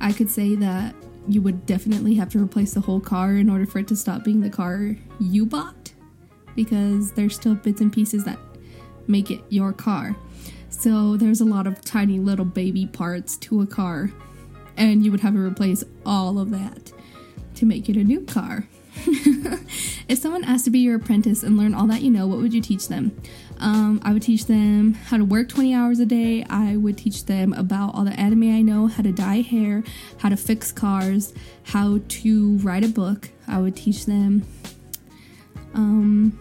I 0.00 0.12
could 0.12 0.30
say 0.30 0.54
that 0.56 0.94
you 1.26 1.42
would 1.42 1.66
definitely 1.66 2.14
have 2.14 2.28
to 2.30 2.38
replace 2.38 2.74
the 2.74 2.80
whole 2.80 3.00
car 3.00 3.34
in 3.34 3.48
order 3.48 3.66
for 3.66 3.78
it 3.78 3.88
to 3.88 3.96
stop 3.96 4.24
being 4.24 4.40
the 4.40 4.50
car 4.50 4.96
you 5.18 5.46
bought 5.46 5.83
because 6.54 7.12
there's 7.12 7.34
still 7.34 7.54
bits 7.54 7.80
and 7.80 7.92
pieces 7.92 8.24
that 8.24 8.38
make 9.06 9.30
it 9.30 9.42
your 9.48 9.72
car. 9.72 10.16
So 10.70 11.16
there's 11.16 11.40
a 11.40 11.44
lot 11.44 11.66
of 11.66 11.80
tiny 11.82 12.18
little 12.18 12.44
baby 12.44 12.86
parts 12.86 13.36
to 13.38 13.60
a 13.60 13.66
car, 13.66 14.10
and 14.76 15.04
you 15.04 15.10
would 15.10 15.20
have 15.20 15.34
to 15.34 15.40
replace 15.40 15.84
all 16.04 16.38
of 16.38 16.50
that 16.50 16.92
to 17.56 17.66
make 17.66 17.88
it 17.88 17.96
a 17.96 18.04
new 18.04 18.20
car. 18.22 18.66
if 20.08 20.18
someone 20.18 20.44
asked 20.44 20.64
to 20.66 20.70
be 20.70 20.80
your 20.80 20.96
apprentice 20.96 21.42
and 21.42 21.56
learn 21.56 21.74
all 21.74 21.86
that 21.86 22.02
you 22.02 22.10
know, 22.10 22.26
what 22.26 22.38
would 22.38 22.52
you 22.52 22.60
teach 22.60 22.88
them? 22.88 23.16
Um, 23.58 24.00
I 24.04 24.12
would 24.12 24.22
teach 24.22 24.46
them 24.46 24.94
how 24.94 25.16
to 25.16 25.24
work 25.24 25.48
20 25.48 25.74
hours 25.74 26.00
a 26.00 26.06
day. 26.06 26.44
I 26.48 26.76
would 26.76 26.98
teach 26.98 27.24
them 27.26 27.52
about 27.52 27.94
all 27.94 28.04
the 28.04 28.18
anime 28.18 28.54
I 28.54 28.62
know, 28.62 28.86
how 28.86 29.02
to 29.02 29.12
dye 29.12 29.40
hair, 29.40 29.82
how 30.18 30.28
to 30.28 30.36
fix 30.36 30.72
cars, 30.72 31.32
how 31.64 32.00
to 32.06 32.56
write 32.58 32.84
a 32.84 32.88
book. 32.88 33.30
I 33.46 33.58
would 33.58 33.76
teach 33.76 34.06
them 34.06 34.44
um, 35.74 36.38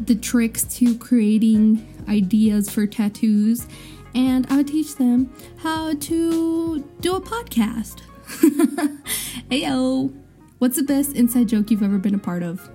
the 0.00 0.14
tricks 0.14 0.64
to 0.64 0.96
creating 0.98 1.86
ideas 2.08 2.68
for 2.70 2.86
tattoos, 2.86 3.66
and 4.14 4.46
I 4.50 4.56
would 4.56 4.68
teach 4.68 4.96
them 4.96 5.32
how 5.58 5.94
to 5.94 6.80
do 7.00 7.16
a 7.16 7.20
podcast. 7.20 8.02
Ayo, 9.50 10.12
what's 10.58 10.76
the 10.76 10.82
best 10.82 11.14
inside 11.14 11.48
joke 11.48 11.70
you've 11.70 11.82
ever 11.82 11.98
been 11.98 12.14
a 12.14 12.18
part 12.18 12.42
of? 12.42 12.68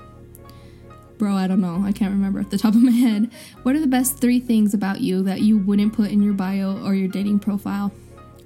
Bro, 1.17 1.34
I 1.36 1.47
don't 1.47 1.61
know. 1.61 1.82
I 1.86 1.93
can't 1.93 2.11
remember 2.11 2.39
at 2.39 2.49
the 2.49 2.57
top 2.57 2.76
of 2.76 2.84
my 2.84 2.91
head. 2.91 3.30
What 3.63 3.76
are 3.76 3.80
the 3.80 3.88
best 3.88 4.19
three 4.19 4.39
things 4.39 4.73
about 4.73 4.99
you 4.99 5.23
that 5.23 5.41
you 5.41 5.57
wouldn't 5.57 5.93
put 5.93 6.11
in 6.11 6.21
your 6.21 6.34
bio 6.34 6.84
or 6.84 6.93
your 6.93 7.07
dating 7.07 7.39
profile? 7.39 7.91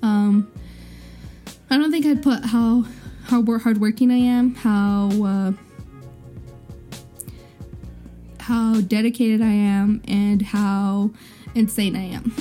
Um, 0.03 0.51
I 1.69 1.77
don't 1.77 1.91
think 1.91 2.05
I'd 2.05 2.21
put 2.21 2.45
how 2.45 2.85
how 3.29 3.43
hardworking 3.59 4.11
I 4.11 4.17
am, 4.17 4.55
how 4.55 5.09
uh, 5.23 5.51
how 8.39 8.81
dedicated 8.81 9.41
I 9.41 9.51
am, 9.51 10.01
and 10.07 10.41
how 10.41 11.11
insane 11.53 11.95
I 11.95 12.05
am. 12.05 12.33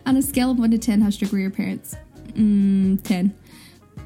On 0.06 0.16
a 0.16 0.22
scale 0.22 0.50
of 0.50 0.58
one 0.58 0.70
to 0.72 0.78
ten, 0.78 1.00
how 1.00 1.08
strict 1.08 1.32
were 1.32 1.38
your 1.38 1.50
parents? 1.50 1.96
Mm, 2.34 3.02
ten. 3.02 3.34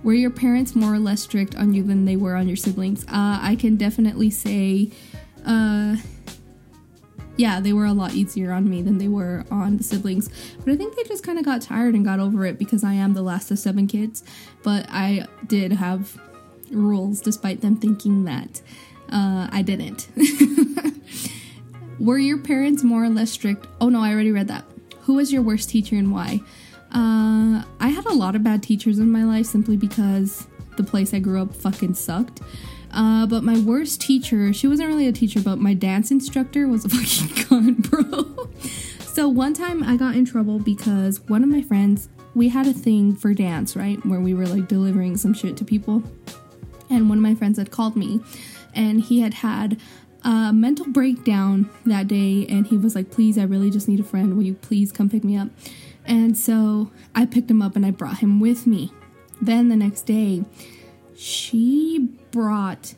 Were 0.04 0.14
your 0.14 0.30
parents 0.30 0.76
more 0.76 0.94
or 0.94 1.00
less 1.00 1.22
strict 1.22 1.56
on 1.56 1.74
you 1.74 1.82
than 1.82 2.04
they 2.04 2.14
were 2.14 2.36
on 2.36 2.46
your 2.46 2.56
siblings? 2.56 3.04
Uh, 3.04 3.40
I 3.42 3.56
can 3.58 3.74
definitely 3.74 4.30
say, 4.30 4.92
uh, 5.44 5.96
yeah, 7.36 7.60
they 7.60 7.72
were 7.72 7.84
a 7.84 7.92
lot 7.92 8.12
easier 8.14 8.52
on 8.52 8.68
me 8.68 8.82
than 8.82 8.98
they 8.98 9.08
were 9.08 9.44
on 9.50 9.76
the 9.76 9.82
siblings. 9.82 10.30
But 10.58 10.72
I 10.72 10.76
think 10.76 10.96
they 10.96 11.04
just 11.04 11.22
kind 11.22 11.38
of 11.38 11.44
got 11.44 11.62
tired 11.62 11.94
and 11.94 12.04
got 12.04 12.20
over 12.20 12.46
it 12.46 12.58
because 12.58 12.82
I 12.82 12.94
am 12.94 13.14
the 13.14 13.22
last 13.22 13.50
of 13.50 13.58
seven 13.58 13.86
kids. 13.86 14.24
But 14.62 14.86
I 14.88 15.26
did 15.46 15.72
have 15.72 16.18
rules 16.70 17.20
despite 17.20 17.60
them 17.60 17.76
thinking 17.76 18.24
that 18.24 18.60
uh, 19.10 19.48
I 19.50 19.62
didn't. 19.62 20.08
were 22.00 22.18
your 22.18 22.38
parents 22.38 22.82
more 22.82 23.04
or 23.04 23.08
less 23.08 23.30
strict? 23.30 23.66
Oh 23.80 23.88
no, 23.88 24.00
I 24.00 24.12
already 24.12 24.32
read 24.32 24.48
that. 24.48 24.64
Who 25.02 25.14
was 25.14 25.32
your 25.32 25.42
worst 25.42 25.68
teacher 25.68 25.96
and 25.96 26.12
why? 26.12 26.40
Uh, 26.92 27.62
I 27.80 27.88
had 27.88 28.06
a 28.06 28.12
lot 28.12 28.34
of 28.34 28.42
bad 28.42 28.62
teachers 28.62 28.98
in 28.98 29.10
my 29.10 29.24
life 29.24 29.46
simply 29.46 29.76
because 29.76 30.46
the 30.76 30.84
place 30.84 31.12
I 31.12 31.18
grew 31.18 31.42
up 31.42 31.54
fucking 31.54 31.94
sucked. 31.94 32.40
Uh, 32.96 33.26
but 33.26 33.44
my 33.44 33.58
worst 33.60 34.00
teacher, 34.00 34.54
she 34.54 34.66
wasn't 34.66 34.88
really 34.88 35.06
a 35.06 35.12
teacher, 35.12 35.40
but 35.40 35.58
my 35.58 35.74
dance 35.74 36.10
instructor 36.10 36.66
was 36.66 36.86
a 36.86 36.88
fucking 36.90 37.36
cunt, 37.44 37.90
bro. 37.90 38.48
so 39.00 39.28
one 39.28 39.52
time 39.52 39.82
I 39.82 39.96
got 39.96 40.16
in 40.16 40.24
trouble 40.24 40.58
because 40.58 41.20
one 41.28 41.44
of 41.44 41.50
my 41.50 41.60
friends, 41.60 42.08
we 42.34 42.48
had 42.48 42.66
a 42.66 42.72
thing 42.72 43.14
for 43.14 43.34
dance, 43.34 43.76
right? 43.76 44.04
Where 44.06 44.20
we 44.20 44.32
were 44.32 44.46
like 44.46 44.66
delivering 44.66 45.18
some 45.18 45.34
shit 45.34 45.58
to 45.58 45.64
people. 45.64 46.02
And 46.88 47.10
one 47.10 47.18
of 47.18 47.22
my 47.22 47.34
friends 47.34 47.58
had 47.58 47.70
called 47.70 47.96
me 47.96 48.20
and 48.74 49.02
he 49.02 49.20
had 49.20 49.34
had 49.34 49.78
a 50.22 50.52
mental 50.52 50.86
breakdown 50.86 51.68
that 51.84 52.08
day. 52.08 52.46
And 52.48 52.66
he 52.66 52.78
was 52.78 52.94
like, 52.94 53.10
please, 53.10 53.36
I 53.36 53.42
really 53.42 53.70
just 53.70 53.88
need 53.88 54.00
a 54.00 54.04
friend. 54.04 54.36
Will 54.36 54.42
you 54.42 54.54
please 54.54 54.90
come 54.90 55.10
pick 55.10 55.22
me 55.22 55.36
up? 55.36 55.48
And 56.06 56.36
so 56.36 56.90
I 57.14 57.26
picked 57.26 57.50
him 57.50 57.60
up 57.60 57.76
and 57.76 57.84
I 57.84 57.90
brought 57.90 58.18
him 58.18 58.40
with 58.40 58.66
me. 58.66 58.92
Then 59.40 59.68
the 59.68 59.76
next 59.76 60.02
day, 60.02 60.44
she 61.16 62.08
brought 62.30 62.94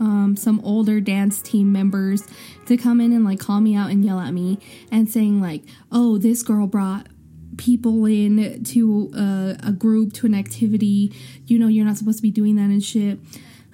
um, 0.00 0.36
some 0.36 0.60
older 0.60 1.00
dance 1.00 1.42
team 1.42 1.72
members 1.72 2.26
to 2.66 2.76
come 2.76 3.00
in 3.00 3.12
and 3.12 3.24
like 3.24 3.40
call 3.40 3.60
me 3.60 3.74
out 3.74 3.90
and 3.90 4.04
yell 4.04 4.20
at 4.20 4.32
me 4.32 4.58
and 4.90 5.10
saying 5.10 5.40
like, 5.40 5.62
"Oh, 5.90 6.18
this 6.18 6.42
girl 6.42 6.66
brought 6.66 7.08
people 7.56 8.06
in 8.06 8.62
to 8.64 9.10
uh, 9.16 9.54
a 9.66 9.72
group 9.72 10.12
to 10.14 10.26
an 10.26 10.34
activity. 10.34 11.12
You 11.46 11.58
know, 11.58 11.68
you're 11.68 11.84
not 11.84 11.96
supposed 11.96 12.18
to 12.18 12.22
be 12.22 12.30
doing 12.30 12.56
that 12.56 12.70
and 12.70 12.82
shit." 12.82 13.18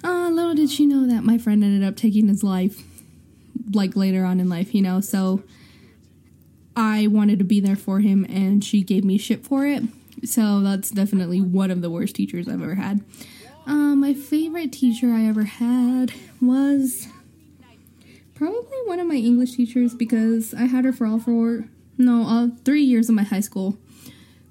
Uh, 0.03 0.29
little 0.29 0.53
did 0.53 0.69
she 0.69 0.85
know 0.85 1.07
that 1.07 1.23
my 1.23 1.37
friend 1.37 1.63
ended 1.63 1.87
up 1.87 1.95
taking 1.95 2.27
his 2.27 2.43
life, 2.43 2.83
like 3.73 3.95
later 3.95 4.23
on 4.23 4.39
in 4.39 4.49
life, 4.49 4.73
you 4.73 4.81
know. 4.81 5.01
So 5.01 5.43
I 6.75 7.07
wanted 7.07 7.39
to 7.39 7.45
be 7.45 7.59
there 7.59 7.75
for 7.75 7.99
him, 7.99 8.25
and 8.29 8.63
she 8.63 8.81
gave 8.83 9.03
me 9.03 9.17
shit 9.17 9.43
for 9.43 9.65
it. 9.65 9.83
So 10.25 10.61
that's 10.61 10.89
definitely 10.89 11.41
one 11.41 11.71
of 11.71 11.81
the 11.81 11.89
worst 11.89 12.15
teachers 12.15 12.47
I've 12.47 12.61
ever 12.61 12.75
had. 12.75 13.03
Um, 13.65 14.01
my 14.01 14.13
favorite 14.13 14.71
teacher 14.71 15.11
I 15.11 15.25
ever 15.25 15.43
had 15.43 16.13
was 16.41 17.07
probably 18.35 18.77
one 18.85 18.99
of 18.99 19.07
my 19.07 19.15
English 19.15 19.53
teachers 19.53 19.95
because 19.95 20.53
I 20.53 20.65
had 20.65 20.85
her 20.85 20.93
for 20.93 21.07
all 21.07 21.19
four, 21.19 21.65
no, 21.97 22.23
all 22.23 22.51
three 22.63 22.83
years 22.83 23.09
of 23.09 23.15
my 23.15 23.23
high 23.23 23.39
school 23.39 23.77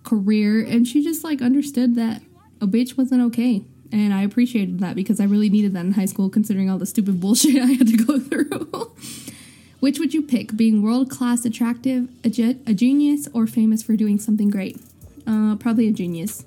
career, 0.03 0.65
and 0.65 0.87
she 0.87 1.03
just 1.03 1.23
like 1.23 1.41
understood 1.43 1.95
that 1.95 2.23
a 2.61 2.67
bitch 2.67 2.97
wasn't 2.97 3.23
okay. 3.23 3.63
And 3.93 4.13
I 4.13 4.23
appreciated 4.23 4.81
that 4.81 4.97
because 4.97 5.21
I 5.21 5.25
really 5.25 5.49
needed 5.49 5.73
that 5.75 5.85
in 5.85 5.93
high 5.93 6.07
school 6.07 6.29
considering 6.29 6.69
all 6.69 6.79
the 6.79 6.87
stupid 6.87 7.21
bullshit 7.21 7.63
I 7.63 7.67
had 7.67 7.87
to 7.87 7.97
go 7.97 8.19
through. 8.19 8.93
Which 9.81 9.99
would 9.99 10.15
you 10.15 10.23
pick, 10.23 10.57
being 10.57 10.83
world 10.83 11.11
class 11.11 11.45
attractive, 11.45 12.09
a, 12.25 12.31
ge- 12.31 12.57
a 12.67 12.73
genius, 12.73 13.29
or 13.35 13.47
famous 13.47 13.83
for 13.83 13.97
doing 13.97 14.19
something 14.19 14.49
great? 14.49 14.81
Uh, 15.27 15.57
probably 15.57 15.89
a 15.89 15.93
genius. 15.93 16.45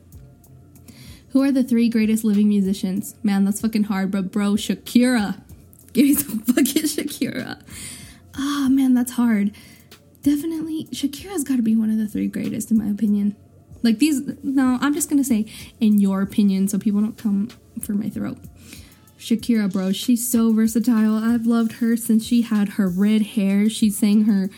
Who 1.30 1.41
are 1.43 1.51
the 1.51 1.63
three 1.63 1.89
greatest 1.89 2.23
living 2.23 2.47
musicians? 2.49 3.15
Man, 3.23 3.45
that's 3.45 3.61
fucking 3.61 3.86
hard, 3.86 4.11
but 4.11 4.32
bro, 4.32 4.53
Shakira. 4.53 5.41
Give 5.93 6.05
me 6.05 6.13
some 6.13 6.39
fucking 6.39 6.84
Shakira. 6.84 7.61
Ah, 8.36 8.65
oh, 8.65 8.69
man, 8.69 8.93
that's 8.93 9.13
hard. 9.13 9.51
Definitely, 10.21 10.86
Shakira's 10.91 11.43
got 11.43 11.57
to 11.57 11.61
be 11.61 11.75
one 11.75 11.89
of 11.89 11.97
the 11.97 12.07
three 12.07 12.28
greatest, 12.28 12.71
in 12.71 12.78
my 12.78 12.88
opinion. 12.88 13.36
Like 13.84 13.99
these, 13.99 14.21
no, 14.43 14.78
I'm 14.82 14.93
just 14.93 15.09
gonna 15.09 15.23
say, 15.23 15.45
in 15.80 15.99
your 15.99 16.21
opinion, 16.21 16.67
so 16.67 16.78
people 16.78 17.01
don't 17.01 17.17
come 17.17 17.49
for 17.82 17.93
my 17.93 18.09
throat. 18.09 18.38
Shakira, 19.17 19.71
bro, 19.71 19.91
she's 19.91 20.30
so 20.30 20.53
versatile. 20.53 21.15
I've 21.15 21.45
loved 21.45 21.73
her 21.73 21.97
since 21.97 22.25
she 22.25 22.43
had 22.43 22.69
her 22.69 22.88
red 22.88 23.21
hair. 23.21 23.69
She 23.69 23.89
sang 23.89 24.25
her 24.25 24.49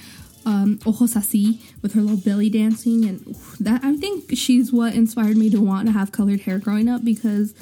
um, 0.46 0.80
Ojos 0.86 1.14
Así 1.16 1.60
with 1.82 1.94
her 1.94 2.02
little 2.02 2.18
belly 2.18 2.50
dancing, 2.50 3.06
and 3.06 3.36
that 3.60 3.84
I 3.84 3.96
think 3.98 4.32
she's 4.34 4.72
what 4.72 4.94
inspired 4.94 5.38
me 5.38 5.50
to 5.50 5.62
want 5.62 5.88
to 5.88 5.94
have 5.94 6.12
colored 6.12 6.42
hair 6.42 6.60
growing 6.60 6.90
up 6.90 7.04
because, 7.04 7.54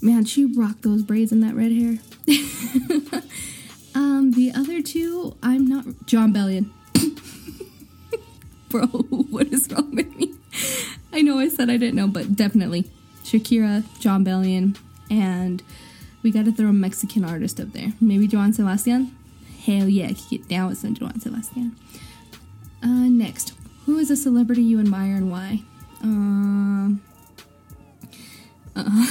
man, 0.00 0.24
she 0.24 0.44
rocked 0.44 0.82
those 0.82 1.02
braids 1.02 1.32
and 1.32 1.42
that 1.42 1.54
red 1.54 1.72
hair. 1.72 1.98
Um, 3.94 4.32
the 4.32 4.52
other 4.52 4.82
two, 4.82 5.36
I'm 5.42 5.66
not 5.66 5.84
Jon 6.06 6.32
Bellion. 6.32 6.70
Bro, 8.68 8.86
what 8.86 9.48
is 9.48 9.68
wrong 9.70 9.94
with 9.94 10.14
me? 10.16 10.34
I 11.12 11.22
know 11.22 11.38
I 11.38 11.48
said 11.48 11.70
I 11.70 11.76
didn't 11.76 11.96
know, 11.96 12.06
but 12.06 12.36
definitely 12.36 12.88
Shakira, 13.24 13.84
Jon 13.98 14.24
Bellion, 14.24 14.76
and 15.10 15.62
we 16.22 16.30
got 16.30 16.44
to 16.44 16.52
throw 16.52 16.68
a 16.68 16.72
Mexican 16.72 17.24
artist 17.24 17.58
up 17.58 17.72
there. 17.72 17.92
Maybe 18.00 18.28
Joan 18.28 18.52
Sebastian. 18.52 19.16
Hell 19.64 19.88
yeah, 19.88 20.06
I 20.06 20.14
could 20.14 20.28
get 20.30 20.48
down 20.48 20.70
with 20.70 20.78
some 20.78 20.94
Joan 20.94 21.20
Sebastian. 21.20 21.76
Uh, 22.82 23.08
next, 23.08 23.52
who 23.84 23.98
is 23.98 24.10
a 24.10 24.16
celebrity 24.16 24.62
you 24.62 24.80
admire 24.80 25.16
and 25.16 25.30
why? 25.30 25.62
Um. 26.02 27.02
Uh, 28.74 28.82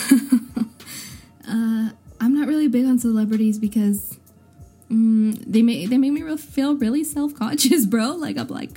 uh, 1.48 1.90
I'm 2.22 2.34
not 2.34 2.48
really 2.48 2.68
big 2.68 2.86
on 2.86 2.98
celebrities 2.98 3.60
because 3.60 4.18
mm, 4.90 5.38
they 5.46 5.62
make 5.62 5.90
they 5.90 6.00
make 6.00 6.14
me 6.14 6.24
real, 6.24 6.38
feel 6.38 6.76
really 6.76 7.04
self 7.04 7.36
conscious, 7.36 7.86
bro. 7.88 8.16
Like 8.16 8.38
I'm 8.38 8.48
like, 8.48 8.76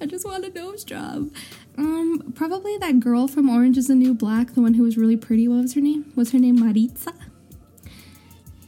I 0.00 0.06
just 0.06 0.24
want 0.24 0.44
a 0.44 0.50
nose 0.50 0.84
job. 0.84 1.30
Um, 1.76 2.32
probably 2.36 2.76
that 2.78 3.00
girl 3.00 3.26
from 3.26 3.48
Orange 3.48 3.76
Is 3.78 3.88
the 3.88 3.96
New 3.96 4.14
Black, 4.14 4.52
the 4.54 4.60
one 4.60 4.74
who 4.74 4.84
was 4.84 4.96
really 4.96 5.16
pretty. 5.16 5.48
What 5.48 5.62
was 5.62 5.74
her 5.74 5.80
name? 5.80 6.12
Was 6.14 6.30
her 6.30 6.38
name 6.38 6.60
Maritza? 6.60 7.14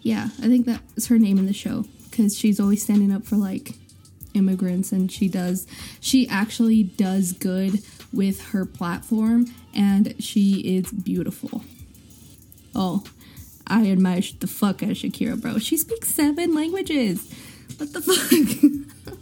Yeah, 0.00 0.30
I 0.38 0.48
think 0.48 0.66
that 0.66 0.80
was 0.96 1.06
her 1.06 1.18
name 1.18 1.38
in 1.38 1.46
the 1.46 1.52
show 1.52 1.84
because 2.12 2.38
she's 2.38 2.60
always 2.60 2.82
standing 2.84 3.10
up 3.10 3.24
for 3.24 3.34
like 3.36 3.72
immigrants 4.34 4.92
and 4.92 5.10
she 5.12 5.28
does 5.28 5.66
she 6.00 6.26
actually 6.28 6.82
does 6.82 7.32
good 7.32 7.82
with 8.12 8.40
her 8.50 8.64
platform 8.64 9.46
and 9.74 10.14
she 10.22 10.76
is 10.76 10.92
beautiful. 10.92 11.64
Oh, 12.74 13.04
I 13.66 13.90
admire 13.90 14.22
the 14.40 14.46
fuck 14.46 14.82
out 14.82 14.90
of 14.90 14.96
Shakira, 14.96 15.40
bro. 15.40 15.58
She 15.58 15.76
speaks 15.76 16.14
seven 16.14 16.54
languages. 16.54 17.32
What 17.78 17.92
the 17.92 18.00
fuck? 18.02 19.16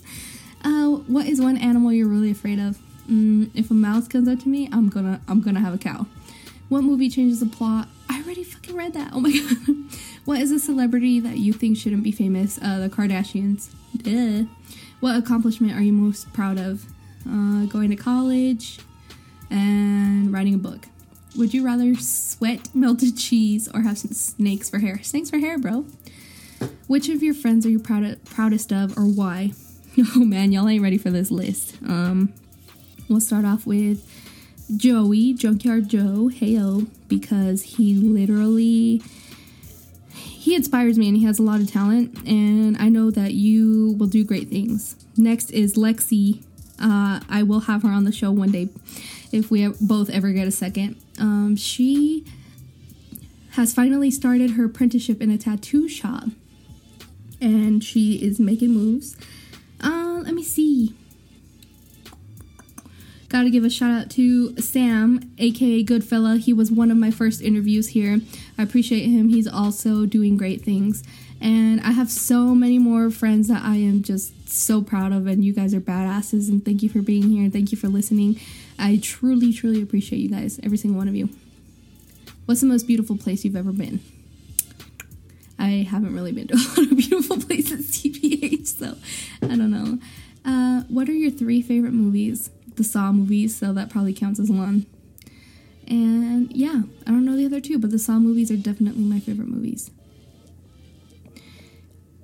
uh, 0.64 0.86
what 1.06 1.26
is 1.26 1.40
one 1.40 1.56
animal 1.56 1.92
you're 1.92 2.08
really 2.08 2.30
afraid 2.30 2.58
of? 2.58 2.78
Mm, 3.10 3.50
if 3.54 3.70
a 3.70 3.74
mouse 3.74 4.08
comes 4.08 4.28
up 4.28 4.40
to 4.40 4.48
me, 4.48 4.68
I'm 4.72 4.88
gonna 4.88 5.20
I'm 5.28 5.40
gonna 5.40 5.60
have 5.60 5.74
a 5.74 5.78
cow. 5.78 6.06
What 6.68 6.82
movie 6.82 7.08
changes 7.08 7.40
the 7.40 7.46
plot? 7.46 7.88
I 8.20 8.22
already 8.22 8.44
fucking 8.44 8.76
read 8.76 8.92
that. 8.92 9.12
Oh 9.14 9.20
my 9.20 9.30
god. 9.30 9.76
what 10.26 10.40
is 10.40 10.50
a 10.50 10.58
celebrity 10.58 11.20
that 11.20 11.38
you 11.38 11.54
think 11.54 11.78
shouldn't 11.78 12.02
be 12.02 12.12
famous? 12.12 12.58
Uh, 12.62 12.78
the 12.78 12.90
Kardashians. 12.90 13.70
Duh. 13.96 14.46
What 15.00 15.16
accomplishment 15.16 15.72
are 15.72 15.80
you 15.80 15.94
most 15.94 16.30
proud 16.34 16.58
of? 16.58 16.84
Uh, 17.26 17.64
going 17.64 17.88
to 17.88 17.96
college 17.96 18.78
and 19.50 20.30
writing 20.30 20.54
a 20.54 20.58
book. 20.58 20.86
Would 21.38 21.54
you 21.54 21.64
rather 21.64 21.94
sweat 21.94 22.68
melted 22.74 23.16
cheese 23.16 23.70
or 23.72 23.80
have 23.80 23.96
some 23.96 24.12
snakes 24.12 24.68
for 24.68 24.80
hair? 24.80 25.02
Snakes 25.02 25.30
for 25.30 25.38
hair, 25.38 25.58
bro. 25.58 25.86
Which 26.88 27.08
of 27.08 27.22
your 27.22 27.32
friends 27.32 27.64
are 27.64 27.70
you 27.70 27.78
proud 27.78 28.04
of, 28.04 28.22
proudest 28.26 28.70
of 28.70 28.98
or 28.98 29.04
why? 29.04 29.52
Oh 30.14 30.24
man, 30.24 30.52
y'all 30.52 30.68
ain't 30.68 30.82
ready 30.82 30.98
for 30.98 31.10
this 31.10 31.30
list. 31.30 31.76
Um, 31.86 32.32
we'll 33.08 33.20
start 33.20 33.44
off 33.44 33.66
with 33.66 34.08
Joey, 34.76 35.34
Junkyard 35.34 35.88
Joe, 35.88 36.30
heyo, 36.32 36.86
because 37.10 37.62
he 37.62 37.92
literally 37.94 39.02
he 40.14 40.54
inspires 40.54 40.98
me 40.98 41.06
and 41.08 41.18
he 41.18 41.24
has 41.24 41.38
a 41.38 41.42
lot 41.42 41.60
of 41.60 41.70
talent 41.70 42.16
and 42.26 42.78
I 42.78 42.88
know 42.88 43.10
that 43.10 43.34
you 43.34 43.94
will 43.98 44.06
do 44.06 44.24
great 44.24 44.48
things. 44.48 44.96
Next 45.18 45.50
is 45.50 45.74
Lexi. 45.74 46.42
Uh, 46.80 47.20
I 47.28 47.42
will 47.42 47.60
have 47.60 47.82
her 47.82 47.90
on 47.90 48.04
the 48.04 48.12
show 48.12 48.30
one 48.30 48.50
day 48.50 48.70
if 49.32 49.50
we 49.50 49.68
both 49.82 50.08
ever 50.08 50.32
get 50.32 50.48
a 50.48 50.50
second. 50.50 50.96
Um, 51.18 51.56
she 51.56 52.24
has 53.50 53.74
finally 53.74 54.10
started 54.10 54.52
her 54.52 54.64
apprenticeship 54.64 55.20
in 55.20 55.30
a 55.30 55.36
tattoo 55.36 55.88
shop 55.88 56.24
and 57.40 57.84
she 57.84 58.14
is 58.14 58.40
making 58.40 58.70
moves. 58.70 59.16
Uh, 59.82 60.22
let 60.24 60.32
me 60.32 60.42
see. 60.42 60.94
Got 63.30 63.44
to 63.44 63.50
give 63.50 63.64
a 63.64 63.70
shout 63.70 63.92
out 63.92 64.10
to 64.10 64.56
Sam, 64.56 65.32
aka 65.38 65.84
Goodfella. 65.84 66.40
He 66.40 66.52
was 66.52 66.72
one 66.72 66.90
of 66.90 66.96
my 66.96 67.12
first 67.12 67.40
interviews 67.40 67.90
here. 67.90 68.18
I 68.58 68.64
appreciate 68.64 69.06
him. 69.06 69.28
He's 69.28 69.46
also 69.46 70.04
doing 70.04 70.36
great 70.36 70.62
things. 70.62 71.04
And 71.40 71.80
I 71.82 71.92
have 71.92 72.10
so 72.10 72.56
many 72.56 72.80
more 72.80 73.08
friends 73.08 73.46
that 73.46 73.62
I 73.62 73.76
am 73.76 74.02
just 74.02 74.48
so 74.48 74.82
proud 74.82 75.12
of, 75.12 75.28
and 75.28 75.44
you 75.44 75.52
guys 75.52 75.72
are 75.74 75.80
badasses. 75.80 76.48
And 76.48 76.64
thank 76.64 76.82
you 76.82 76.88
for 76.88 77.02
being 77.02 77.30
here. 77.30 77.48
Thank 77.48 77.70
you 77.70 77.78
for 77.78 77.86
listening. 77.86 78.40
I 78.80 78.98
truly, 79.00 79.52
truly 79.52 79.80
appreciate 79.80 80.18
you 80.18 80.28
guys, 80.28 80.58
every 80.64 80.76
single 80.76 80.98
one 80.98 81.06
of 81.06 81.14
you. 81.14 81.28
What's 82.46 82.62
the 82.62 82.66
most 82.66 82.88
beautiful 82.88 83.16
place 83.16 83.44
you've 83.44 83.54
ever 83.54 83.70
been? 83.70 84.00
I 85.56 85.86
haven't 85.88 86.14
really 86.16 86.32
been 86.32 86.48
to 86.48 86.54
a 86.54 86.56
lot 86.80 86.90
of 86.90 86.96
beautiful 86.96 87.40
places, 87.40 87.92
TBH, 87.96 88.66
so 88.66 88.96
I 89.40 89.54
don't 89.54 89.70
know. 89.70 89.98
Uh, 90.44 90.82
what 90.88 91.08
are 91.08 91.12
your 91.12 91.30
three 91.30 91.62
favorite 91.62 91.92
movies? 91.92 92.50
The 92.76 92.84
Saw 92.84 93.12
movies, 93.12 93.56
so 93.56 93.72
that 93.72 93.90
probably 93.90 94.14
counts 94.14 94.40
as 94.40 94.50
one. 94.50 94.86
And 95.86 96.52
yeah, 96.52 96.82
I 97.06 97.10
don't 97.10 97.24
know 97.24 97.36
the 97.36 97.46
other 97.46 97.60
two, 97.60 97.78
but 97.78 97.90
the 97.90 97.98
Saw 97.98 98.18
movies 98.18 98.50
are 98.50 98.56
definitely 98.56 99.02
my 99.02 99.20
favorite 99.20 99.48
movies. 99.48 99.90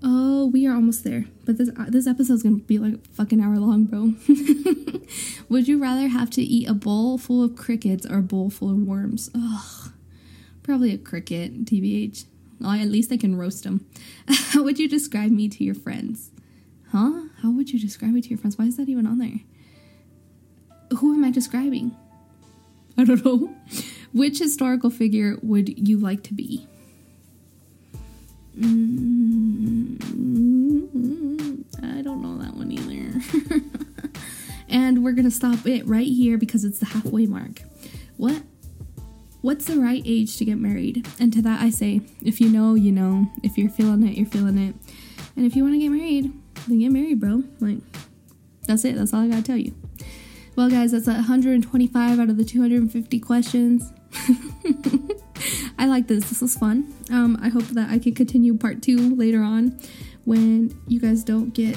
Oh, 0.02 0.46
we 0.46 0.66
are 0.66 0.74
almost 0.74 1.02
there. 1.02 1.24
But 1.44 1.58
this 1.58 1.70
uh, 1.70 1.86
this 1.88 2.06
episode's 2.06 2.42
gonna 2.42 2.56
be 2.56 2.78
like 2.78 2.94
a 2.94 2.98
fucking 3.14 3.40
hour 3.40 3.56
long, 3.56 3.84
bro. 3.84 4.14
Would 5.48 5.66
you 5.66 5.82
rather 5.82 6.08
have 6.08 6.30
to 6.30 6.42
eat 6.42 6.68
a 6.68 6.74
bowl 6.74 7.18
full 7.18 7.42
of 7.42 7.56
crickets 7.56 8.06
or 8.06 8.18
a 8.18 8.22
bowl 8.22 8.50
full 8.50 8.70
of 8.70 8.78
worms? 8.78 9.30
Ugh, 9.34 9.90
probably 10.62 10.92
a 10.92 10.98
cricket, 10.98 11.64
TBH. 11.64 12.24
Well, 12.60 12.72
at 12.72 12.88
least 12.88 13.12
I 13.12 13.16
can 13.16 13.36
roast 13.36 13.64
them. 13.64 13.86
How 14.28 14.62
would 14.62 14.78
you 14.78 14.88
describe 14.88 15.30
me 15.30 15.48
to 15.48 15.64
your 15.64 15.74
friends? 15.74 16.30
Huh? 16.92 17.24
How 17.42 17.50
would 17.50 17.70
you 17.70 17.78
describe 17.78 18.12
me 18.12 18.20
to 18.22 18.28
your 18.28 18.38
friends? 18.38 18.56
Why 18.56 18.66
is 18.66 18.76
that 18.76 18.88
even 18.88 19.06
on 19.06 19.18
there? 19.18 19.40
Who 20.98 21.14
am 21.14 21.24
I 21.24 21.30
describing? 21.30 21.96
I 22.98 23.04
don't 23.04 23.24
know. 23.24 23.54
Which 24.12 24.38
historical 24.38 24.90
figure 24.90 25.36
would 25.42 25.88
you 25.88 25.98
like 25.98 26.22
to 26.24 26.34
be? 26.34 26.66
Mm, 28.58 30.00
I 31.82 32.00
don't 32.00 32.22
know 32.22 32.38
that 32.38 32.54
one 32.54 32.72
either. 32.72 33.20
and 34.68 35.04
we're 35.04 35.12
gonna 35.12 35.30
stop 35.30 35.66
it 35.66 35.86
right 35.86 36.06
here 36.06 36.38
because 36.38 36.64
it's 36.64 36.78
the 36.78 36.86
halfway 36.86 37.26
mark. 37.26 37.60
What? 38.16 38.42
What's 39.42 39.66
the 39.66 39.78
right 39.78 40.02
age 40.06 40.38
to 40.38 40.44
get 40.44 40.56
married? 40.56 41.06
And 41.20 41.32
to 41.34 41.42
that 41.42 41.60
I 41.60 41.70
say, 41.70 42.00
if 42.22 42.40
you 42.40 42.48
know, 42.48 42.74
you 42.74 42.92
know. 42.92 43.30
If 43.42 43.58
you're 43.58 43.70
feeling 43.70 44.06
it, 44.06 44.16
you're 44.16 44.26
feeling 44.26 44.58
it. 44.58 44.74
And 45.36 45.44
if 45.44 45.54
you 45.54 45.62
want 45.62 45.74
to 45.74 45.78
get 45.78 45.90
married, 45.90 46.32
then 46.66 46.78
get 46.78 46.90
married, 46.90 47.20
bro. 47.20 47.44
Like, 47.60 47.78
that's 48.66 48.84
it. 48.84 48.96
That's 48.96 49.12
all 49.12 49.20
I 49.20 49.28
gotta 49.28 49.42
tell 49.42 49.56
you. 49.58 49.74
Well, 50.56 50.70
guys, 50.70 50.92
that's 50.92 51.06
125 51.06 52.18
out 52.18 52.30
of 52.30 52.38
the 52.38 52.44
250 52.44 53.20
questions. 53.20 53.92
I 55.78 55.84
like 55.86 56.06
this. 56.06 56.30
This 56.30 56.40
was 56.40 56.56
fun. 56.56 56.94
Um, 57.10 57.38
I 57.42 57.50
hope 57.50 57.64
that 57.64 57.90
I 57.90 57.98
can 57.98 58.14
continue 58.14 58.56
part 58.56 58.80
two 58.80 59.14
later 59.14 59.42
on 59.42 59.78
when 60.24 60.74
you 60.88 60.98
guys 60.98 61.22
don't 61.22 61.52
get. 61.52 61.76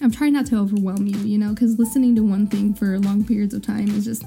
I'm 0.00 0.10
trying 0.10 0.32
not 0.32 0.46
to 0.46 0.56
overwhelm 0.56 1.06
you, 1.06 1.18
you 1.18 1.36
know, 1.36 1.50
because 1.50 1.78
listening 1.78 2.16
to 2.16 2.22
one 2.22 2.46
thing 2.46 2.72
for 2.72 2.98
long 2.98 3.22
periods 3.22 3.52
of 3.52 3.60
time 3.60 3.88
is 3.88 4.06
just. 4.06 4.24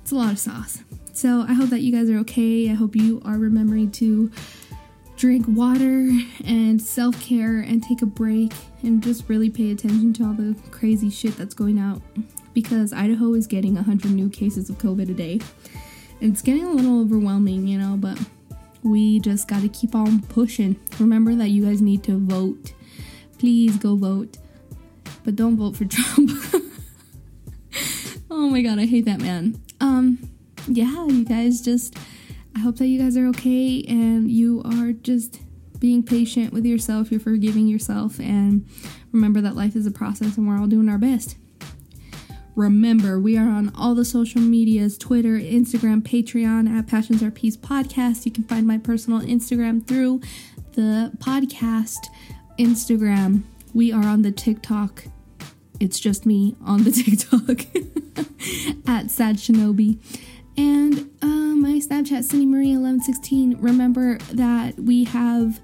It's 0.00 0.12
a 0.12 0.14
lot 0.14 0.32
of 0.32 0.38
sauce. 0.38 0.82
So 1.12 1.44
I 1.48 1.52
hope 1.52 1.68
that 1.70 1.80
you 1.80 1.92
guys 1.92 2.08
are 2.08 2.18
okay. 2.18 2.70
I 2.70 2.74
hope 2.74 2.96
you 2.96 3.20
are 3.26 3.36
remembering 3.36 3.90
to 3.92 4.30
drink 5.16 5.46
water 5.48 6.10
and 6.44 6.80
self 6.80 7.20
care 7.20 7.60
and 7.60 7.82
take 7.82 8.02
a 8.02 8.06
break 8.06 8.52
and 8.82 9.02
just 9.02 9.28
really 9.28 9.50
pay 9.50 9.72
attention 9.72 10.12
to 10.14 10.24
all 10.24 10.34
the 10.34 10.54
crazy 10.70 11.10
shit 11.10 11.36
that's 11.36 11.54
going 11.54 11.78
out 11.78 12.02
because 12.54 12.92
Idaho 12.92 13.34
is 13.34 13.46
getting 13.46 13.74
100 13.74 14.10
new 14.12 14.28
cases 14.28 14.70
of 14.70 14.78
COVID 14.78 15.10
a 15.10 15.14
day. 15.14 15.40
It's 16.20 16.42
getting 16.42 16.64
a 16.64 16.70
little 16.70 17.00
overwhelming, 17.00 17.66
you 17.66 17.78
know, 17.78 17.96
but 17.96 18.18
we 18.82 19.20
just 19.20 19.48
got 19.48 19.62
to 19.62 19.68
keep 19.68 19.94
on 19.94 20.22
pushing. 20.22 20.78
Remember 20.98 21.34
that 21.34 21.48
you 21.48 21.64
guys 21.66 21.82
need 21.82 22.02
to 22.04 22.18
vote. 22.18 22.72
Please 23.38 23.76
go 23.76 23.96
vote, 23.96 24.38
but 25.24 25.36
don't 25.36 25.56
vote 25.56 25.76
for 25.76 25.84
Trump. 25.86 26.30
oh 28.30 28.48
my 28.48 28.62
god, 28.62 28.78
I 28.78 28.86
hate 28.86 29.04
that 29.06 29.20
man. 29.20 29.60
Um, 29.80 30.18
yeah, 30.68 31.06
you 31.06 31.24
guys 31.24 31.60
just 31.60 31.96
I 32.56 32.58
hope 32.60 32.76
that 32.76 32.86
you 32.86 32.98
guys 32.98 33.18
are 33.18 33.26
okay 33.26 33.84
and 33.86 34.30
you 34.30 34.62
are 34.64 34.92
just 34.92 35.42
being 35.78 36.02
patient 36.02 36.54
with 36.54 36.64
yourself, 36.64 37.10
you're 37.10 37.20
forgiving 37.20 37.68
yourself, 37.68 38.18
and 38.18 38.66
remember 39.12 39.42
that 39.42 39.54
life 39.54 39.76
is 39.76 39.84
a 39.84 39.90
process 39.90 40.38
and 40.38 40.48
we're 40.48 40.58
all 40.58 40.66
doing 40.66 40.88
our 40.88 40.96
best. 40.96 41.36
Remember, 42.54 43.20
we 43.20 43.36
are 43.36 43.50
on 43.50 43.70
all 43.76 43.94
the 43.94 44.06
social 44.06 44.40
medias 44.40 44.96
Twitter, 44.96 45.38
Instagram, 45.38 46.00
Patreon 46.00 46.66
at 46.66 46.86
Passions 46.86 47.22
Are 47.22 47.30
Peace 47.30 47.58
Podcast. 47.58 48.24
You 48.24 48.32
can 48.32 48.44
find 48.44 48.66
my 48.66 48.78
personal 48.78 49.20
Instagram 49.20 49.86
through 49.86 50.22
the 50.72 51.12
podcast 51.18 52.08
Instagram. 52.58 53.42
We 53.74 53.92
are 53.92 54.06
on 54.06 54.22
the 54.22 54.32
TikTok. 54.32 55.04
It's 55.78 56.00
just 56.00 56.24
me 56.24 56.56
on 56.64 56.84
the 56.84 56.90
TikTok 57.02 57.66
at 58.88 59.10
Sad 59.10 59.36
Shinobi. 59.36 59.98
And 60.56 61.10
uh, 61.22 61.26
my 61.26 61.80
Snapchat, 61.80 62.24
Cindy 62.24 62.46
Marie 62.46 62.76
1116. 62.76 63.58
Remember 63.60 64.18
that 64.32 64.78
we 64.78 65.04
have 65.04 65.60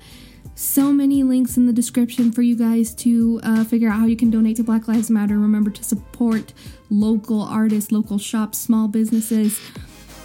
so 0.54 0.92
many 0.92 1.22
links 1.22 1.56
in 1.56 1.66
the 1.66 1.72
description 1.72 2.30
for 2.30 2.42
you 2.42 2.56
guys 2.56 2.94
to 2.94 3.40
uh, 3.42 3.64
figure 3.64 3.88
out 3.88 3.98
how 3.98 4.06
you 4.06 4.16
can 4.16 4.30
donate 4.30 4.56
to 4.56 4.62
Black 4.62 4.86
Lives 4.86 5.10
Matter. 5.10 5.38
Remember 5.38 5.70
to 5.70 5.82
support 5.82 6.52
local 6.90 7.42
artists, 7.42 7.90
local 7.90 8.18
shops, 8.18 8.58
small 8.58 8.86
businesses. 8.86 9.60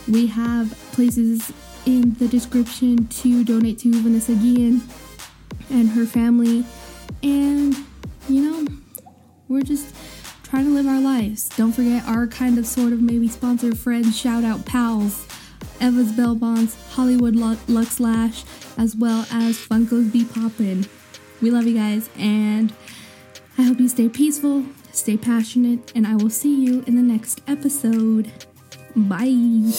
We 0.07 0.27
have 0.27 0.71
places 0.91 1.51
in 1.85 2.13
the 2.15 2.27
description 2.27 3.07
to 3.07 3.43
donate 3.43 3.79
to 3.79 4.01
Vanessa 4.01 4.35
Guillen 4.35 4.81
and 5.69 5.89
her 5.89 6.05
family. 6.05 6.65
And, 7.23 7.75
you 8.27 8.41
know, 8.41 8.67
we're 9.47 9.61
just 9.61 9.95
trying 10.49 10.65
to 10.65 10.71
live 10.71 10.87
our 10.87 11.01
lives. 11.01 11.49
Don't 11.49 11.73
forget 11.73 12.07
our 12.07 12.25
kind 12.27 12.57
of, 12.57 12.65
sort 12.65 12.93
of, 12.93 13.01
maybe 13.01 13.27
sponsor 13.27 13.75
friends, 13.75 14.17
shout 14.17 14.43
out 14.43 14.65
pals, 14.65 15.27
Eva's 15.81 16.11
Bell 16.13 16.35
Bonds, 16.35 16.75
Hollywood 16.91 17.35
Lux 17.35 17.99
Lash, 17.99 18.45
as 18.77 18.95
well 18.95 19.25
as 19.31 19.57
Funko's 19.57 20.11
Be 20.11 20.23
Poppin'. 20.23 20.87
We 21.41 21.51
love 21.51 21.65
you 21.65 21.75
guys, 21.75 22.09
and 22.17 22.73
I 23.57 23.63
hope 23.63 23.79
you 23.79 23.89
stay 23.89 24.07
peaceful, 24.07 24.63
stay 24.93 25.17
passionate, 25.17 25.91
and 25.93 26.07
I 26.07 26.15
will 26.15 26.29
see 26.29 26.55
you 26.55 26.83
in 26.87 26.95
the 26.95 27.01
next 27.01 27.41
episode. 27.47 28.31
Bye. 28.95 29.73